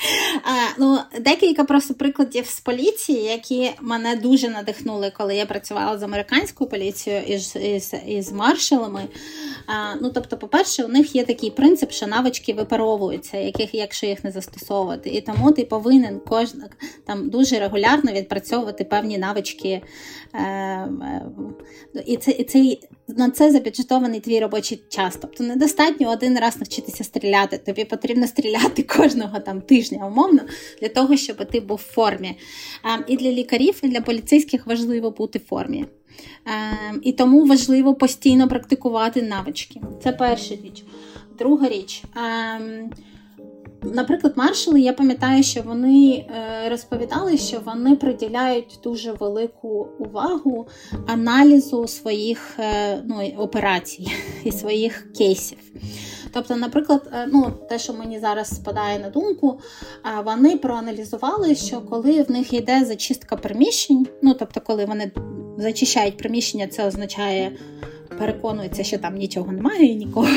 Ну, 0.78 0.98
Декілька 1.20 1.64
просто 1.64 1.94
прикладів 1.94 2.46
з 2.46 2.60
поліції, 2.60 3.22
які 3.22 3.70
мене 3.80 4.16
дуже 4.16 4.48
надихнули, 4.48 5.12
коли 5.16 5.36
я 5.36 5.46
працювала 5.46 5.98
з 5.98 6.02
американською 6.02 6.70
поліцією 6.70 7.22
і 7.26 7.38
з, 7.38 7.56
із, 7.56 7.94
із 8.06 8.32
маршалами. 8.32 9.02
А, 9.66 9.94
ну, 10.02 10.10
Тобто, 10.14 10.36
по-перше, 10.36 10.84
у 10.84 10.88
них 10.88 11.14
є 11.14 11.24
такий 11.24 11.50
принцип, 11.50 11.92
що 11.92 12.06
навички 12.06 12.54
випаровуються, 12.54 13.38
яких, 13.38 13.74
якщо 13.74 14.06
їх 14.06 14.24
не 14.24 14.30
застосовувати. 14.30 15.10
І 15.10 15.20
тому 15.20 15.52
ти 15.52 15.64
повинен 15.64 16.20
кожна 16.28 16.68
там 17.06 17.30
дуже 17.30 17.58
регулярно 17.58 18.12
відпрацьовувати 18.12 18.84
певні 18.84 19.18
навички. 19.18 19.82
Е, 20.34 20.40
е, 20.40 21.22
І 22.06 22.16
це, 22.16 22.30
і 22.30 22.44
це, 22.44 22.76
на 23.08 23.30
це 23.30 23.50
забюджетований 23.50 24.20
твій 24.20 24.40
робочий 24.40 24.82
час. 24.88 25.18
Тобто 25.20 25.44
недостатньо 25.44 26.10
один 26.10 26.38
раз 26.38 26.56
навчитися 26.56 27.04
стріляти. 27.04 27.58
Тобі 27.58 27.84
потрібно 27.84 28.26
стріляти 28.26 28.82
кожного 28.82 29.40
там 29.40 29.60
тижня, 29.60 30.06
умовно, 30.06 30.40
для 30.80 30.88
того, 30.88 31.16
щоб 31.16 31.50
ти 31.50 31.60
був 31.60 31.76
в 31.76 31.94
формі. 31.94 32.38
І 33.06 33.16
для 33.16 33.32
лікарів, 33.32 33.80
і 33.82 33.88
для 33.88 34.00
поліцейських 34.00 34.66
важливо 34.66 35.10
бути 35.10 35.38
в 35.38 35.44
формі. 35.44 35.86
І 37.02 37.12
тому 37.12 37.44
важливо 37.46 37.94
постійно 37.94 38.48
практикувати 38.48 39.22
навички. 39.22 39.80
Це 40.02 40.12
перша 40.12 40.54
річ. 40.54 40.84
Друга 41.38 41.68
річ. 41.68 42.02
Наприклад, 43.92 44.32
маршали, 44.36 44.80
я 44.80 44.92
пам'ятаю, 44.92 45.42
що 45.42 45.62
вони 45.62 46.26
е, 46.28 46.68
розповідали, 46.68 47.38
що 47.38 47.60
вони 47.64 47.96
приділяють 47.96 48.78
дуже 48.84 49.12
велику 49.12 49.88
увагу 49.98 50.68
аналізу 51.06 51.86
своїх 51.86 52.58
е, 52.58 53.02
ну, 53.04 53.32
операцій 53.38 54.08
і 54.44 54.52
своїх 54.52 55.12
кейсів. 55.12 55.58
Тобто, 56.32 56.56
наприклад, 56.56 57.10
е, 57.12 57.28
ну, 57.32 57.52
те, 57.68 57.78
що 57.78 57.92
мені 57.92 58.20
зараз 58.20 58.48
спадає 58.48 58.98
на 58.98 59.10
думку, 59.10 59.60
вони 60.24 60.56
проаналізували, 60.56 61.54
що 61.54 61.80
коли 61.80 62.22
в 62.22 62.30
них 62.30 62.52
йде 62.52 62.84
зачистка 62.84 63.36
приміщень, 63.36 64.06
ну 64.22 64.34
тобто, 64.34 64.60
коли 64.60 64.84
вони 64.84 65.12
зачищають 65.58 66.16
приміщення, 66.16 66.66
це 66.66 66.86
означає. 66.86 67.52
Переконуються, 68.18 68.84
що 68.84 68.98
там 68.98 69.14
нічого 69.14 69.52
немає 69.52 69.84
і 69.84 69.96
нікого, 69.96 70.28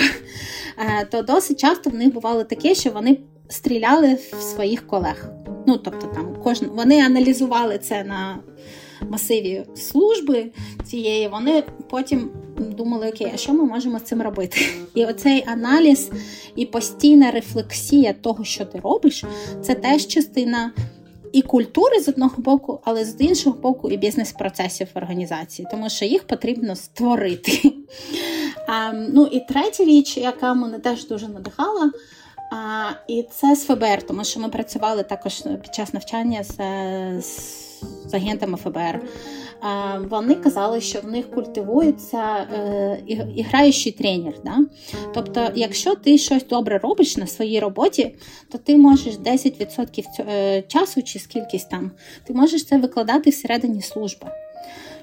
то 1.11 1.21
досить 1.21 1.59
часто 1.59 1.89
в 1.89 1.93
них 1.93 2.13
бувало 2.13 2.43
таке, 2.43 2.75
що 2.75 2.91
вони 2.91 3.17
стріляли 3.49 4.13
в 4.13 4.41
своїх 4.41 4.87
колег. 4.87 5.29
Ну, 5.67 5.77
тобто, 5.77 6.07
там 6.07 6.35
кожен 6.43 6.69
вони 6.69 7.01
аналізували 7.01 7.77
це 7.77 8.03
на 8.03 8.39
масиві 9.09 9.63
служби 9.75 10.51
цієї, 10.85 11.27
вони 11.27 11.63
потім 11.89 12.31
думали, 12.57 13.09
окей, 13.09 13.31
а 13.33 13.37
що 13.37 13.53
ми 13.53 13.63
можемо 13.63 13.99
з 13.99 14.01
цим 14.01 14.21
робити? 14.21 14.57
І 14.95 15.05
оцей 15.05 15.43
аналіз 15.47 16.11
і 16.55 16.65
постійна 16.65 17.31
рефлексія 17.31 18.13
того, 18.13 18.43
що 18.43 18.65
ти 18.65 18.79
робиш, 18.79 19.25
це 19.61 19.75
теж 19.75 20.07
частина 20.07 20.71
і 21.31 21.41
культури 21.41 21.99
з 21.99 22.07
одного 22.07 22.33
боку, 22.37 22.79
але 22.83 23.05
з 23.05 23.15
іншого 23.19 23.57
боку, 23.61 23.89
і 23.89 23.97
бізнес-процесів 23.97 24.87
організації, 24.93 25.67
тому 25.71 25.89
що 25.89 26.05
їх 26.05 26.23
потрібно 26.23 26.75
створити. 26.75 27.73
А, 28.67 28.91
Ну 28.93 29.25
і 29.31 29.39
третя 29.39 29.83
річ, 29.83 30.17
яка 30.17 30.53
мене 30.53 30.79
теж 30.79 31.07
дуже 31.07 31.27
надихала. 31.27 31.91
А, 32.51 32.89
І 33.07 33.23
це 33.31 33.55
з 33.55 33.65
ФБР, 33.65 34.07
тому 34.07 34.23
що 34.23 34.39
ми 34.39 34.49
працювали 34.49 35.03
також 35.03 35.43
під 35.61 35.75
час 35.75 35.93
навчання 35.93 36.43
з, 36.43 36.55
з, 37.21 38.09
з 38.09 38.13
агентами 38.13 38.57
ФБР. 38.57 39.01
Вони 40.09 40.35
казали, 40.35 40.81
що 40.81 40.99
в 41.01 41.07
них 41.07 41.31
культивується 41.31 42.47
е, 42.53 42.99
іграючий 43.35 43.91
тренер. 43.91 44.33
Да? 44.45 44.57
Тобто, 45.13 45.49
якщо 45.55 45.95
ти 45.95 46.17
щось 46.17 46.47
добре 46.47 46.77
робиш 46.77 47.17
на 47.17 47.27
своїй 47.27 47.59
роботі, 47.59 48.15
то 48.51 48.57
ти 48.57 48.77
можеш 48.77 49.15
10% 49.15 50.03
е, 50.19 50.61
часу 50.61 51.03
чи 51.03 51.19
скількись 51.19 51.65
там, 51.65 51.91
ти 52.23 52.33
можеш 52.33 52.65
це 52.65 52.77
викладати 52.77 53.29
всередині 53.29 53.81
служби. 53.81 54.27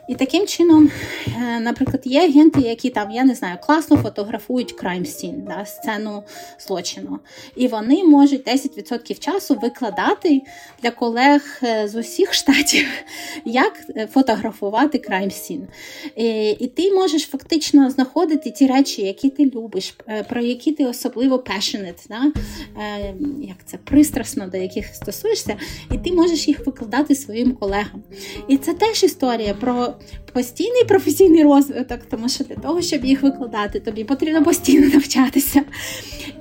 І 0.08 0.14
таким 0.14 0.46
чином, 0.46 0.90
е, 1.26 1.60
наприклад, 1.60 2.02
є 2.04 2.20
агенти, 2.20 2.60
які 2.60 2.90
там, 2.90 3.10
я 3.10 3.24
не 3.24 3.34
знаю, 3.34 3.56
класно 3.62 3.96
фотографують 3.96 4.74
crime 4.82 5.06
scene, 5.06 5.46
да, 5.46 5.66
сцену 5.66 6.22
злочину. 6.66 7.18
І 7.56 7.68
вони 7.68 8.04
можуть 8.04 8.48
10% 8.48 9.18
часу 9.18 9.58
викладати 9.62 10.42
для 10.82 10.90
колег 10.90 11.60
е, 11.62 11.88
з 11.88 11.94
усіх 11.94 12.34
штатів, 12.34 12.86
як 13.44 13.72
е, 13.96 14.08
фотографувати 14.12 14.98
crime 14.98 15.30
scene. 15.30 15.66
І, 16.16 16.50
і 16.50 16.66
ти 16.66 16.92
можеш 16.92 17.26
фактично 17.26 17.90
знаходити 17.90 18.50
ті 18.50 18.66
речі, 18.66 19.02
які 19.02 19.30
ти 19.30 19.44
любиш, 19.44 19.96
про 20.28 20.40
які 20.40 20.72
ти 20.72 20.86
особливо 20.86 21.36
passionate, 21.36 22.08
да, 22.08 22.32
як 23.42 23.56
це 23.66 23.76
пристрасно, 23.76 24.46
до 24.46 24.56
яких 24.56 24.86
стосуєшся, 24.86 25.56
і 25.92 25.98
ти 25.98 26.12
можеш 26.12 26.48
їх 26.48 26.66
викладати 26.66 27.14
своїм 27.14 27.52
колегам. 27.52 28.02
І 28.48 28.56
це 28.56 28.74
теж 28.74 29.04
історія 29.04 29.54
про 29.54 29.93
постійний 30.32 30.84
професійний 30.88 31.42
розвиток, 31.42 32.00
тому 32.10 32.28
що 32.28 32.44
для 32.44 32.54
того, 32.54 32.82
щоб 32.82 33.04
їх 33.04 33.22
викладати, 33.22 33.80
тобі 33.80 34.04
потрібно 34.04 34.44
постійно 34.44 34.86
навчатися. 34.86 35.62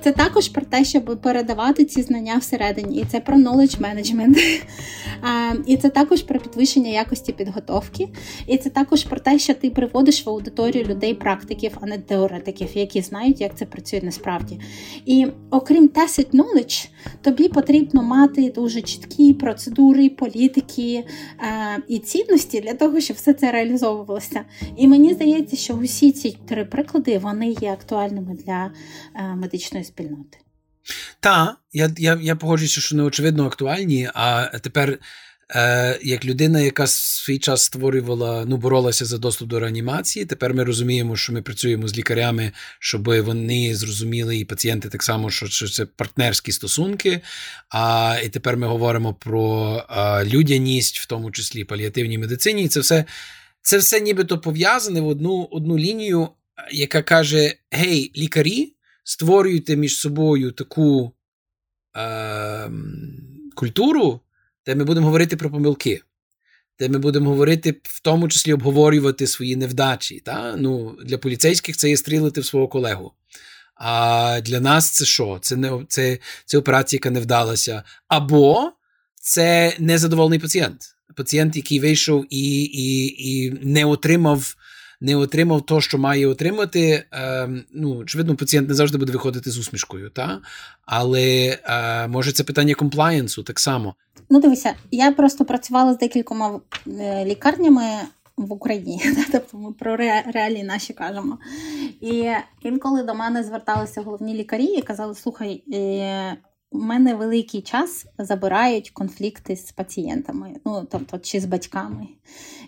Це 0.04 0.12
також 0.12 0.48
про 0.48 0.62
те, 0.62 0.84
щоб 0.84 1.20
передавати 1.22 1.84
ці 1.84 2.02
знання 2.02 2.36
всередині, 2.36 3.00
і 3.00 3.04
це 3.04 3.20
про 3.20 3.36
knowledge 3.36 3.80
management. 3.80 4.60
І 5.66 5.76
це 5.76 5.88
також 5.88 6.22
про 6.22 6.40
підвищення 6.40 6.90
якості 6.90 7.32
підготовки, 7.32 8.08
і 8.46 8.58
це 8.58 8.70
також 8.70 9.04
про 9.04 9.20
те, 9.20 9.38
що 9.38 9.54
ти 9.54 9.70
приводиш 9.70 10.26
в 10.26 10.30
аудиторію 10.30 10.84
людей 10.84 11.14
практиків, 11.14 11.78
а 11.80 11.86
не 11.86 11.98
теоретиків, 11.98 12.68
які 12.74 13.00
знають, 13.00 13.40
як 13.40 13.58
це 13.58 13.64
працює 13.64 14.00
насправді. 14.02 14.60
І 15.06 15.26
окрім 15.50 15.88
tacit 15.88 16.26
knowledge, 16.30 16.88
тобі 17.22 17.48
потрібно 17.48 18.02
мати 18.02 18.50
дуже 18.50 18.82
чіткі 18.82 19.34
процедури, 19.34 20.08
політики 20.08 21.04
і 21.88 21.98
цінності 21.98 22.60
для 22.60 22.74
того, 22.74 23.00
щоб 23.00 23.16
все 23.16 23.32
це 23.32 23.43
реалізовувалося. 23.52 24.44
І 24.76 24.88
мені 24.88 25.14
здається, 25.14 25.56
що 25.56 25.74
усі 25.74 26.12
ці 26.12 26.38
три 26.48 26.64
приклади 26.64 27.18
вони 27.18 27.50
є 27.50 27.72
актуальними 27.72 28.34
для 28.34 28.70
е, 29.14 29.22
медичної 29.36 29.84
спільноти. 29.84 30.38
Так, 31.20 31.56
я 31.72 31.90
я, 31.96 32.18
я 32.22 32.36
погоджуюся, 32.36 32.80
що 32.80 32.96
не 32.96 33.02
очевидно 33.02 33.46
актуальні, 33.46 34.10
а 34.14 34.58
тепер 34.58 34.98
Е, 35.50 35.98
Як 36.02 36.24
людина, 36.24 36.60
яка 36.60 36.86
свій 36.86 37.38
час 37.38 37.62
створювала, 37.62 38.44
ну 38.44 38.56
боролася 38.56 39.04
за 39.04 39.18
доступ 39.18 39.48
до 39.48 39.60
реанімації, 39.60 40.24
тепер 40.24 40.54
ми 40.54 40.64
розуміємо, 40.64 41.16
що 41.16 41.32
ми 41.32 41.42
працюємо 41.42 41.88
з 41.88 41.96
лікарями, 41.96 42.52
щоб 42.78 43.04
вони 43.22 43.74
зрозуміли, 43.74 44.36
і 44.36 44.44
пацієнти 44.44 44.88
так 44.88 45.02
само, 45.02 45.30
що, 45.30 45.46
що 45.46 45.68
це 45.68 45.86
партнерські 45.86 46.52
стосунки. 46.52 47.20
А 47.68 48.16
і 48.24 48.28
тепер 48.28 48.56
ми 48.56 48.66
говоримо 48.66 49.14
про 49.14 49.84
а, 49.88 50.24
людяність, 50.24 50.98
в 50.98 51.06
тому 51.06 51.30
числі 51.30 51.64
паліативній 51.64 52.18
медицині. 52.18 52.62
І 52.64 52.68
це 52.68 52.80
все 52.80 53.04
це 53.62 53.78
все 53.78 54.00
нібито 54.00 54.38
пов'язане 54.38 55.00
в 55.00 55.06
одну 55.06 55.48
одну 55.50 55.78
лінію, 55.78 56.28
яка 56.72 57.02
каже: 57.02 57.54
Гей, 57.70 58.12
лікарі, 58.16 58.74
створюйте 59.04 59.76
між 59.76 59.98
собою 59.98 60.52
таку 60.52 61.12
е, 61.96 62.70
культуру 63.54 64.20
де 64.66 64.74
ми 64.74 64.84
будемо 64.84 65.06
говорити 65.06 65.36
про 65.36 65.50
помилки, 65.50 66.00
де 66.78 66.88
ми 66.88 66.98
будемо 66.98 67.30
говорити, 67.30 67.80
в 67.82 68.00
тому 68.00 68.28
числі 68.28 68.52
обговорювати 68.52 69.26
свої 69.26 69.56
невдачі. 69.56 70.20
Та? 70.20 70.56
Ну, 70.56 70.96
Для 71.04 71.18
поліцейських 71.18 71.76
це 71.76 71.90
є 71.90 71.96
стрілити 71.96 72.40
в 72.40 72.46
свого 72.46 72.68
колегу. 72.68 73.12
А 73.74 74.40
для 74.44 74.60
нас 74.60 74.90
це 74.90 75.04
що? 75.04 75.38
Це 75.42 75.56
не 75.56 75.84
це, 75.88 76.18
це 76.44 76.58
операція, 76.58 76.98
яка 76.98 77.10
не 77.10 77.20
вдалася. 77.20 77.82
Або 78.08 78.72
це 79.14 79.76
незадоволений 79.78 80.38
пацієнт. 80.38 80.94
Пацієнт, 81.16 81.56
який 81.56 81.80
вийшов 81.80 82.26
і 82.30 82.62
і, 82.62 83.14
і 83.28 83.50
не 83.50 83.84
отримав 83.84 84.56
не 85.00 85.16
отримав 85.16 85.66
то, 85.66 85.80
що 85.80 85.98
має 85.98 86.26
отримати. 86.26 87.04
Е, 87.12 87.48
ну, 87.72 87.96
Очевидно, 87.96 88.36
пацієнт 88.36 88.68
не 88.68 88.74
завжди 88.74 88.98
буде 88.98 89.12
виходити 89.12 89.50
з 89.50 89.58
усмішкою, 89.58 90.10
та? 90.10 90.40
але 90.82 91.58
е, 91.64 92.08
може 92.08 92.32
це 92.32 92.44
питання 92.44 92.74
комплаєнсу 92.74 93.42
так 93.42 93.60
само. 93.60 93.94
Ну, 94.30 94.40
дивися, 94.40 94.74
я 94.90 95.12
просто 95.12 95.44
працювала 95.44 95.94
з 95.94 95.98
декількома 95.98 96.60
е, 96.86 97.24
лікарнями 97.24 97.82
в 98.36 98.52
Україні, 98.52 99.02
тобто 99.32 99.58
ми 99.58 99.72
про 99.72 99.96
реалії 99.96 100.64
наші 100.64 100.92
кажемо. 100.92 101.38
І 102.00 102.30
інколи 102.62 103.02
до 103.02 103.14
мене 103.14 103.44
зверталися 103.44 104.02
головні 104.02 104.34
лікарі 104.34 104.64
і 104.64 104.82
казали: 104.82 105.14
слухай, 105.14 105.64
е, 105.74 106.36
у 106.70 106.78
мене 106.78 107.14
великий 107.14 107.62
час 107.62 108.06
забирають 108.18 108.90
конфлікти 108.90 109.56
з 109.56 109.72
пацієнтами, 109.72 110.56
ну 110.64 110.86
тобто 110.90 111.18
чи 111.18 111.40
з 111.40 111.44
батьками. 111.44 112.08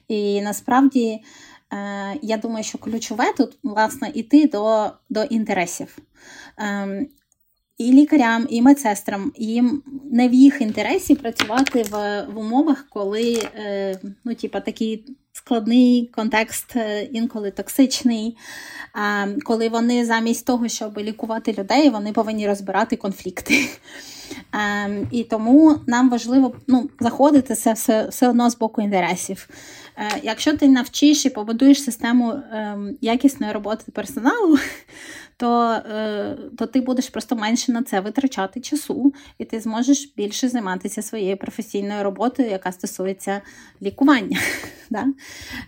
І 0.09 0.43
насправді 0.43 1.21
е, 1.73 2.19
я 2.23 2.37
думаю, 2.37 2.65
що 2.65 2.79
ключове 2.79 3.33
тут 3.37 3.59
власне 3.63 4.11
іти 4.15 4.49
до 4.49 4.91
до 5.11 5.23
інтересів. 5.23 5.99
І 7.79 7.93
лікарям, 7.93 8.47
і 8.51 8.63
медсестрам 8.63 9.33
їм 9.37 9.83
не 10.11 10.29
в 10.29 10.35
їх 10.35 10.61
інтересі 10.61 11.15
працювати 11.15 11.83
в 11.83 12.27
в 12.35 12.39
умовах, 12.39 12.87
коли 12.91 13.43
е, 13.55 14.01
ну, 14.25 14.35
типа, 14.35 14.61
такий 14.61 15.05
складний 15.33 16.11
контекст, 16.15 16.77
е, 16.77 17.03
інколи 17.03 17.51
токсичний, 17.51 18.37
е, 18.97 19.37
коли 19.45 19.69
вони 19.69 20.05
замість 20.05 20.47
того, 20.47 20.69
щоб 20.69 20.99
лікувати 20.99 21.53
людей, 21.59 21.89
вони 21.91 22.13
повинні 22.13 22.47
розбирати 22.47 22.97
конфлікти. 22.97 23.69
Е, 24.55 25.07
і 25.11 25.25
тому 25.25 25.79
нам 25.87 26.11
важливо 26.11 26.55
ну, 26.67 26.91
заходити 27.01 27.55
це 27.55 27.73
все, 27.73 28.09
все 28.09 28.29
одно 28.29 28.51
з 28.51 28.59
боку 28.59 28.83
інтересів. 28.83 29.49
Е, 29.99 30.21
якщо 30.23 30.57
ти 30.57 30.69
навчиш 30.69 31.27
і 31.27 31.31
побудуєш 31.31 31.83
систему 31.83 32.35
ем, 32.53 32.97
якісної 33.01 33.53
роботи 33.53 33.93
персоналу, 33.93 34.59
то 35.37 35.71
е, 35.73 36.37
то 36.59 36.67
ти 36.67 36.81
будеш 36.81 37.09
просто 37.09 37.37
менше 37.37 37.73
на 37.73 37.83
це 37.83 38.01
витрачати 38.01 38.61
часу, 38.61 39.15
і 39.39 39.45
ти 39.45 39.61
зможеш 39.61 40.13
більше 40.17 40.49
займатися 40.49 41.03
своєю 41.03 41.37
професійною 41.37 42.05
роботою, 42.05 42.51
яка 42.51 42.73
стосується 42.73 43.43
лікування. 43.83 44.39
Да? 44.91 45.07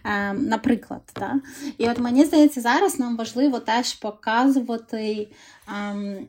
Е, 0.05 0.33
наприклад. 0.33 1.01
Да? 1.17 1.35
І 1.79 1.89
от 1.89 1.99
мені 1.99 2.25
здається, 2.25 2.61
зараз 2.61 2.99
нам 2.99 3.17
важливо 3.17 3.59
теж 3.59 3.95
показувати 3.95 5.19
ем, 5.21 5.27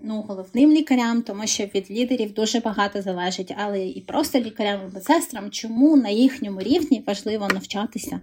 ну, 0.01 0.21
головним 0.27 0.71
лікарям, 0.71 1.21
тому 1.21 1.47
що 1.47 1.63
від 1.63 1.91
лідерів 1.91 2.33
дуже 2.33 2.59
багато 2.59 3.01
залежить, 3.01 3.55
але 3.57 3.87
і 3.87 4.01
просто 4.01 4.39
лікарям 4.39 4.79
і 4.89 4.93
медсестрам, 4.93 5.51
чому 5.51 5.97
на 5.97 6.09
їхньому 6.09 6.59
рівні 6.59 7.03
важливо 7.07 7.47
навчатися. 7.47 8.21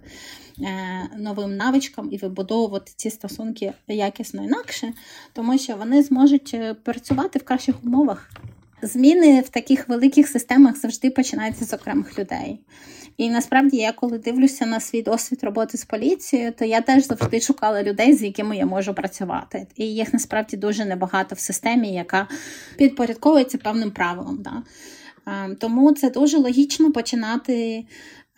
Е, 0.61 1.09
новим 1.17 1.55
навичкам 1.55 2.09
і 2.11 2.17
вибудовувати 2.17 2.91
ці 2.95 3.09
стосунки 3.09 3.73
якісно 3.87 4.43
інакше, 4.43 4.93
тому 5.33 5.57
що 5.57 5.75
вони 5.75 6.03
зможуть 6.03 6.51
е, 6.53 6.73
працювати 6.73 7.39
в 7.39 7.43
кращих 7.43 7.75
умовах. 7.83 8.31
Зміни 8.81 9.41
в 9.41 9.49
таких 9.49 9.89
великих 9.89 10.27
системах 10.27 10.77
завжди 10.77 11.09
починаються 11.09 11.65
з 11.65 11.73
окремих 11.73 12.19
людей. 12.19 12.59
І 13.17 13.29
насправді, 13.29 13.77
я 13.77 13.91
коли 13.91 14.17
дивлюся 14.17 14.65
на 14.65 14.79
свій 14.79 15.01
досвід 15.01 15.39
роботи 15.43 15.77
з 15.77 15.85
поліцією, 15.85 16.51
то 16.51 16.65
я 16.65 16.81
теж 16.81 17.07
завжди 17.07 17.41
шукала 17.41 17.83
людей, 17.83 18.13
з 18.13 18.23
якими 18.23 18.57
я 18.57 18.65
можу 18.65 18.93
працювати. 18.93 19.67
І 19.75 19.85
їх 19.85 20.13
насправді 20.13 20.57
дуже 20.57 20.85
небагато 20.85 21.35
в 21.35 21.39
системі, 21.39 21.93
яка 21.93 22.27
підпорядковується 22.77 23.57
певним 23.57 23.91
правилам. 23.91 24.41
Да? 24.41 24.63
Е, 25.27 25.55
тому 25.55 25.91
це 25.91 26.09
дуже 26.09 26.37
логічно 26.37 26.91
починати 26.91 27.85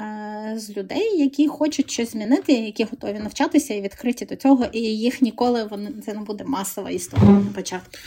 Е, 0.02 0.54
з 0.60 0.78
людей, 0.78 1.18
які 1.18 1.48
хочуть 1.48 1.92
щось 1.92 2.12
змінити, 2.12 2.54
які 2.54 2.84
готові 2.84 3.20
навчатися 3.20 3.74
і 3.74 3.82
відкриті 3.82 4.26
до 4.30 4.36
цього, 4.36 4.66
і 4.72 4.80
їх 4.80 5.22
ніколи 5.22 5.64
вони 5.64 5.92
це 6.06 6.14
не 6.14 6.22
буде 6.22 6.44
масова 6.44 6.90
історія 6.90 7.30
на 7.30 7.52
початку. 7.56 7.98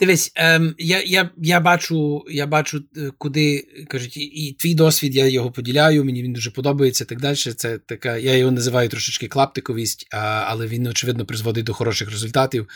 Дивись, 0.00 0.32
ем, 0.34 0.74
я 0.78 1.02
я, 1.02 1.30
я 1.36 1.60
бачу, 1.60 2.24
я 2.28 2.46
бачу, 2.46 2.84
е, 2.96 3.10
куди 3.18 3.66
кажуть, 3.88 4.16
і, 4.16 4.20
і 4.20 4.52
твій 4.52 4.74
досвід, 4.74 5.14
я 5.14 5.26
його 5.26 5.50
поділяю, 5.52 6.04
мені 6.04 6.22
він 6.22 6.32
дуже 6.32 6.50
подобається. 6.50 7.04
Так 7.04 7.20
далі. 7.20 7.36
Це 7.36 7.78
така, 7.78 8.16
я 8.16 8.36
його 8.36 8.50
називаю 8.52 8.88
трошечки 8.88 9.28
клаптиковість, 9.28 10.08
а, 10.12 10.18
але 10.46 10.66
він, 10.66 10.86
очевидно, 10.86 11.26
призводить 11.26 11.64
до 11.64 11.74
хороших 11.74 12.10
результатів. 12.10 12.68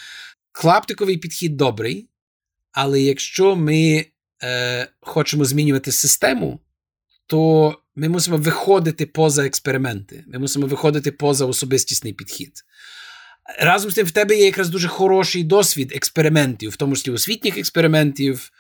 Клаптиковий 0.53 1.17
підхід 1.17 1.57
добрий, 1.57 2.09
але 2.73 3.01
якщо 3.01 3.57
ми 3.57 4.07
е, 4.43 4.89
хочемо 5.01 5.45
змінювати 5.45 5.93
систему, 5.93 6.61
то 7.27 7.75
ми 7.97 8.09
мусимо 8.09 8.37
виходити 8.37 9.07
поза 9.07 9.47
експерименти. 9.47 10.25
Ми 10.27 10.39
мусимо 10.39 10.67
виходити 10.67 11.13
поза 11.13 11.47
особистісний 11.47 12.13
підхід. 12.13 12.53
Разом 13.61 13.91
з 13.91 13.95
тим, 13.95 14.07
в 14.07 14.11
тебе 14.11 14.37
є 14.37 14.45
якраз 14.45 14.69
дуже 14.69 14.89
хороший 14.89 15.45
досвід 15.45 15.93
експериментів, 15.95 16.71
в 16.71 16.77
тому 16.77 16.97
числі 16.97 17.13
освітніх 17.13 17.59
експериментів. 17.59 18.51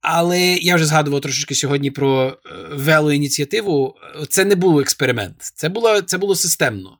Але 0.00 0.40
я 0.40 0.76
вже 0.76 0.86
згадував 0.86 1.20
трошечки 1.20 1.54
сьогодні 1.54 1.90
про 1.90 2.28
е, 2.28 2.50
велоініціативу. 2.72 3.96
Це 4.28 4.44
не 4.44 4.54
було 4.54 4.80
експеримент, 4.80 5.34
це 5.40 5.68
було, 5.68 6.00
це 6.00 6.18
було 6.18 6.36
системно. 6.36 6.98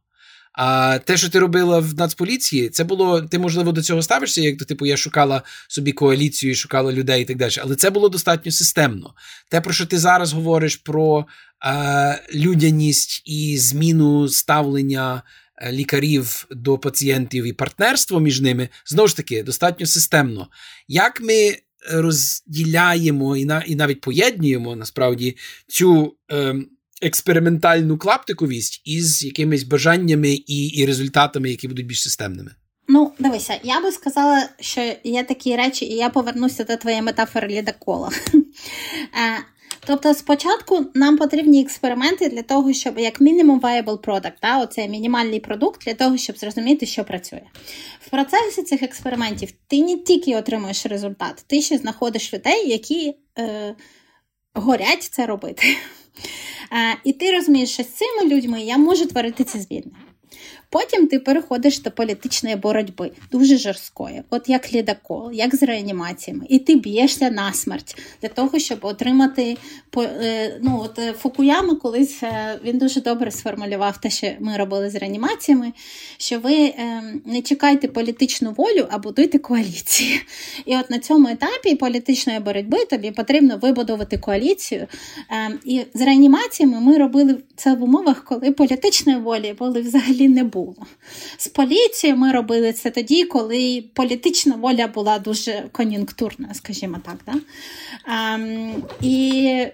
А 0.52 0.98
те, 0.98 1.16
що 1.16 1.28
ти 1.28 1.38
робила 1.38 1.78
в 1.78 1.94
Нацполіції, 1.94 2.68
це 2.68 2.84
було. 2.84 3.22
Ти, 3.22 3.38
можливо, 3.38 3.72
до 3.72 3.82
цього 3.82 4.02
ставишся, 4.02 4.40
як 4.40 4.56
до 4.56 4.64
типу 4.64 4.86
я 4.86 4.96
шукала 4.96 5.42
собі 5.68 5.92
коаліцію, 5.92 6.54
шукала 6.54 6.92
людей 6.92 7.22
і 7.22 7.24
так 7.24 7.36
далі. 7.36 7.52
Але 7.60 7.76
це 7.76 7.90
було 7.90 8.08
достатньо 8.08 8.52
системно. 8.52 9.14
Те, 9.48 9.60
про 9.60 9.72
що 9.72 9.86
ти 9.86 9.98
зараз 9.98 10.32
говориш 10.32 10.76
про 10.76 11.26
е, 11.66 12.22
людяність 12.34 13.22
і 13.24 13.58
зміну 13.58 14.28
ставлення 14.28 15.22
лікарів 15.70 16.46
до 16.50 16.78
пацієнтів 16.78 17.46
і 17.46 17.52
партнерство 17.52 18.20
між 18.20 18.40
ними, 18.40 18.68
знову 18.86 19.08
ж 19.08 19.16
таки, 19.16 19.42
достатньо 19.42 19.86
системно. 19.86 20.48
Як 20.88 21.20
ми 21.20 21.56
розділяємо 21.90 23.36
і 23.36 23.48
і 23.66 23.74
навіть 23.74 24.00
поєднуємо 24.00 24.76
насправді 24.76 25.36
цю. 25.68 26.16
Е, 26.32 26.54
експериментальну 27.02 27.98
клаптиковість 27.98 28.82
із 28.84 29.24
якимись 29.24 29.62
бажаннями 29.62 30.30
і 30.30 30.66
і 30.66 30.86
результатами, 30.86 31.50
які 31.50 31.68
будуть 31.68 31.86
більш 31.86 32.02
системними. 32.02 32.50
Ну, 32.88 33.12
дивися, 33.18 33.60
я 33.62 33.80
би 33.80 33.92
сказала, 33.92 34.48
що 34.60 34.92
є 35.04 35.24
такі 35.24 35.56
речі, 35.56 35.84
і 35.84 35.94
я 35.94 36.10
повернуся 36.10 36.64
до 36.64 36.76
твоєї 36.76 37.02
метафори 37.02 37.48
лідокола. 37.48 38.10
Тобто, 39.86 40.14
спочатку 40.14 40.86
нам 40.94 41.16
потрібні 41.16 41.62
експерименти 41.62 42.28
для 42.28 42.42
того, 42.42 42.72
щоб 42.72 42.98
як 42.98 43.20
мінімум 43.20 43.60
viable 43.60 43.98
product, 43.98 44.32
да, 44.42 44.62
оцей 44.62 44.88
мінімальний 44.88 45.40
продукт 45.40 45.84
для 45.84 45.94
того, 45.94 46.16
щоб 46.16 46.38
зрозуміти, 46.38 46.86
що 46.86 47.04
працює. 47.04 47.42
В 48.00 48.10
процесі 48.10 48.62
цих 48.62 48.82
експериментів 48.82 49.52
ти 49.66 49.82
не 49.82 49.96
тільки 49.96 50.36
отримуєш 50.36 50.86
результат, 50.86 51.44
ти 51.46 51.62
ще 51.62 51.78
знаходиш 51.78 52.34
людей, 52.34 52.68
які 52.68 53.14
е, 53.38 53.74
горять 54.54 55.02
це 55.02 55.26
робити. 55.26 55.62
Е, 56.72 56.96
і 57.04 57.12
ти 57.12 57.32
розумієш, 57.32 57.70
що 57.70 57.82
з 57.82 57.86
цими 57.86 58.34
людьми 58.34 58.62
я 58.62 58.78
можу 58.78 59.06
творити 59.06 59.44
ці 59.44 59.58
зміни. 59.58 59.90
Потім 60.72 61.06
ти 61.06 61.18
переходиш 61.18 61.80
до 61.80 61.90
політичної 61.90 62.56
боротьби, 62.56 63.10
дуже 63.32 63.56
жорсткої, 63.56 64.22
от 64.30 64.48
як 64.48 64.74
лідокол, 64.74 65.32
як 65.32 65.54
з 65.54 65.62
реанімаціями, 65.62 66.46
і 66.48 66.58
ти 66.58 66.76
б'єшся 66.76 67.30
на 67.30 67.52
смерть 67.52 67.98
для 68.22 68.28
того, 68.28 68.58
щоб 68.58 68.78
отримати 68.82 69.56
е, 69.96 70.58
ну 70.62 70.80
от 70.84 70.98
е, 70.98 71.12
Фукуяма 71.12 71.74
колись 71.74 72.22
е, 72.22 72.60
він 72.64 72.78
дуже 72.78 73.00
добре 73.00 73.30
сформулював 73.30 74.00
те, 74.00 74.10
що 74.10 74.26
ми 74.40 74.56
робили 74.56 74.90
з 74.90 74.94
реанімаціями, 74.94 75.72
що 76.18 76.40
ви 76.40 76.74
не 77.24 77.42
чекайте 77.42 77.88
політичну 77.88 78.52
волю, 78.52 78.86
а 78.90 78.98
будуйте 78.98 79.38
коаліції. 79.38 80.20
І 80.66 80.76
от 80.76 80.90
на 80.90 80.98
цьому 80.98 81.28
етапі 81.28 81.74
політичної 81.74 82.40
боротьби 82.40 82.84
тобі 82.84 83.10
потрібно 83.10 83.58
вибудувати 83.62 84.18
коаліцію. 84.18 84.86
І 85.64 85.82
з 85.94 86.00
реанімаціями 86.00 86.80
ми 86.80 86.98
робили 86.98 87.36
це 87.56 87.74
в 87.74 87.82
умовах, 87.82 88.24
коли 88.24 88.52
політичної 88.52 89.18
волі 89.18 89.54
були 89.58 89.80
взагалі 89.80 90.28
не 90.28 90.44
було 90.44 90.59
було. 90.64 90.86
З 91.36 91.48
поліцією 91.48 92.18
ми 92.18 92.32
робили 92.32 92.72
це 92.72 92.90
тоді, 92.90 93.24
коли 93.24 93.84
політична 93.94 94.56
воля 94.56 94.86
була 94.86 95.18
дуже 95.18 95.64
кон'юнктурна, 95.72 96.54
скажімо 96.54 96.96
так. 97.04 97.16
Да? 97.26 97.40
А, 98.04 98.38
і, 99.00 99.66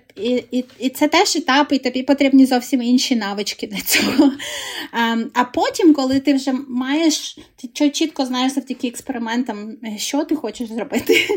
і, 0.51 0.65
і 0.79 0.89
це 0.89 1.09
теж 1.09 1.37
етап, 1.37 1.73
і 1.73 1.79
тобі 1.79 2.03
потрібні 2.03 2.47
зовсім 2.47 2.83
інші 2.83 3.17
навички 3.17 3.67
для 3.67 3.81
цього. 3.81 4.33
А, 4.93 5.17
а 5.35 5.45
потім, 5.45 5.95
коли 5.95 6.21
ти 6.21 6.35
вже 6.35 6.53
маєш, 6.69 7.39
ти 7.57 7.91
чітко 7.91 8.27
знаєш 8.27 8.53
завдяки 8.53 8.89
експериментам, 8.89 9.77
що 9.97 10.25
ти 10.25 10.37
хочеш 10.37 10.69
зробити, 10.69 11.29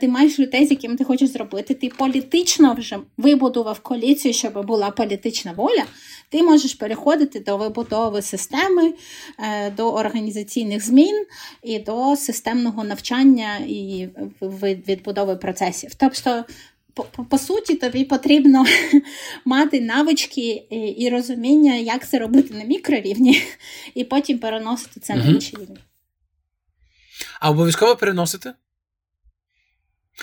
ти 0.00 0.08
маєш 0.08 0.38
людей, 0.38 0.66
з 0.66 0.70
якими 0.70 0.96
ти 0.96 1.04
хочеш 1.04 1.30
зробити, 1.30 1.74
ти 1.74 1.88
політично 1.88 2.74
вже 2.78 2.98
вибудував 3.16 3.80
коаліцію, 3.80 4.34
щоб 4.34 4.66
була 4.66 4.90
політична 4.90 5.52
воля 5.52 5.84
ти 6.32 6.42
можеш 6.42 6.74
переходити 6.74 7.40
до 7.40 7.56
вибудови 7.56 8.22
системи, 8.62 8.94
е, 9.38 9.70
до 9.70 9.94
організаційних 9.94 10.84
змін 10.84 11.26
і 11.62 11.78
до 11.78 12.16
системного 12.16 12.84
навчання 12.84 13.56
і 13.56 14.08
відбудови 14.88 15.36
процесів. 15.36 15.90
Тобто, 15.96 16.44
по, 16.94 17.04
по 17.04 17.38
суті, 17.38 17.74
тобі 17.74 18.04
потрібно 18.04 18.64
мати 19.44 19.80
навички 19.80 20.66
і, 20.70 20.76
і 20.76 21.10
розуміння, 21.10 21.74
як 21.74 22.08
це 22.08 22.18
робити 22.18 22.54
на 22.54 22.64
мікрорівні, 22.64 23.42
і 23.94 24.04
потім 24.04 24.38
переносити 24.38 25.00
це 25.00 25.14
угу. 25.14 25.22
на 25.24 25.30
інші 25.30 25.56
рівні. 25.56 25.78
А 27.40 27.50
обов'язково 27.50 27.96
переносити? 27.96 28.52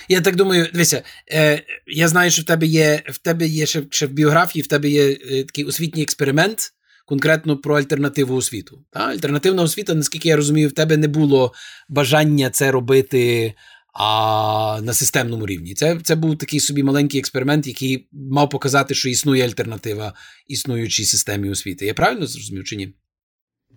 Я 0.10 0.22
так 0.22 0.36
думаю, 0.36 0.68
дивися, 0.74 1.04
е, 1.32 1.64
я 1.88 2.08
знаю, 2.08 2.32
що 2.32 2.42
в 2.42 2.46
тебе 2.46 2.66
є 2.66 3.04
в 3.08 3.18
тебе 3.18 3.48
є 3.48 3.66
ще, 3.66 3.84
ще 3.90 4.06
в 4.06 4.10
біографії, 4.10 4.64
в 4.64 4.68
тебе 4.68 4.90
є 4.90 5.10
е, 5.12 5.44
такий 5.44 5.66
освітній 5.66 6.04
експеримент 6.04 6.74
конкретно 7.10 7.58
про 7.58 7.78
альтернативу 7.78 8.36
освіту. 8.36 8.86
Та? 8.92 9.00
Альтернативна 9.00 9.64
освіта, 9.64 9.94
наскільки 9.94 10.30
я 10.30 10.36
розумію, 10.36 10.70
в 10.70 10.72
тебе 10.72 10.98
не 10.98 11.08
було 11.08 11.54
бажання 11.90 12.50
це 12.50 12.72
робити 12.72 13.54
а, 13.94 14.80
на 14.84 14.94
системному 14.94 15.46
рівні. 15.46 15.74
Це 15.74 16.00
це 16.04 16.16
був 16.16 16.38
такий 16.38 16.60
собі 16.60 16.84
маленький 16.84 17.20
експеримент, 17.20 17.68
який 17.68 18.08
мав 18.12 18.50
показати, 18.50 18.96
що 18.96 19.10
існує 19.10 19.46
альтернатива 19.46 20.14
існуючій 20.48 21.06
системі 21.06 21.50
освіти. 21.50 21.86
Я 21.86 21.94
правильно 21.94 22.28
зрозумів 22.28 22.64
чи 22.64 22.76
ні? 22.76 22.94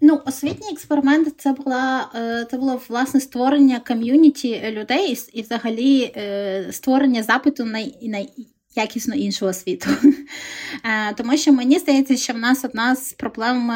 Ну, 0.00 0.20
освітній 0.26 0.72
експеримент 0.72 1.28
це 1.38 1.52
була 1.52 2.10
е, 2.14 2.46
це 2.50 2.56
було 2.56 2.80
власне 2.88 3.20
створення 3.20 3.80
ком'юніті 3.80 4.60
людей 4.70 5.18
і 5.32 5.42
взагалі 5.42 6.12
е, 6.16 6.68
створення 6.72 7.22
запиту 7.22 7.64
на 7.64 7.86
на 8.02 8.26
якісно 8.74 9.14
іншу 9.14 9.46
освіту. 9.46 9.90
Е, 10.84 11.14
тому 11.14 11.36
що 11.36 11.52
мені 11.52 11.78
здається, 11.78 12.16
що 12.16 12.32
в 12.32 12.38
нас 12.38 12.64
одна 12.64 12.96
з 12.96 13.12
проблем 13.12 13.72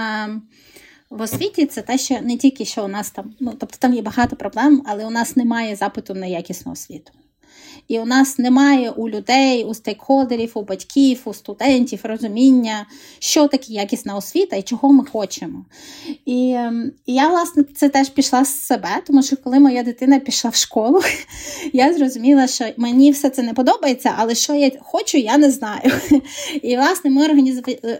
в 1.10 1.20
освіті 1.20 1.66
це 1.66 1.82
те, 1.82 1.98
що 1.98 2.20
не 2.20 2.36
тільки 2.36 2.64
що 2.64 2.84
у 2.84 2.88
нас 2.88 3.10
там, 3.10 3.34
ну 3.40 3.54
тобто 3.60 3.76
там 3.78 3.94
є 3.94 4.02
багато 4.02 4.36
проблем, 4.36 4.82
але 4.86 5.06
у 5.06 5.10
нас 5.10 5.36
немає 5.36 5.76
запиту 5.76 6.14
на 6.14 6.26
якісну 6.26 6.72
освіту. 6.72 7.12
І 7.88 7.98
у 7.98 8.04
нас 8.04 8.38
немає 8.38 8.90
у 8.90 9.08
людей, 9.08 9.64
у 9.64 9.74
стейкхолдерів, 9.74 10.50
у 10.54 10.62
батьків, 10.62 11.20
у 11.24 11.34
студентів 11.34 12.00
розуміння, 12.02 12.86
що 13.18 13.48
таке 13.48 13.72
якісна 13.72 14.16
освіта 14.16 14.56
і 14.56 14.62
чого 14.62 14.92
ми 14.92 15.04
хочемо. 15.04 15.64
І, 16.24 16.52
ем, 16.56 16.92
і 17.06 17.14
я, 17.14 17.28
власне, 17.28 17.64
це 17.74 17.88
теж 17.88 18.08
пішла 18.08 18.44
з 18.44 18.60
себе, 18.60 19.02
тому 19.06 19.22
що 19.22 19.36
коли 19.36 19.58
моя 19.58 19.82
дитина 19.82 20.18
пішла 20.18 20.50
в 20.50 20.54
школу, 20.54 21.00
я 21.72 21.92
зрозуміла, 21.92 22.46
що 22.46 22.64
мені 22.76 23.10
все 23.10 23.30
це 23.30 23.42
не 23.42 23.54
подобається, 23.54 24.14
але 24.16 24.34
що 24.34 24.54
я 24.54 24.70
хочу, 24.80 25.18
я 25.18 25.38
не 25.38 25.50
знаю. 25.50 25.92
І, 26.62 26.76
власне, 26.76 27.10
ми 27.10 27.26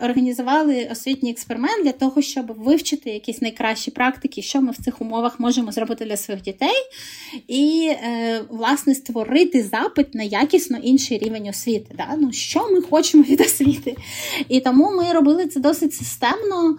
організували 0.03 0.89
освітній 0.93 1.31
експеримент 1.31 1.85
для 1.85 1.93
того, 1.93 2.23
щоб 2.23 2.53
вивчити 2.59 3.11
якісь 3.11 3.43
найкращі 3.43 3.91
практики, 3.91 4.43
що 4.43 4.63
ми 4.63 4.73
в 4.73 4.85
цих 4.85 5.01
умовах 5.01 5.41
можемо 5.41 5.73
зробити 5.73 6.05
для 6.05 6.17
своїх 6.17 6.43
дітей, 6.43 6.77
і, 7.49 7.89
е, 7.91 8.41
власне, 8.51 8.95
створити 8.95 9.56
запит 9.63 10.15
на 10.15 10.23
якісно 10.23 10.79
інший 10.83 11.19
рівень 11.19 11.49
освіти. 11.49 11.95
Да? 11.97 12.17
Ну, 12.19 12.33
Що 12.33 12.69
ми 12.73 12.83
хочемо 12.83 13.23
від 13.23 13.41
освіти? 13.41 13.97
І 14.49 14.61
тому 14.61 14.91
ми 14.91 15.13
робили 15.13 15.47
це 15.47 15.61
досить 15.61 15.95
системно. 15.95 16.77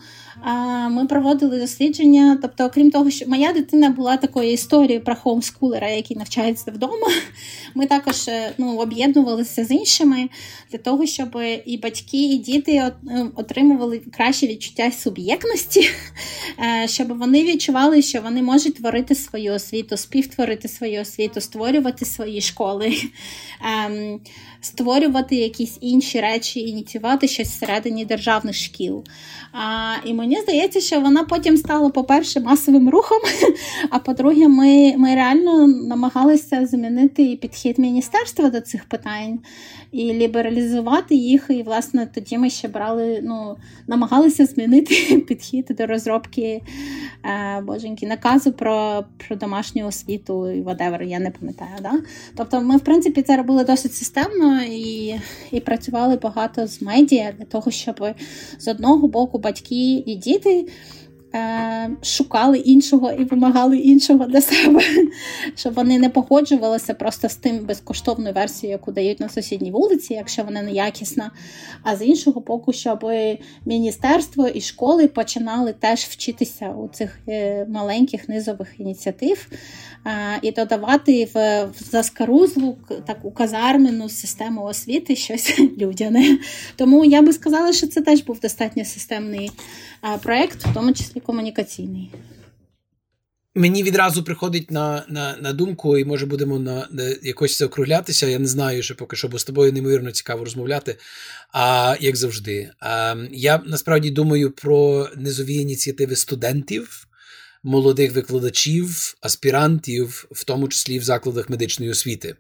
Ми 0.90 1.06
проводили 1.06 1.60
дослідження. 1.60 2.40
Тобто, 2.42 2.66
окрім 2.66 2.92
того, 2.92 3.10
що 3.10 3.28
моя 3.28 3.54
дитина 3.54 3.90
була 3.90 4.18
такою 4.18 4.52
історією 4.52 5.04
про 5.04 5.16
хоумскулера, 5.16 5.90
який 5.90 6.18
навчається 6.18 6.72
вдома. 6.72 7.08
Ми 7.76 7.86
також 7.86 8.28
е, 8.28 8.52
ну, 8.58 8.78
об'єднувалися 8.78 9.66
з 9.66 9.72
іншими 9.72 10.30
для 10.72 10.78
того, 10.78 11.06
щоб 11.06 11.38
і 11.66 11.78
батьки, 11.78 12.34
і 12.34 12.38
діти 12.38 12.72
е, 12.72 12.94
отримували 13.36 14.02
краще 14.18 14.48
відчуття 14.48 14.92
суб'єктності, 14.92 15.90
е, 16.84 16.88
щоб 16.88 17.18
вони 17.18 17.44
відчували, 17.44 18.02
що 18.02 18.22
вони 18.22 18.42
можуть 18.42 18.76
творити 18.76 19.16
свою 19.16 19.54
освіту, 19.54 19.98
співтворити 19.98 20.68
свою 20.68 21.02
освіту, 21.02 21.42
створювати 21.42 22.06
свої 22.06 22.42
школи. 22.42 22.94
Створювати 24.68 25.36
якісь 25.36 25.78
інші 25.82 26.22
речі, 26.22 26.60
ініціювати 26.60 27.28
щось 27.28 27.48
всередині 27.48 28.06
державних 28.06 28.56
шкіл. 28.56 29.04
А, 29.52 29.94
І 30.06 30.14
мені 30.14 30.42
здається, 30.42 30.82
що 30.82 31.02
вона 31.02 31.24
потім 31.24 31.58
стала, 31.58 31.90
по-перше, 31.90 32.40
масовим 32.40 32.90
рухом. 32.90 33.20
А 33.90 34.00
по-друге, 34.00 34.48
ми 34.48 34.98
ми 34.98 35.16
реально 35.16 35.68
намагалися 35.68 36.66
змінити 36.66 37.36
підхід 37.36 37.80
міністерства 37.80 38.50
до 38.50 38.62
цих 38.62 38.86
питань 38.86 39.40
і 39.92 40.14
лібералізувати 40.14 41.16
їх. 41.16 41.46
І, 41.50 41.64
власне, 41.64 42.08
тоді 42.14 42.38
ми 42.38 42.50
ще 42.50 42.68
брали, 42.68 43.20
ну, 43.24 43.56
намагалися 43.88 44.46
змінити 44.46 45.18
підхід 45.28 45.66
до 45.78 45.86
розробки 45.86 46.62
е, 47.26 47.62
боженьки, 47.62 48.08
наказу 48.08 48.52
про 48.52 49.04
про 49.28 49.36
домашню 49.36 49.88
освіту 49.88 50.52
і 50.52 50.62
whatever, 50.62 51.04
я 51.04 51.20
не 51.20 51.32
пам'ятаю. 51.32 51.78
Да? 51.82 51.92
Тобто, 52.36 52.62
ми, 52.62 52.78
в 52.78 52.82
принципі, 52.82 53.22
це 53.22 53.38
робили 53.38 53.64
досить 53.64 53.94
системно 53.94 54.62
і, 54.64 55.16
і 55.52 55.60
працювали 55.60 56.16
багато 56.16 56.68
з 56.68 56.82
медіа 56.82 57.34
для 57.38 57.46
того, 57.46 57.72
щоб 57.72 58.06
з 58.60 58.68
одного 58.68 59.08
боку 59.08 59.40
батьки 59.40 59.94
і 60.06 60.16
діти. 60.16 60.68
Е, 61.38 61.90
шукали 62.02 62.58
іншого 62.58 63.12
і 63.12 63.24
вимагали 63.24 63.78
іншого 63.78 64.26
для 64.26 64.42
себе, 64.42 64.82
щоб 65.56 65.74
вони 65.74 66.00
не 66.00 66.10
погоджувалися 66.10 66.94
просто 66.94 67.30
з 67.30 67.36
тим 67.36 67.60
безкоштовною 67.66 68.34
версією, 68.34 68.72
яку 68.72 68.92
дають 68.92 69.20
на 69.20 69.30
сусідній 69.30 69.72
вулиці, 69.72 70.14
якщо 70.14 70.44
вона 70.44 70.62
не 70.62 70.72
якісна. 70.72 71.32
А 71.84 71.96
з 71.96 72.06
іншого 72.06 72.42
боку, 72.42 72.74
щоб 72.74 73.06
міністерство 73.66 74.48
і 74.48 74.62
школи 74.62 75.08
починали 75.08 75.74
теж 75.74 76.00
вчитися 76.00 76.70
у 76.70 76.88
цих 76.88 77.20
е, 77.30 77.66
маленьких 77.70 78.30
низових 78.30 78.68
ініціатив 78.78 79.48
і 80.42 80.52
додавати 80.52 81.30
в, 81.34 81.64
в 81.64 81.84
заскарузлу 81.92 82.78
таку 83.08 83.32
казармену 83.32 84.10
систему 84.10 84.64
освіти 84.64 85.16
щось 85.16 85.60
людяне. 85.78 86.38
Тому 86.76 87.06
я 87.06 87.22
би 87.22 87.34
сказала, 87.34 87.74
що 87.74 87.88
це 87.88 88.02
теж 88.02 88.22
був 88.22 88.40
достатньо 88.40 88.86
системний 88.86 89.52
проєкт, 90.24 90.66
в 90.66 90.74
тому 90.74 90.94
числі 90.94 91.20
комунікаційний. 91.28 92.12
Мені 93.56 93.84
відразу 93.84 94.24
приходить 94.24 94.72
на 94.72 95.06
на, 95.10 95.38
на 95.42 95.54
думку, 95.54 95.98
і 95.98 96.06
може 96.06 96.26
будемо 96.26 96.60
на, 96.60 96.88
на 96.92 97.16
якось 97.24 97.58
заокруглятися. 97.58 98.28
Я 98.28 98.40
не 98.40 98.48
знаю, 98.48 98.84
що 98.84 98.96
поки 98.96 99.16
що, 99.16 99.28
бо 99.28 99.40
з 99.40 99.44
тобою 99.44 99.74
неймовірно 99.74 100.12
цікаво 100.12 100.44
розмовляти. 100.44 100.96
А 101.54 101.96
як 102.00 102.16
завжди, 102.16 102.70
А, 102.80 103.16
я 103.32 103.64
насправді 103.66 104.10
думаю 104.10 104.52
про 104.52 105.10
низові 105.16 105.54
ініціативи 105.56 106.16
студентів, 106.16 107.08
молодих 107.64 108.16
викладачів, 108.16 109.16
аспірантів, 109.22 110.28
в 110.32 110.44
тому 110.44 110.68
числі 110.68 111.00
в 111.00 111.04
закладах 111.04 111.50
медичної 111.50 111.92
освіти. 111.92 112.36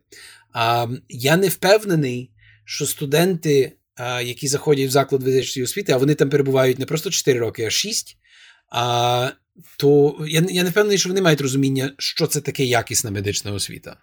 А 0.53 0.87
я 1.09 1.37
не 1.37 1.47
впевнений, 1.47 2.31
що 2.65 2.85
студенти, 2.85 3.71
які 4.23 4.47
заходять 4.47 4.89
в 4.89 4.91
заклад 4.91 5.23
медичної 5.23 5.63
освіти, 5.63 5.91
а 5.91 5.97
вони 5.97 6.15
там 6.15 6.29
перебувають 6.29 6.79
не 6.79 6.85
просто 6.85 7.09
4 7.09 7.39
роки, 7.39 7.65
а 7.65 7.69
6, 7.69 8.16
а, 8.69 9.31
то 9.77 10.17
я 10.27 10.43
я 10.49 10.63
не 10.63 10.69
впевнений, 10.69 10.97
що 10.97 11.09
вони 11.09 11.21
мають 11.21 11.41
розуміння, 11.41 11.91
що 11.97 12.27
це 12.27 12.41
таке 12.41 12.63
якісна 12.63 13.11
медична 13.11 13.51
освіта. 13.51 13.97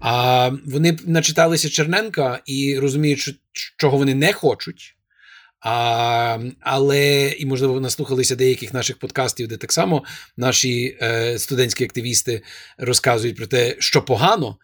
А 0.00 0.50
вони 0.64 0.98
начиталися 1.06 1.70
Черненка 1.70 2.40
і 2.46 2.78
розуміють, 2.78 3.18
що, 3.18 3.32
чого 3.76 3.98
вони 3.98 4.14
не 4.14 4.32
хочуть. 4.32 4.96
А, 5.60 6.38
Але 6.60 7.28
і, 7.38 7.46
можливо, 7.46 7.80
наслухалися 7.80 8.36
деяких 8.36 8.74
наших 8.74 8.98
подкастів, 8.98 9.48
де 9.48 9.56
так 9.56 9.72
само 9.72 10.04
наші 10.36 10.98
е, 11.02 11.38
студентські 11.38 11.84
активісти 11.84 12.42
розказують 12.78 13.36
про 13.36 13.46
те, 13.46 13.76
що 13.78 14.02
погано. 14.02 14.56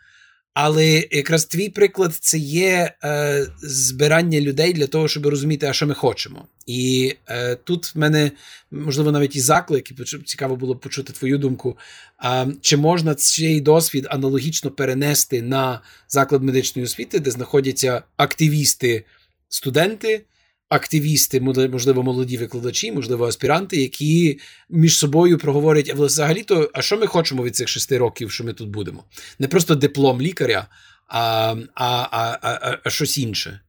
Але 0.60 1.08
якраз 1.10 1.44
твій 1.44 1.68
приклад 1.68 2.14
це 2.14 2.38
є 2.38 2.94
е, 3.04 3.46
збирання 3.62 4.40
людей 4.40 4.72
для 4.72 4.86
того, 4.86 5.08
щоб 5.08 5.26
розуміти, 5.26 5.66
а 5.66 5.72
що 5.72 5.86
ми 5.86 5.94
хочемо. 5.94 6.44
І 6.66 7.14
е, 7.28 7.54
тут 7.54 7.94
в 7.94 7.98
мене 7.98 8.30
можливо 8.70 9.12
навіть 9.12 9.36
і 9.36 9.40
заклик, 9.40 9.90
і 9.90 9.94
цікаво 10.24 10.56
було 10.56 10.76
почути 10.76 11.12
твою 11.12 11.38
думку. 11.38 11.76
Е, 12.24 12.46
Чи 12.60 12.76
можна 12.76 13.14
цей 13.14 13.60
досвід 13.60 14.06
аналогічно 14.10 14.70
перенести 14.70 15.42
на 15.42 15.80
заклад 16.08 16.42
медичної 16.42 16.86
освіти, 16.86 17.20
де 17.20 17.30
знаходяться 17.30 18.02
активісти, 18.16 19.04
студенти? 19.48 20.24
Активісти, 20.68 21.40
можливо, 21.40 22.02
молоді 22.02 22.36
викладачі, 22.36 22.92
можливо, 22.92 23.26
аспіранти, 23.26 23.76
які 23.76 24.40
між 24.68 24.98
собою 24.98 25.38
проговорять, 25.38 25.90
а 25.90 25.94
взагалі 25.94 26.42
то, 26.42 26.70
а 26.74 26.82
що 26.82 26.96
ми 26.96 27.06
хочемо 27.06 27.42
від 27.42 27.56
цих 27.56 27.68
шести 27.68 27.98
років, 27.98 28.30
що 28.30 28.44
ми 28.44 28.52
тут 28.52 28.68
будемо? 28.68 29.04
Не 29.38 29.48
просто 29.48 29.74
диплом 29.74 30.22
лікаря, 30.22 30.66
а, 31.06 31.54
а, 31.74 32.08
а, 32.10 32.38
а, 32.42 32.78
а 32.84 32.90
щось 32.90 33.18
інше. 33.18 33.60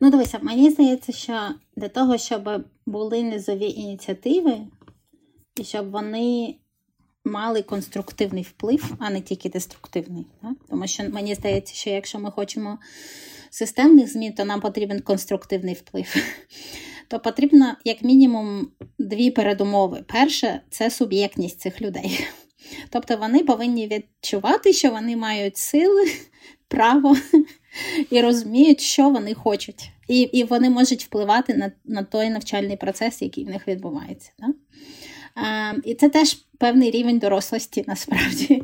Ну, 0.00 0.10
дивися, 0.10 0.38
мені 0.42 0.70
здається, 0.70 1.12
що 1.12 1.50
для 1.76 1.88
того, 1.88 2.18
щоб 2.18 2.64
були 2.86 3.22
низові 3.22 3.68
ініціативи, 3.68 4.56
і 5.60 5.64
щоб 5.64 5.90
вони 5.90 6.54
мали 7.26 7.62
конструктивний 7.62 8.42
вплив, 8.42 8.94
а 8.98 9.10
не 9.10 9.20
тільки 9.20 9.48
деструктивний. 9.48 10.26
Так? 10.42 10.52
Тому 10.70 10.86
що 10.86 11.10
мені 11.10 11.34
здається, 11.34 11.74
що 11.74 11.90
якщо 11.90 12.18
ми 12.18 12.30
хочемо 12.30 12.78
системних 13.50 14.12
змін, 14.12 14.32
то 14.32 14.44
нам 14.44 14.60
потрібен 14.60 15.00
конструктивний 15.00 15.74
вплив. 15.74 16.14
То 17.08 17.20
потрібно, 17.20 17.76
як 17.84 18.02
мінімум, 18.02 18.68
дві 18.98 19.30
передумови. 19.30 20.04
Перше 20.08 20.60
це 20.70 20.90
суб'єктність 20.90 21.60
цих 21.60 21.80
людей. 21.80 22.26
Тобто 22.90 23.16
вони 23.16 23.44
повинні 23.44 23.88
відчувати, 23.88 24.72
що 24.72 24.90
вони 24.90 25.16
мають 25.16 25.56
сили, 25.56 26.04
право 26.68 27.16
і 28.10 28.20
розуміють, 28.20 28.80
що 28.80 29.10
вони 29.10 29.34
хочуть. 29.34 29.90
І 30.08 30.20
і 30.20 30.44
вони 30.44 30.70
можуть 30.70 31.04
впливати 31.04 31.54
на 31.54 31.72
на 31.84 32.02
той 32.02 32.30
навчальний 32.30 32.76
процес, 32.76 33.22
який 33.22 33.44
в 33.44 33.48
них 33.48 33.68
відбувається. 33.68 34.30
Да? 34.38 34.46
І 35.84 35.94
це 35.94 36.08
теж 36.08 36.46
певний 36.58 36.90
рівень 36.90 37.18
дорослості 37.18 37.84
насправді, 37.86 38.62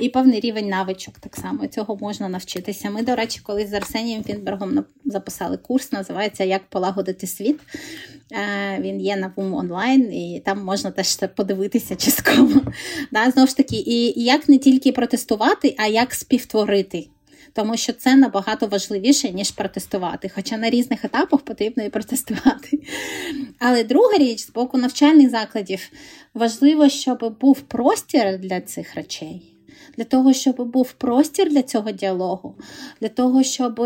і 0.00 0.08
певний 0.08 0.40
рівень 0.40 0.68
навичок 0.68 1.18
так 1.18 1.36
само. 1.36 1.66
Цього 1.66 1.96
можна 1.96 2.28
навчитися. 2.28 2.90
Ми, 2.90 3.02
до 3.02 3.16
речі, 3.16 3.40
колись 3.42 3.70
з 3.70 3.72
Арсенієм 3.72 4.24
Фінбергом 4.24 4.84
записали 5.04 5.56
курс, 5.56 5.92
називається 5.92 6.44
Як 6.44 6.70
полагодити 6.70 7.26
світ. 7.26 7.60
Він 8.78 9.00
є 9.00 9.16
на 9.16 9.32
ВУМ 9.36 9.54
онлайн, 9.54 10.12
і 10.12 10.42
там 10.44 10.64
можна 10.64 10.90
теж 10.90 11.18
подивитися 11.36 11.96
частково. 11.96 12.60
Да, 13.12 13.30
Знову 13.30 13.48
ж 13.48 13.56
таки, 13.56 13.76
і 13.76 14.24
як 14.24 14.48
не 14.48 14.58
тільки 14.58 14.92
протестувати, 14.92 15.74
а 15.78 15.86
як 15.86 16.14
співтворити 16.14 17.08
тому 17.56 17.76
що 17.76 17.92
це 17.92 18.16
набагато 18.16 18.66
важливіше, 18.66 19.30
ніж 19.30 19.50
протестувати. 19.50 20.30
Хоча 20.34 20.56
на 20.56 20.70
різних 20.70 21.04
етапах 21.04 21.40
потрібно 21.40 21.84
і 21.84 21.90
протестувати. 21.90 22.80
Але 23.58 23.84
друга 23.84 24.18
річ, 24.18 24.40
з 24.40 24.50
боку 24.50 24.78
навчальних 24.78 25.30
закладів, 25.30 25.90
важливо, 26.34 26.88
щоб 26.88 27.38
був 27.40 27.60
простір 27.60 28.38
для 28.38 28.60
цих 28.60 28.94
речей. 28.94 29.52
Для 29.96 30.04
того, 30.04 30.32
щоб 30.32 30.56
був 30.56 30.92
простір 30.92 31.50
для 31.50 31.62
цього 31.62 31.90
діалогу, 31.90 32.54
для 33.00 33.08
того, 33.08 33.42
щоб 33.42 33.80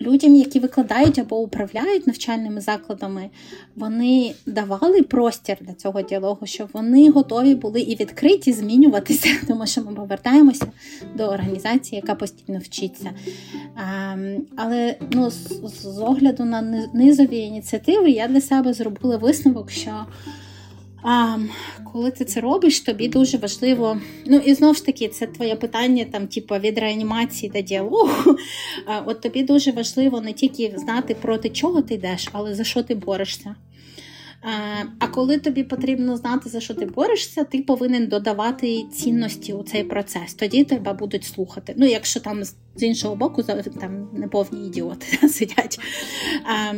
людям, 0.00 0.34
які 0.34 0.60
викладають 0.60 1.18
або 1.18 1.40
управляють 1.40 2.06
навчальними 2.06 2.60
закладами, 2.60 3.30
вони 3.76 4.34
давали 4.46 5.02
простір 5.02 5.56
для 5.60 5.74
цього 5.74 6.02
діалогу, 6.02 6.46
щоб 6.46 6.68
вони 6.72 7.10
готові 7.10 7.54
були 7.54 7.80
і 7.80 7.96
відкриті 7.96 8.52
змінюватися, 8.52 9.28
тому 9.48 9.66
що 9.66 9.82
ми 9.84 9.94
повертаємося 9.94 10.66
до 11.16 11.24
організації, 11.24 11.96
яка 11.96 12.14
постійно 12.14 12.58
вчиться. 12.58 13.10
Ем, 14.12 14.46
але 14.56 14.96
ну, 15.10 15.30
з 15.30 15.98
огляду 15.98 16.44
на 16.44 16.88
низові 16.94 17.38
ініціативи 17.38 18.10
я 18.10 18.28
для 18.28 18.40
себе 18.40 18.72
зробила 18.72 19.16
висновок, 19.16 19.70
що 19.70 20.06
а, 21.02 21.38
Коли 21.92 22.10
ти 22.10 22.24
це 22.24 22.40
робиш, 22.40 22.80
тобі 22.80 23.08
дуже 23.08 23.38
важливо. 23.38 23.98
Ну 24.26 24.36
і 24.36 24.54
знову 24.54 24.74
ж 24.74 24.86
таки, 24.86 25.08
це 25.08 25.26
твоє 25.26 25.56
питання 25.56 26.04
там, 26.04 26.26
типу, 26.26 26.54
від 26.54 26.78
реанімації 26.78 27.52
до 27.54 27.60
діалогу. 27.60 28.36
От 29.06 29.20
тобі 29.20 29.42
дуже 29.42 29.72
важливо 29.72 30.20
не 30.20 30.32
тільки 30.32 30.74
знати, 30.76 31.16
проти 31.22 31.48
чого 31.48 31.82
ти 31.82 31.94
йдеш, 31.94 32.28
але 32.32 32.54
за 32.54 32.64
що 32.64 32.82
ти 32.82 32.94
борешся. 32.94 33.54
А 34.98 35.06
коли 35.06 35.38
тобі 35.38 35.64
потрібно 35.64 36.16
знати, 36.16 36.48
за 36.48 36.60
що 36.60 36.74
ти 36.74 36.86
борешся, 36.86 37.44
ти 37.44 37.62
повинен 37.62 38.06
додавати 38.06 38.84
цінності 38.92 39.52
у 39.52 39.62
цей 39.62 39.84
процес. 39.84 40.34
Тоді 40.34 40.64
тебе 40.64 40.92
будуть 40.92 41.24
слухати. 41.24 41.74
Ну, 41.76 41.86
якщо 41.86 42.20
там 42.20 42.44
з 42.44 42.54
іншого 42.82 43.16
боку 43.16 43.42
там 43.42 44.08
неповні 44.12 44.66
ідіоти 44.66 45.28
сидять. 45.28 45.80
А, 46.44 46.74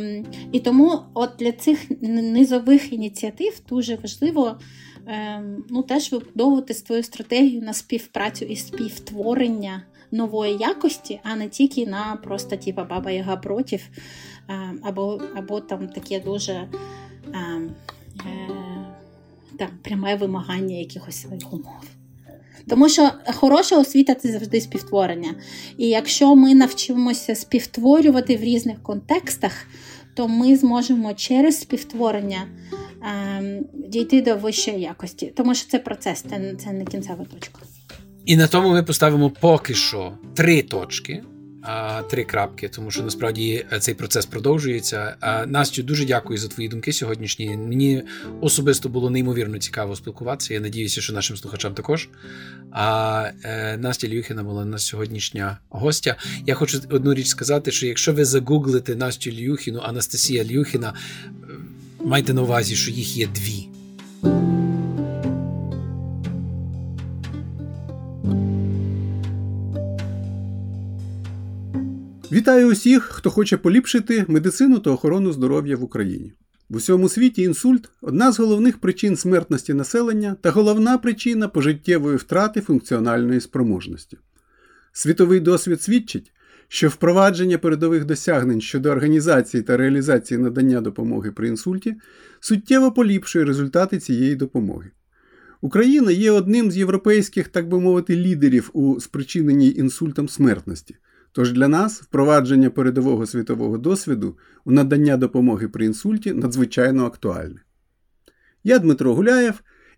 І 0.51 0.59
тому 0.59 0.99
от 1.13 1.29
для 1.39 1.51
цих 1.51 2.01
низових 2.01 2.93
ініціатив 2.93 3.61
дуже 3.69 3.95
важливо 3.95 4.59
ем, 5.07 5.65
ну, 5.69 5.83
теж 5.83 6.11
вибудовувати 6.11 6.73
свою 6.73 7.03
стратегію 7.03 7.61
на 7.61 7.73
співпрацю 7.73 8.45
і 8.45 8.55
співтворення. 8.55 9.83
Нової 10.11 10.57
якості, 10.59 11.19
а 11.23 11.35
не 11.35 11.49
тільки 11.49 11.87
на 11.87 12.19
просто 12.23 12.55
типа 12.55 12.83
баба 12.83 13.11
яга 13.11 13.35
проти, 13.35 13.79
ем, 14.47 14.79
або 14.83 15.21
або 15.35 15.61
там 15.61 15.87
таке 15.87 16.19
дуже 16.19 16.67
е, 17.33 17.61
там, 19.59 19.69
пряме 19.81 20.15
вимагання 20.15 20.75
якихось 20.75 21.21
своїх 21.21 21.53
умов. 21.53 21.81
Тому 22.69 22.89
що 22.89 23.11
хороша 23.35 23.79
освіта 23.79 24.15
це 24.15 24.31
завжди 24.31 24.61
співтворення. 24.61 25.35
І 25.77 25.87
якщо 25.87 26.35
ми 26.35 26.55
навчимося 26.55 27.35
співтворювати 27.35 28.37
в 28.37 28.41
різних 28.41 28.83
контекстах, 28.83 29.51
то 30.13 30.27
ми 30.27 30.55
зможемо 30.55 31.13
через 31.13 31.59
співтворення 31.61 32.47
е, 33.03 33.63
дійти 33.73 34.21
до 34.21 34.35
вищої 34.35 34.81
якості. 34.81 35.33
Тому 35.35 35.55
що 35.55 35.69
це 35.69 35.79
процес, 35.79 36.21
це, 36.21 36.55
це 36.63 36.71
не 36.71 36.85
кінцева 36.85 37.25
точка. 37.25 37.59
І 38.25 38.37
на 38.37 38.47
тому 38.47 38.69
ми 38.69 38.83
поставимо 38.83 39.29
поки 39.29 39.73
що 39.73 40.13
три 40.33 40.61
точки 40.61 41.23
три 42.09 42.23
крапки, 42.23 42.67
тому 42.67 42.91
що 42.91 43.03
насправді 43.03 43.65
е, 43.73 43.79
цей 43.79 43.93
процес 43.93 44.25
продовжується. 44.25 45.15
Настю, 45.47 45.83
дуже 45.83 46.05
дякую 46.05 46.37
за 46.37 46.47
твої 46.47 46.69
думки 46.69 46.93
сьогоднішні. 46.93 47.57
Мені 47.57 48.03
особисто 48.41 48.89
було 48.89 49.09
неймовірно 49.09 49.57
цікаво 49.57 49.95
спілкуватися. 49.95 50.53
Я 50.53 50.59
надіюся, 50.59 51.01
що 51.01 51.13
нашим 51.13 51.37
слухачам 51.37 51.73
також. 51.73 52.09
А 52.71 53.29
е, 53.43 53.77
Настя 53.77 54.07
Люхіна 54.07 54.43
була 54.43 54.65
на 54.65 54.77
сьогоднішня 54.77 55.57
гостя. 55.69 56.15
Я 56.45 56.53
хочу 56.55 56.81
одну 56.89 57.13
річ 57.13 57.27
сказати: 57.27 57.71
що 57.71 57.87
якщо 57.87 58.13
ви 58.13 58.25
загуглите 58.25 58.95
Настю 58.95 59.31
Люхіну, 59.31 59.79
Анастасія 59.79 60.45
Люхіна, 60.45 60.93
е, 61.27 61.53
майте 61.99 62.33
на 62.33 62.41
увазі, 62.41 62.75
що 62.75 62.91
їх 62.91 63.17
є 63.17 63.27
дві. 63.27 63.69
Вітаю 72.35 72.67
усіх, 72.67 73.03
хто 73.03 73.29
хоче 73.29 73.57
поліпшити 73.57 74.25
медицину 74.27 74.79
та 74.79 74.89
охорону 74.89 75.31
здоров'я 75.31 75.77
в 75.77 75.83
Україні. 75.83 76.33
В 76.69 76.75
усьому 76.75 77.09
світі 77.09 77.41
інсульт 77.41 77.89
одна 78.01 78.31
з 78.31 78.39
головних 78.39 78.77
причин 78.77 79.15
смертності 79.15 79.73
населення 79.73 80.35
та 80.41 80.51
головна 80.51 80.97
причина 80.97 81.47
пожиттєвої 81.47 82.17
втрати 82.17 82.61
функціональної 82.61 83.41
спроможності. 83.41 84.17
Світовий 84.93 85.39
досвід 85.39 85.81
свідчить, 85.81 86.31
що 86.67 86.89
впровадження 86.89 87.57
передових 87.57 88.05
досягнень 88.05 88.61
щодо 88.61 88.89
організації 88.89 89.63
та 89.63 89.77
реалізації 89.77 90.37
надання 90.37 90.81
допомоги 90.81 91.31
при 91.31 91.47
інсульті 91.47 91.95
суттєво 92.39 92.91
поліпшує 92.91 93.45
результати 93.45 93.99
цієї 93.99 94.35
допомоги. 94.35 94.91
Україна 95.61 96.11
є 96.11 96.31
одним 96.31 96.71
з 96.71 96.77
європейських, 96.77 97.47
так 97.47 97.69
би 97.69 97.79
мовити, 97.79 98.15
лідерів 98.15 98.69
у 98.73 98.99
спричиненні 98.99 99.69
інсультом 99.71 100.29
смертності. 100.29 100.95
Тож 101.35 101.51
для 101.51 101.67
нас 101.67 102.01
впровадження 102.01 102.69
передового 102.69 103.25
світового 103.25 103.77
досвіду 103.77 104.37
у 104.65 104.71
надання 104.71 105.17
допомоги 105.17 105.67
при 105.67 105.85
інсульті 105.85 106.33
надзвичайно 106.33 107.05
актуальне. 107.05 107.61
Я 108.63 108.79
Дмитро 108.79 109.15
Гуляєв, 109.15 109.53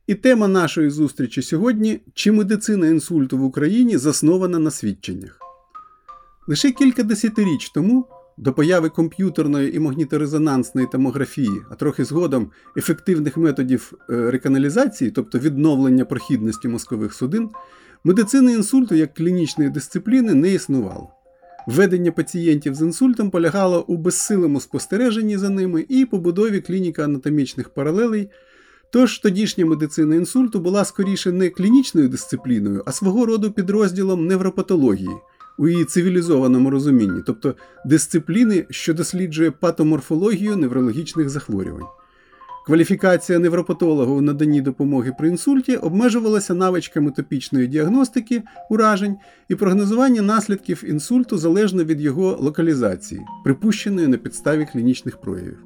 і 0.07 0.15
тема 0.15 0.47
нашої 0.47 0.89
зустрічі 0.89 1.41
сьогодні 1.41 2.01
чи 2.13 2.31
медицина 2.31 2.87
інсульту 2.87 3.37
в 3.37 3.43
Україні 3.43 3.97
заснована 3.97 4.59
на 4.59 4.71
свідченнях. 4.71 5.39
Лише 6.47 6.71
кілька 6.71 7.03
десятиріч 7.03 7.69
тому, 7.69 8.05
до 8.37 8.53
появи 8.53 8.89
комп'ютерної 8.89 9.75
і 9.75 9.79
магніторезонансної 9.79 10.87
томографії, 10.91 11.61
а 11.69 11.75
трохи 11.75 12.05
згодом 12.05 12.51
ефективних 12.77 13.37
методів 13.37 13.93
е, 14.09 14.31
реканалізації, 14.31 15.11
тобто 15.11 15.39
відновлення 15.39 16.05
прохідності 16.05 16.67
мозкових 16.67 17.13
судин, 17.13 17.49
медицини 18.03 18.53
інсульту 18.53 18.95
як 18.95 19.13
клінічної 19.13 19.69
дисципліни 19.69 20.33
не 20.33 20.53
існувало. 20.53 21.16
Введення 21.67 22.11
пацієнтів 22.11 22.75
з 22.75 22.81
інсультом 22.81 23.29
полягало 23.29 23.83
у 23.87 23.97
безсилому 23.97 24.61
спостереженні 24.61 25.37
за 25.37 25.49
ними 25.49 25.85
і 25.89 26.05
побудові 26.05 26.61
клініка 26.61 27.03
анатомічних 27.03 27.69
паралелей. 27.69 28.29
Тож 28.91 29.19
тодішня 29.19 29.65
медицина 29.65 30.15
інсульту 30.15 30.59
була 30.59 30.85
скоріше 30.85 31.31
не 31.31 31.49
клінічною 31.49 32.09
дисципліною, 32.09 32.83
а 32.85 32.91
свого 32.91 33.25
роду 33.25 33.51
підрозділом 33.51 34.27
невропатології 34.27 35.15
у 35.57 35.67
її 35.67 35.85
цивілізованому 35.85 36.69
розумінні, 36.69 37.21
тобто 37.25 37.55
дисципліни, 37.85 38.65
що 38.69 38.93
досліджує 38.93 39.51
патоморфологію 39.51 40.57
неврологічних 40.57 41.29
захворювань. 41.29 41.85
Кваліфікація 42.67 43.39
невропатолога 43.39 44.11
у 44.11 44.21
наданні 44.21 44.61
допомоги 44.61 45.13
при 45.19 45.29
інсульті 45.29 45.75
обмежувалася 45.75 46.53
навичками 46.53 47.11
топічної 47.11 47.67
діагностики, 47.67 48.43
уражень 48.69 49.17
і 49.49 49.55
прогнозування 49.55 50.21
наслідків 50.21 50.83
інсульту 50.87 51.37
залежно 51.37 51.83
від 51.83 52.01
його 52.01 52.37
локалізації, 52.41 53.21
припущеної 53.43 54.07
на 54.07 54.17
підставі 54.17 54.67
клінічних 54.73 55.17
проявів, 55.17 55.63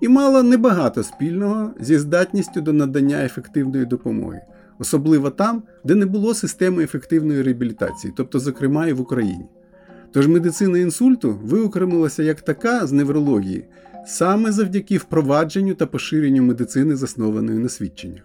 і 0.00 0.08
мала 0.08 0.42
небагато 0.42 1.02
спільного 1.02 1.70
зі 1.80 1.98
здатністю 1.98 2.60
до 2.60 2.72
надання 2.72 3.24
ефективної 3.24 3.84
допомоги, 3.86 4.40
особливо 4.78 5.30
там, 5.30 5.62
де 5.84 5.94
не 5.94 6.06
було 6.06 6.34
системи 6.34 6.84
ефективної 6.84 7.42
реабілітації, 7.42 8.12
тобто, 8.16 8.40
зокрема, 8.40 8.86
і 8.86 8.92
в 8.92 9.00
Україні. 9.00 9.46
Тож 10.12 10.28
медицина 10.28 10.78
інсульту 10.78 11.40
виокремилася 11.44 12.22
як 12.22 12.40
така 12.40 12.86
з 12.86 12.92
неврології 12.92 13.64
саме 14.06 14.52
завдяки 14.52 14.98
впровадженню 14.98 15.74
та 15.74 15.86
поширенню 15.86 16.42
медицини, 16.42 16.96
заснованої 16.96 17.58
на 17.58 17.68
свідченнях. 17.68 18.22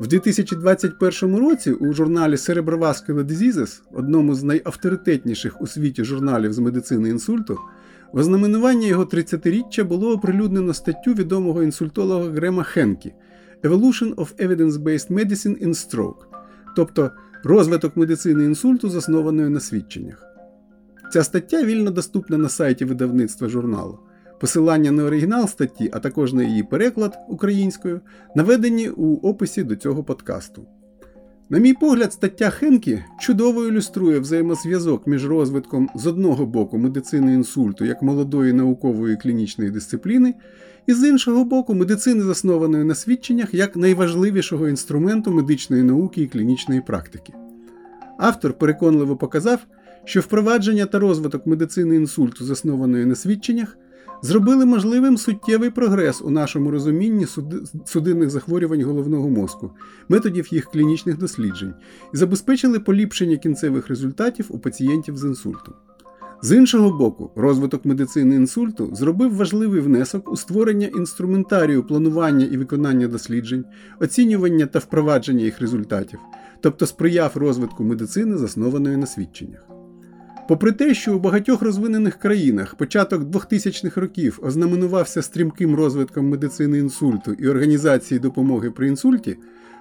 В 0.00 0.06
2021 0.06 1.36
році 1.36 1.72
у 1.72 1.92
журналі 1.92 2.34
Cerebrovascular 2.34 3.24
Diseases, 3.24 3.80
одному 3.92 4.34
з 4.34 4.42
найавторитетніших 4.42 5.60
у 5.60 5.66
світі 5.66 6.04
журналів 6.04 6.52
з 6.52 6.58
медицини 6.58 7.08
інсульту, 7.08 7.58
в 8.12 8.18
ознаменування 8.18 8.86
його 8.86 9.04
30-річчя 9.04 9.84
було 9.84 10.12
оприлюднено 10.12 10.74
статтю 10.74 11.14
відомого 11.14 11.62
інсультолога 11.62 12.30
Грема 12.30 12.62
Хенкі 12.62 13.12
Evolution 13.62 14.14
of 14.14 14.46
Evidence-Based 14.46 15.12
Medicine 15.12 15.66
in 15.66 15.68
Stroke, 15.68 16.24
тобто 16.76 17.10
розвиток 17.44 17.96
медицини 17.96 18.44
інсульту, 18.44 18.88
заснованої 18.88 19.48
на 19.48 19.60
свідченнях. 19.60 20.22
Ця 21.12 21.24
стаття 21.24 21.64
вільно 21.64 21.90
доступна 21.90 22.38
на 22.38 22.48
сайті 22.48 22.84
видавництва 22.84 23.48
журналу. 23.48 23.98
Посилання 24.40 24.90
на 24.90 25.04
оригінал 25.04 25.48
статті, 25.48 25.90
а 25.92 25.98
також 25.98 26.32
на 26.32 26.42
її 26.42 26.62
переклад 26.62 27.18
українською, 27.28 28.00
наведені 28.34 28.88
у 28.88 29.16
описі 29.16 29.62
до 29.62 29.76
цього 29.76 30.04
подкасту. 30.04 30.66
На 31.50 31.58
мій 31.58 31.74
погляд, 31.74 32.12
стаття 32.12 32.50
Хенкі 32.50 33.04
чудово 33.20 33.66
ілюструє 33.66 34.18
взаємозв'язок 34.18 35.06
між 35.06 35.26
розвитком 35.26 35.90
з 35.94 36.06
одного 36.06 36.46
боку 36.46 36.78
медицини 36.78 37.34
інсульту 37.34 37.84
як 37.84 38.02
молодої 38.02 38.52
наукової 38.52 39.16
клінічної 39.16 39.70
дисципліни, 39.70 40.34
і 40.86 40.94
з 40.94 41.08
іншого 41.08 41.44
боку, 41.44 41.74
медицини, 41.74 42.22
заснованої 42.22 42.84
на 42.84 42.94
свідченнях 42.94 43.54
як 43.54 43.76
найважливішого 43.76 44.68
інструменту 44.68 45.30
медичної 45.30 45.82
науки 45.82 46.22
і 46.22 46.26
клінічної 46.26 46.80
практики. 46.80 47.32
Автор 48.18 48.52
переконливо 48.52 49.16
показав, 49.16 49.58
що 50.04 50.20
впровадження 50.20 50.86
та 50.86 50.98
розвиток 50.98 51.46
медицини 51.46 51.96
інсульту, 51.96 52.44
заснованої 52.44 53.06
на 53.06 53.14
свідченнях, 53.14 53.76
зробили 54.22 54.64
можливим 54.64 55.16
суттєвий 55.16 55.70
прогрес 55.70 56.22
у 56.22 56.30
нашому 56.30 56.70
розумінні 56.70 57.26
судинних 57.86 58.30
захворювань 58.30 58.82
головного 58.82 59.28
мозку, 59.28 59.70
методів 60.08 60.54
їх 60.54 60.64
клінічних 60.64 61.18
досліджень 61.18 61.74
і 62.14 62.16
забезпечили 62.16 62.80
поліпшення 62.80 63.36
кінцевих 63.36 63.88
результатів 63.88 64.46
у 64.48 64.58
пацієнтів 64.58 65.16
з 65.16 65.24
інсультом. 65.24 65.74
З 66.42 66.56
іншого 66.56 66.98
боку, 66.98 67.30
розвиток 67.36 67.84
медицини 67.84 68.34
інсульту 68.34 68.90
зробив 68.92 69.36
важливий 69.36 69.80
внесок 69.80 70.32
у 70.32 70.36
створення 70.36 70.86
інструментарію 70.86 71.84
планування 71.84 72.46
і 72.46 72.56
виконання 72.56 73.08
досліджень, 73.08 73.64
оцінювання 74.00 74.66
та 74.66 74.78
впровадження 74.78 75.44
їх 75.44 75.60
результатів, 75.60 76.18
тобто 76.60 76.86
сприяв 76.86 77.32
розвитку 77.34 77.84
медицини, 77.84 78.36
заснованої 78.36 78.96
на 78.96 79.06
свідченнях. 79.06 79.79
Попри 80.50 80.72
те, 80.72 80.94
що 80.94 81.16
у 81.16 81.18
багатьох 81.18 81.62
розвинених 81.62 82.16
країнах 82.16 82.74
початок 82.74 83.22
2000-х 83.22 84.00
років 84.00 84.38
ознаменувався 84.42 85.22
стрімким 85.22 85.74
розвитком 85.74 86.28
медицини 86.28 86.78
інсульту 86.78 87.32
і 87.32 87.48
організації 87.48 88.20
допомоги 88.20 88.70
при 88.70 88.88
інсульті, 88.88 89.36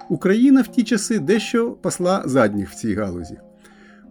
Україна 0.10 0.62
в 0.62 0.68
ті 0.68 0.84
часи 0.84 1.20
дещо 1.20 1.72
пасла 1.72 2.24
задніх 2.26 2.70
в 2.70 2.76
цій 2.76 2.94
галузі. 2.94 3.38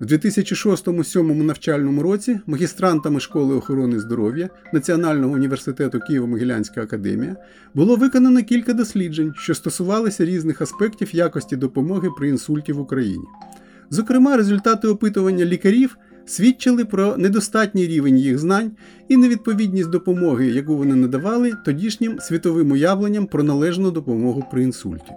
В 0.00 0.04
2006-2007 0.04 1.42
навчальному 1.42 2.02
році 2.02 2.40
магістрантами 2.46 3.20
школи 3.20 3.54
охорони 3.54 4.00
здоров'я 4.00 4.48
Національного 4.72 5.34
університету 5.34 5.98
Києво-Могилянська 5.98 6.80
академія 6.80 7.36
було 7.74 7.96
виконано 7.96 8.42
кілька 8.42 8.72
досліджень, 8.72 9.34
що 9.36 9.54
стосувалися 9.54 10.24
різних 10.24 10.62
аспектів 10.62 11.14
якості 11.14 11.56
допомоги 11.56 12.08
при 12.18 12.28
інсульті 12.28 12.72
в 12.72 12.80
Україні. 12.80 13.24
Зокрема, 13.90 14.36
результати 14.36 14.88
опитування 14.88 15.44
лікарів 15.44 15.96
свідчили 16.28 16.84
про 16.84 17.16
недостатній 17.16 17.86
рівень 17.86 18.18
їх 18.18 18.38
знань 18.38 18.70
і 19.08 19.16
невідповідність 19.16 19.90
допомоги, 19.90 20.46
яку 20.46 20.76
вони 20.76 20.94
надавали 20.94 21.52
тодішнім 21.64 22.18
світовим 22.20 22.70
уявленням 22.70 23.26
про 23.26 23.42
належну 23.42 23.90
допомогу 23.90 24.44
при 24.50 24.62
інсульті. 24.62 25.12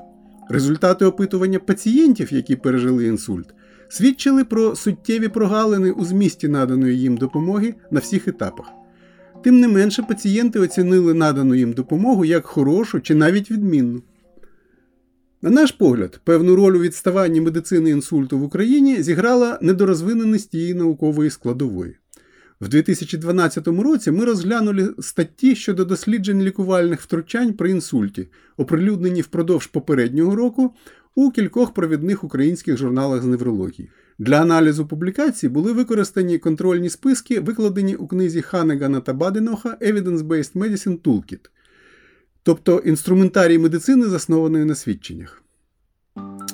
Результати 0.50 1.06
опитування 1.06 1.60
пацієнтів, 1.60 2.34
які 2.34 2.56
пережили 2.56 3.06
інсульт, 3.06 3.54
свідчили 3.90 4.44
про 4.44 4.76
суттєві 4.76 5.28
прогалини 5.28 5.92
у 5.92 6.06
змісті 6.06 6.48
наданої 6.48 7.00
їм 7.00 7.18
допомоги 7.18 7.76
на 7.92 8.00
всіх 8.00 8.28
етапах. 8.28 8.66
Тим 9.44 9.60
не 9.60 9.68
менше, 9.68 10.04
пацієнти 10.04 10.60
оцінили 10.60 11.14
надану 11.14 11.56
їм 11.56 11.74
допомогу 11.74 12.26
як 12.26 12.46
хорошу 12.46 13.00
чи 13.00 13.16
навіть 13.16 13.52
відмінну. 13.52 14.02
На 15.44 15.50
наш 15.50 15.72
погляд, 15.72 16.20
певну 16.24 16.56
роль 16.56 16.76
у 16.76 16.80
відставанні 16.80 17.42
медицини 17.42 17.90
інсульту 17.90 18.40
в 18.40 18.44
Україні 18.44 19.04
зіграла 19.04 19.60
недорозвиненість 19.62 20.54
її 20.54 20.74
наукової 20.74 21.30
складової. 21.30 21.98
В 22.62 22.68
2012 22.70 23.68
році 23.68 24.12
ми 24.12 24.26
розглянули 24.26 24.94
статті 25.00 25.56
щодо 25.56 25.86
досліджень 25.86 26.42
лікувальних 26.42 27.02
втручань 27.02 27.54
при 27.54 27.72
інсульті, 27.72 28.28
оприлюднені 28.58 29.22
впродовж 29.22 29.68
попереднього 29.68 30.36
року 30.36 30.74
у 31.16 31.32
кількох 31.32 31.74
провідних 31.74 32.24
українських 32.24 32.78
журналах 32.78 33.22
з 33.22 33.26
неврології. 33.26 33.90
Для 34.20 34.42
аналізу 34.42 34.88
публікацій 34.88 35.50
були 35.50 35.74
використані 35.74 36.38
контрольні 36.38 36.90
списки, 36.90 37.40
викладені 37.40 37.96
у 37.96 38.08
книзі 38.08 38.42
Ханегана 38.42 39.00
та 39.00 39.14
Баденоха 39.14 39.78
Evidence-Based 39.82 40.54
Medicine 40.54 40.98
Toolkit– 40.98 41.40
тобто 42.44 42.78
інструментарій 42.78 43.58
медицини, 43.58 44.06
заснованої 44.06 44.66
на 44.66 44.76
свідченнях. 44.76 45.44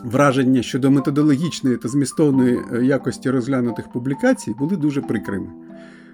Враження 0.04 0.62
щодо 0.62 0.92
методологічної 0.92 1.78
та 1.78 1.88
змістовної 1.88 2.60
е, 2.74 2.86
якості 2.86 3.30
розглянутих 3.30 3.92
публікацій 3.92 4.54
були 4.60 4.78
дуже 4.78 5.02
прикрими. 5.02 5.48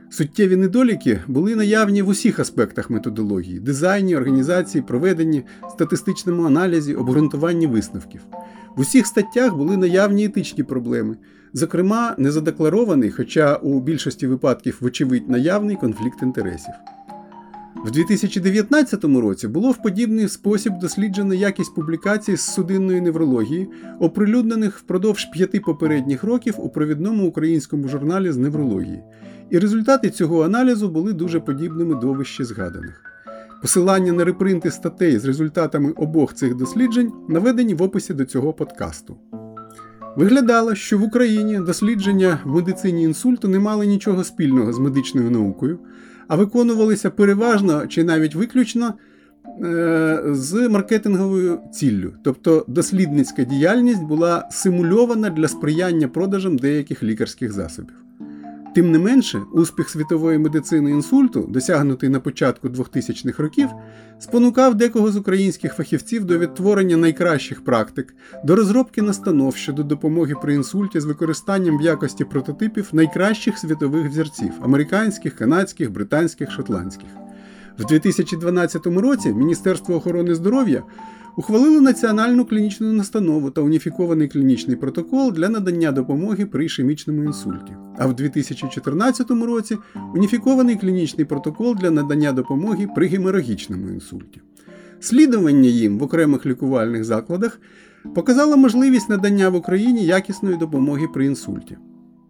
Суттєві 0.10 0.56
недоліки 0.56 1.20
були 1.28 1.56
наявні 1.56 2.02
в 2.02 2.08
усіх 2.08 2.40
аспектах 2.40 2.90
методології 2.90 3.60
дизайні, 3.60 4.16
організації, 4.16 4.82
проведенні, 4.82 5.44
статистичному 5.72 6.46
аналізі, 6.46 6.96
обґрунтуванні 6.96 7.68
висновків. 7.68 8.22
В 8.76 8.80
усіх 8.80 9.08
статтях 9.08 9.56
були 9.56 9.78
наявні 9.78 10.26
етичні 10.26 10.64
проблеми, 10.64 11.18
зокрема, 11.54 12.16
незадекларований, 12.18 13.12
хоча 13.12 13.56
у 13.56 13.82
більшості 13.82 14.28
випадків, 14.28 14.78
вочевидь, 14.82 15.30
наявний 15.30 15.76
конфлікт 15.76 16.22
інтересів. 16.22 16.74
В 17.84 17.92
2019 17.92 19.04
році 19.04 19.48
було 19.48 19.72
в 19.72 19.82
подібний 19.82 20.28
спосіб 20.28 20.74
досліджена 20.82 21.36
якість 21.36 21.76
публікацій 21.76 22.36
з 22.36 22.42
судинної 22.42 23.02
неврології, 23.02 23.70
оприлюднених 24.00 24.78
впродовж 24.78 25.26
п'яти 25.26 25.60
попередніх 25.60 26.24
років 26.24 26.54
у 26.58 26.70
провідному 26.70 27.28
українському 27.28 27.88
журналі 27.88 28.32
з 28.32 28.38
неврології, 28.38 29.04
і 29.50 29.60
результати 29.60 30.10
цього 30.10 30.44
аналізу 30.44 30.90
були 30.90 31.14
дуже 31.14 31.40
подібними 31.40 31.96
до 31.96 32.14
вище 32.14 32.46
згаданих. 32.46 33.02
Посилання 33.62 34.12
на 34.12 34.24
репринти 34.24 34.72
статей 34.72 35.20
з 35.20 35.26
результатами 35.26 35.92
обох 35.92 36.34
цих 36.34 36.56
досліджень 36.56 37.12
наведені 37.30 37.74
в 37.74 37.82
описі 37.82 38.14
до 38.14 38.26
цього 38.26 38.54
подкасту. 38.54 39.18
Виглядало, 40.16 40.76
що 40.76 40.98
в 40.98 41.04
Україні 41.04 41.60
дослідження 41.60 42.40
в 42.44 42.56
медицині 42.56 43.04
інсульту 43.04 43.48
не 43.48 43.60
мали 43.60 43.86
нічого 43.86 44.24
спільного 44.24 44.74
з 44.74 44.80
медичною 44.80 45.32
наукою 45.32 45.80
а 46.28 46.36
виконувалися 46.36 47.10
переважно 47.10 47.88
чи 47.88 48.04
навіть 48.04 48.36
виключно 48.36 48.94
е, 49.64 50.24
з 50.26 50.70
маркетинговою 50.70 51.60
ціллю. 51.74 52.14
Тобто 52.24 52.66
дослідницька 52.68 53.44
діяльність 53.44 54.04
була 54.04 54.48
симульована 54.52 55.30
для 55.30 55.48
сприяння 55.48 56.08
продажам 56.08 56.58
деяких 56.58 57.04
лікарських 57.04 57.52
засобів. 57.52 57.96
Тим 58.76 58.92
не 58.92 59.00
менше, 59.00 59.42
успіх 59.52 59.90
світової 59.90 60.38
медицини 60.38 60.92
інсульту, 60.92 61.46
досягнутий 61.50 62.10
на 62.10 62.20
початку 62.20 62.68
2000-х 62.68 63.44
років, 63.44 63.70
спонукав 64.20 64.76
декого 64.76 65.12
з 65.12 65.18
українських 65.18 65.76
фахівців 65.76 66.26
до 66.26 66.38
відтворення 66.38 66.98
найкращих 66.98 67.64
практик, 67.64 68.16
до 68.44 68.56
розробки 68.56 69.02
настанов 69.02 69.56
щодо 69.56 69.84
допомоги 69.84 70.36
при 70.42 70.56
інсульті 70.56 71.00
з 71.00 71.06
використанням 71.06 71.78
в 71.78 71.82
якості 71.82 72.26
прототипів 72.26 72.90
найкращих 72.94 73.58
світових 73.58 74.10
взірців 74.10 74.52
американських, 74.62 75.36
канадських, 75.36 75.92
британських, 75.92 76.52
шотландських. 76.52 77.10
В 77.80 77.86
2012 77.86 78.86
році 78.86 79.34
Міністерство 79.34 79.96
охорони 79.96 80.36
здоров'я 80.36 80.84
ухвалило 81.38 81.82
національну 81.82 82.46
клінічну 82.46 82.94
настанову 82.94 83.50
та 83.50 83.62
уніфікований 83.62 84.28
клінічний 84.28 84.76
протокол 84.76 85.34
для 85.34 85.50
надання 85.50 85.92
допомоги 85.92 86.46
при 86.46 86.66
ішемічному 86.66 87.24
інсульті. 87.24 87.76
А 87.98 88.06
в 88.08 88.16
2014 88.16 89.32
році 89.32 89.78
уніфікований 90.16 90.76
клінічний 90.76 91.26
протокол 91.26 91.76
для 91.76 91.92
надання 91.92 92.32
допомоги 92.32 92.88
при 92.96 93.08
геморагічному 93.08 93.90
інсульті. 93.90 94.42
Слідування 95.00 95.70
їм 95.70 96.00
в 96.00 96.04
окремих 96.04 96.46
лікувальних 96.46 97.04
закладах 97.04 97.60
показало 98.16 98.58
можливість 98.58 99.10
надання 99.10 99.50
в 99.50 99.56
Україні 99.56 100.06
якісної 100.06 100.58
допомоги 100.58 101.08
при 101.14 101.26
інсульті. 101.26 101.78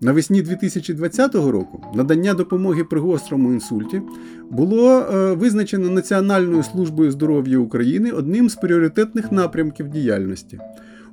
Навесні 0.03 0.41
2020 0.41 1.35
року 1.35 1.83
надання 1.95 2.33
допомоги 2.33 2.83
при 2.83 2.99
гострому 2.99 3.53
інсульті 3.53 4.01
було 4.49 4.99
е, 4.99 5.33
визначено 5.33 5.89
Національною 5.89 6.63
службою 6.63 7.11
здоров'я 7.11 7.57
України 7.57 8.11
одним 8.11 8.49
з 8.49 8.55
пріоритетних 8.55 9.31
напрямків 9.31 9.87
діяльності. 9.89 10.59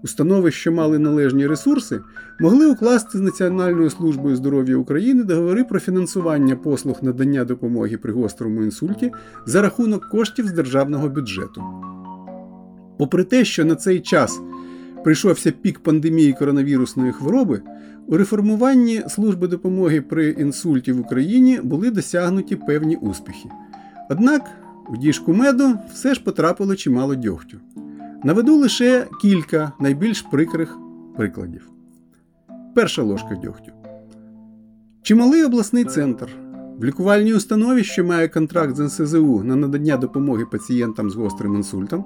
Установи, 0.02 0.50
що 0.50 0.72
мали 0.72 0.98
належні 0.98 1.46
ресурси, 1.46 2.00
могли 2.40 2.66
укласти 2.66 3.18
з 3.18 3.20
Національною 3.20 3.90
службою 3.90 4.36
здоров'я 4.36 4.76
України 4.76 5.24
договори 5.24 5.64
про 5.64 5.80
фінансування 5.80 6.56
послуг 6.56 6.98
надання 7.02 7.44
допомоги 7.44 7.96
при 7.96 8.12
гострому 8.12 8.62
інсульті 8.62 9.12
за 9.46 9.62
рахунок 9.62 10.08
коштів 10.08 10.46
з 10.46 10.52
державного 10.52 11.08
бюджету. 11.08 11.62
Попри 12.98 13.24
те, 13.24 13.44
що 13.44 13.64
на 13.64 13.74
цей 13.74 14.00
час 14.00 14.40
прийшовся 15.04 15.50
пік 15.50 15.78
пандемії 15.78 16.32
коронавірусної 16.32 17.12
хвороби, 17.12 17.62
у 18.10 18.16
реформуванні 18.16 19.02
служби 19.08 19.48
допомоги 19.48 20.00
при 20.00 20.30
інсульті 20.30 20.92
в 20.92 21.00
Україні 21.00 21.60
були 21.62 21.90
досягнуті 21.90 22.56
певні 22.56 22.96
успіхи. 22.96 23.48
Однак 24.10 24.50
у 24.88 24.96
діжку 24.96 25.32
меду 25.32 25.78
все 25.94 26.14
ж 26.14 26.24
потрапило 26.24 26.76
чимало 26.76 27.14
дьогтю. 27.14 27.58
Наведу 28.24 28.56
лише 28.56 29.06
кілька 29.22 29.72
найбільш 29.80 30.22
прикрих 30.22 30.78
прикладів. 31.16 31.70
Перша 32.74 33.02
ложка 33.02 33.34
дьогтю. 33.34 33.72
Чималий 35.02 35.44
обласний 35.44 35.84
центр. 35.84 36.28
В 36.78 36.84
лікувальній 36.84 37.34
установі, 37.34 37.84
що 37.84 38.04
має 38.04 38.28
контракт 38.28 38.76
з 38.76 38.80
НСЗУ 38.80 39.42
на 39.44 39.56
надання 39.56 39.96
допомоги 39.96 40.44
пацієнтам 40.46 41.10
з 41.10 41.14
гострим 41.14 41.54
інсультом, 41.54 42.04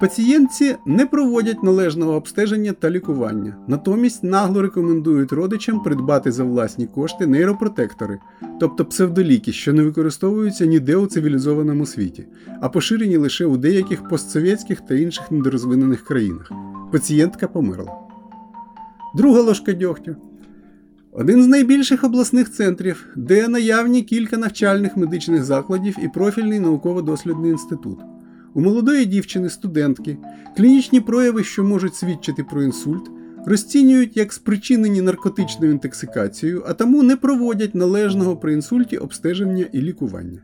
Пацієнтці 0.00 0.76
не 0.86 1.06
проводять 1.06 1.62
належного 1.62 2.12
обстеження 2.12 2.72
та 2.72 2.90
лікування, 2.90 3.56
натомість 3.68 4.24
нагло 4.24 4.62
рекомендують 4.62 5.32
родичам 5.32 5.82
придбати 5.82 6.32
за 6.32 6.44
власні 6.44 6.86
кошти 6.86 7.26
нейропротектори, 7.26 8.18
тобто 8.60 8.84
псевдоліки, 8.84 9.52
що 9.52 9.72
не 9.72 9.82
використовуються 9.82 10.66
ніде 10.66 10.96
у 10.96 11.06
цивілізованому 11.06 11.86
світі, 11.86 12.26
а 12.60 12.68
поширені 12.68 13.16
лише 13.16 13.46
у 13.46 13.56
деяких 13.56 14.08
постсовєтських 14.08 14.80
та 14.80 14.94
інших 14.94 15.30
недорозвинених 15.30 16.04
країнах. 16.04 16.52
Пацієнтка 16.92 17.48
померла. 17.48 17.92
Друга 19.16 19.40
ложка 19.40 19.72
дьогтю. 19.72 20.16
Один 21.12 21.42
з 21.42 21.46
найбільших 21.46 22.04
обласних 22.04 22.52
центрів, 22.52 23.06
де 23.16 23.48
наявні 23.48 24.02
кілька 24.02 24.36
навчальних 24.36 24.96
медичних 24.96 25.44
закладів 25.44 25.96
і 26.02 26.08
профільний 26.08 26.60
науково-дослідний 26.60 27.50
інститут. 27.50 27.98
У 28.54 28.60
молодої 28.60 29.06
дівчини, 29.06 29.50
студентки, 29.50 30.16
клінічні 30.56 31.00
прояви, 31.00 31.44
що 31.44 31.64
можуть 31.64 31.94
свідчити 31.94 32.44
про 32.44 32.62
інсульт, 32.62 33.10
розцінюють 33.46 34.16
як 34.16 34.32
спричинені 34.32 35.02
наркотичною 35.02 35.72
інтоксикацією, 35.72 36.64
а 36.66 36.72
тому 36.72 37.02
не 37.02 37.16
проводять 37.16 37.74
належного 37.74 38.36
при 38.36 38.52
інсульті 38.52 38.96
обстеження 38.96 39.66
і 39.72 39.80
лікування. 39.80 40.38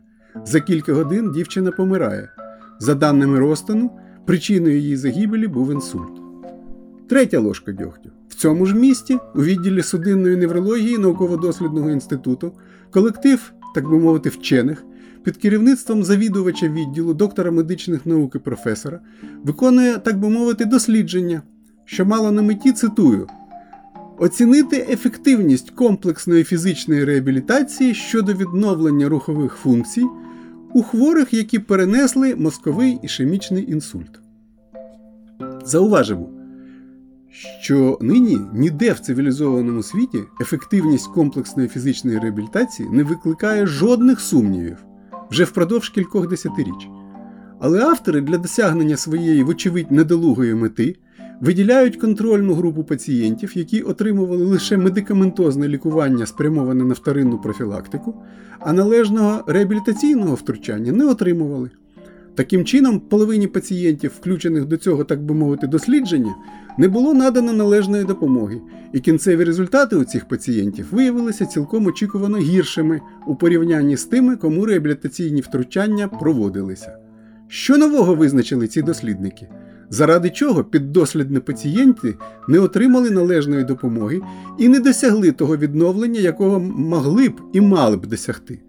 За 0.45 0.59
кілька 0.59 0.93
годин 0.93 1.31
дівчина 1.31 1.71
помирає. 1.71 2.29
За 2.79 2.95
даними 2.95 3.39
розтану, 3.39 3.91
причиною 4.25 4.77
її 4.77 4.97
загибелі 4.97 5.47
був 5.47 5.71
інсульт. 5.71 6.21
Третя 7.09 7.39
ложка 7.39 7.71
дьогтю. 7.71 8.09
В 8.29 8.35
цьому 8.35 8.65
ж 8.65 8.75
місті, 8.75 9.17
у 9.35 9.43
відділі 9.43 9.83
судинної 9.83 10.35
неврології 10.35 10.97
науково-дослідного 10.97 11.89
інституту, 11.89 12.51
колектив, 12.91 13.53
так 13.75 13.89
би 13.89 13.99
мовити, 13.99 14.29
вчених 14.29 14.83
під 15.27 15.37
керівництвом 15.37 16.03
завідувача 16.03 16.67
відділу 16.67 17.13
доктора 17.13 17.51
медичних 17.51 18.05
наук 18.05 18.35
і 18.35 18.39
професора 18.39 18.99
виконує, 19.43 19.97
так 19.97 20.19
би 20.19 20.29
мовити, 20.29 20.65
дослідження, 20.65 21.41
що 21.85 22.05
мало 22.05 22.31
на 22.31 22.41
меті 22.41 22.71
цитую. 22.71 23.27
Оцінити 24.17 24.87
ефективність 24.89 25.69
комплексної 25.69 26.43
фізичної 26.43 27.03
реабілітації 27.03 27.93
щодо 27.93 28.33
відновлення 28.33 29.09
рухових 29.09 29.53
функцій 29.53 30.05
у 30.73 30.83
хворих, 30.83 31.33
які 31.33 31.59
перенесли 31.59 32.35
мозковий 32.35 32.99
ішемічний 33.03 33.71
інсульт. 33.71 34.19
Зауважимо, 35.65 36.29
що 37.61 37.97
нині 38.01 38.37
ніде 38.53 38.91
в 38.91 38.99
цивілізованому 38.99 39.83
світі 39.83 40.19
ефективність 40.41 41.07
комплексної 41.07 41.69
фізичної 41.69 42.19
реабілітації 42.19 42.89
не 42.89 43.03
викликає 43.03 43.65
жодних 43.65 44.19
сумнівів 44.19 44.86
вже 45.31 45.43
впродовж 45.43 45.89
кількох 45.89 46.29
десятиріч. 46.29 46.89
Але 47.59 47.81
автори 47.81 48.21
для 48.21 48.37
досягнення 48.37 48.97
своєї, 48.97 49.43
вочевидь, 49.43 49.91
недолугої 49.91 50.55
мети 50.55 50.95
виділяють 51.41 51.95
контрольну 51.95 52.53
групу 52.53 52.83
пацієнтів, 52.83 53.57
які 53.57 53.81
отримували 53.81 54.45
лише 54.45 54.77
медикаментозне 54.77 55.67
лікування, 55.67 56.25
спрямоване 56.25 56.83
на 56.83 56.93
вторинну 56.93 57.37
профілактику, 57.37 58.15
а 58.59 58.73
належного 58.73 59.43
реабілітаційного 59.47 60.35
втручання 60.35 60.91
не 60.91 61.05
отримували. 61.05 61.69
Таким 62.35 62.65
чином, 62.65 62.99
половині 62.99 63.47
пацієнтів, 63.47 64.11
включених 64.19 64.65
до 64.65 64.77
цього, 64.77 65.03
так 65.03 65.23
би 65.23 65.35
мовити, 65.35 65.67
дослідження, 65.67 66.35
не 66.77 66.87
було 66.87 67.13
надано 67.13 67.53
належної 67.53 68.03
допомоги, 68.03 68.61
і 68.93 68.99
кінцеві 68.99 69.43
результати 69.43 69.95
у 69.95 70.03
цих 70.03 70.27
пацієнтів 70.27 70.87
виявилися 70.91 71.45
цілком 71.45 71.85
очікувано 71.85 72.37
гіршими 72.37 73.01
у 73.27 73.35
порівнянні 73.35 73.97
з 73.97 74.05
тими, 74.05 74.35
кому 74.35 74.65
реабілітаційні 74.65 75.41
втручання 75.41 76.07
проводилися. 76.07 76.97
Що 77.47 77.77
нового 77.77 78.15
визначили 78.15 78.67
ці 78.67 78.81
дослідники? 78.81 79.47
Заради 79.89 80.29
чого 80.29 80.63
піддослідні 80.63 81.39
пацієнти 81.39 82.15
не 82.47 82.59
отримали 82.59 83.11
належної 83.11 83.63
допомоги 83.63 84.21
і 84.57 84.67
не 84.67 84.79
досягли 84.79 85.31
того 85.31 85.57
відновлення, 85.57 86.19
якого 86.19 86.59
могли 86.59 87.29
б 87.29 87.41
і 87.53 87.61
мали 87.61 87.97
б 87.97 88.05
досягти. 88.05 88.59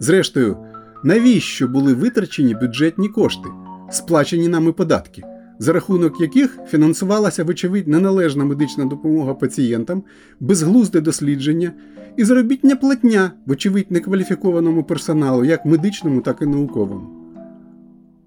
Зрештою, 0.00 0.56
навіщо 1.04 1.68
були 1.68 1.94
витрачені 1.94 2.54
бюджетні 2.54 3.08
кошти, 3.08 3.48
сплачені 3.90 4.48
нами 4.48 4.72
податки, 4.72 5.22
за 5.58 5.72
рахунок 5.72 6.20
яких 6.20 6.58
фінансувалася, 6.68 7.44
вочевидь, 7.44 7.88
неналежна 7.88 8.44
медична 8.44 8.84
допомога 8.84 9.34
пацієнтам, 9.34 10.02
безглузде 10.40 11.00
дослідження 11.00 11.72
і 12.16 12.24
заробітня 12.24 12.76
платня, 12.76 13.30
вочевидь, 13.46 13.90
некваліфікованому 13.90 14.84
персоналу, 14.84 15.44
як 15.44 15.66
медичному, 15.66 16.20
так 16.20 16.38
і 16.42 16.46
науковому. 16.46 17.06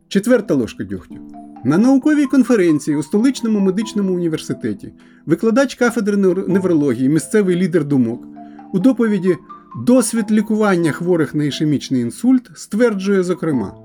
Четверта 0.08 0.54
ложка 0.54 0.84
дьогтю. 0.84 1.16
На 1.64 1.78
науковій 1.78 2.26
конференції 2.26 2.98
у 2.98 3.04
столичному 3.04 3.60
медичному 3.60 4.14
університеті 4.14 4.94
викладач 5.26 5.76
кафедри 5.76 6.18
неврології, 6.48 7.10
місцевий 7.10 7.56
лідер 7.56 7.86
думок 7.86 8.28
у 8.74 8.80
доповіді 8.80 9.36
Досвід 9.76 10.32
лікування 10.32 10.92
хворих 10.92 11.36
на 11.36 11.44
ішемічний 11.44 12.02
інсульт 12.02 12.50
стверджує, 12.56 13.24
зокрема, 13.24 13.76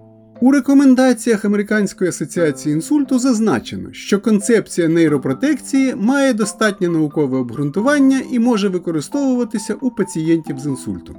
у 0.44 0.50
рекомендаціях 0.50 1.44
Американської 1.44 2.10
асоціації 2.10 2.74
інсульту 2.74 3.18
зазначено, 3.18 3.92
що 3.92 4.20
концепція 4.20 4.88
нейропротекції 4.88 5.94
має 5.94 6.32
достатнє 6.32 6.88
наукове 6.88 7.38
обґрунтування 7.38 8.20
і 8.30 8.38
може 8.38 8.68
використовуватися 8.68 9.74
у 9.74 9.90
пацієнтів 9.90 10.58
з 10.58 10.66
інсультом. 10.66 11.16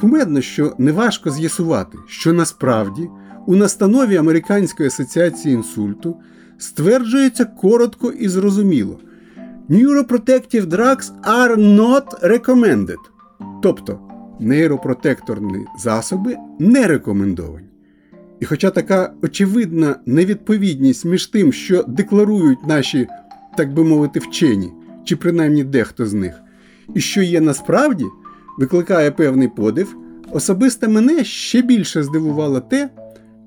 Кумедно, 0.00 0.40
що 0.40 0.74
неважко 0.78 1.30
з'ясувати, 1.30 1.98
що 2.06 2.32
насправді 2.32 3.08
у 3.46 3.56
настанові 3.56 4.16
Американської 4.16 4.86
асоціації 4.86 5.54
інсульту 5.54 6.16
стверджується 6.58 7.44
коротко 7.44 8.10
і 8.10 8.28
зрозуміло. 8.28 8.98
Neuroprotective 9.70 10.66
drugs 10.66 11.12
are 11.22 11.56
not 11.56 12.30
recommended. 12.30 12.98
Тобто 13.62 14.00
нейропротекторні 14.40 15.66
засоби 15.78 16.36
не 16.58 16.86
рекомендовані. 16.86 17.75
І 18.40 18.44
хоча 18.44 18.70
така 18.70 19.12
очевидна 19.22 19.96
невідповідність 20.06 21.04
між 21.04 21.26
тим, 21.26 21.52
що 21.52 21.82
декларують 21.82 22.66
наші, 22.66 23.08
так 23.56 23.74
би 23.74 23.84
мовити, 23.84 24.20
вчені, 24.20 24.72
чи 25.04 25.16
принаймні 25.16 25.64
дехто 25.64 26.06
з 26.06 26.12
них, 26.12 26.34
і 26.94 27.00
що 27.00 27.22
є 27.22 27.40
насправді, 27.40 28.04
викликає 28.58 29.10
певний 29.10 29.48
подив, 29.48 29.96
особисто 30.32 30.88
мене 30.88 31.24
ще 31.24 31.62
більше 31.62 32.02
здивувало 32.02 32.60
те, 32.60 32.90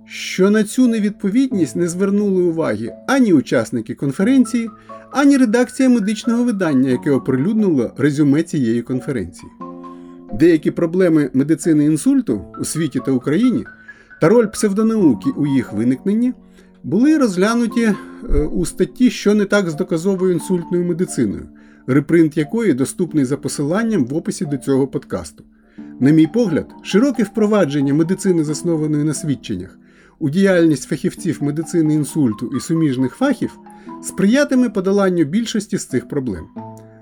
що 0.05 0.49
на 0.49 0.63
цю 0.63 0.87
невідповідність 0.87 1.75
не 1.75 1.87
звернули 1.87 2.43
уваги 2.43 2.91
ані 3.07 3.33
учасники 3.33 3.95
конференції, 3.95 4.69
ані 5.11 5.37
редакція 5.37 5.89
медичного 5.89 6.43
видання, 6.43 6.89
яке 6.89 7.11
оприлюднило 7.11 7.91
резюме 7.97 8.43
цієї 8.43 8.81
конференції. 8.81 9.51
Деякі 10.33 10.71
проблеми 10.71 11.29
медицини 11.33 11.85
інсульту 11.85 12.45
у 12.59 12.65
світі 12.65 12.99
та 13.05 13.11
Україні 13.11 13.65
та 14.21 14.29
роль 14.29 14.47
псевдонауки 14.47 15.29
у 15.29 15.47
їх 15.47 15.73
виникненні 15.73 16.33
були 16.83 17.17
розглянуті 17.17 17.81
е, 17.83 17.95
у 18.43 18.65
статті, 18.65 19.09
що 19.09 19.33
не 19.33 19.45
так 19.45 19.69
з 19.69 19.75
доказовою 19.75 20.33
інсультною 20.33 20.85
медициною, 20.85 21.47
репринт 21.87 22.37
якої 22.37 22.73
доступний 22.73 23.25
за 23.25 23.37
посиланням 23.37 24.05
в 24.05 24.13
описі 24.13 24.45
до 24.45 24.57
цього 24.57 24.87
подкасту. 24.87 25.43
На 25.99 26.11
мій 26.11 26.27
погляд, 26.27 26.69
широке 26.83 27.23
впровадження 27.23 27.93
медицини, 27.93 28.43
заснованої 28.43 29.03
на 29.03 29.13
свідченнях, 29.13 29.79
у 30.19 30.29
діяльність 30.29 30.89
фахівців 30.89 31.43
медицини 31.43 31.93
інсульту 31.93 32.51
і 32.57 32.59
суміжних 32.59 33.13
фахів 33.13 33.59
сприятиме 34.03 34.69
подоланню 34.69 35.23
більшості 35.23 35.77
з 35.77 35.85
цих 35.85 36.07
проблем. 36.07 36.45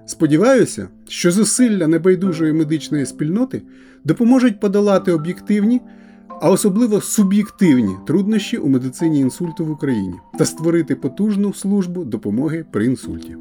Сподіваюся, 0.06 0.88
що 1.08 1.32
зусилля 1.32 1.88
небайдужої 1.88 2.54
медичної 2.54 3.06
спільноти 3.06 3.62
допоможуть 4.04 4.60
подолати 4.60 5.12
об'єктивні, 5.12 5.82
а 6.42 6.50
особливо 6.50 7.02
суб'єктивні 7.02 7.96
труднощі 8.08 8.58
у 8.58 8.68
медицині 8.68 9.20
інсульту 9.20 9.66
в 9.66 9.72
Україні 9.72 10.16
та 10.40 10.46
створити 10.46 10.96
потужну 10.96 11.54
службу 11.54 12.06
допомоги 12.06 12.66
при 12.72 12.86
інсульті. 12.86 13.36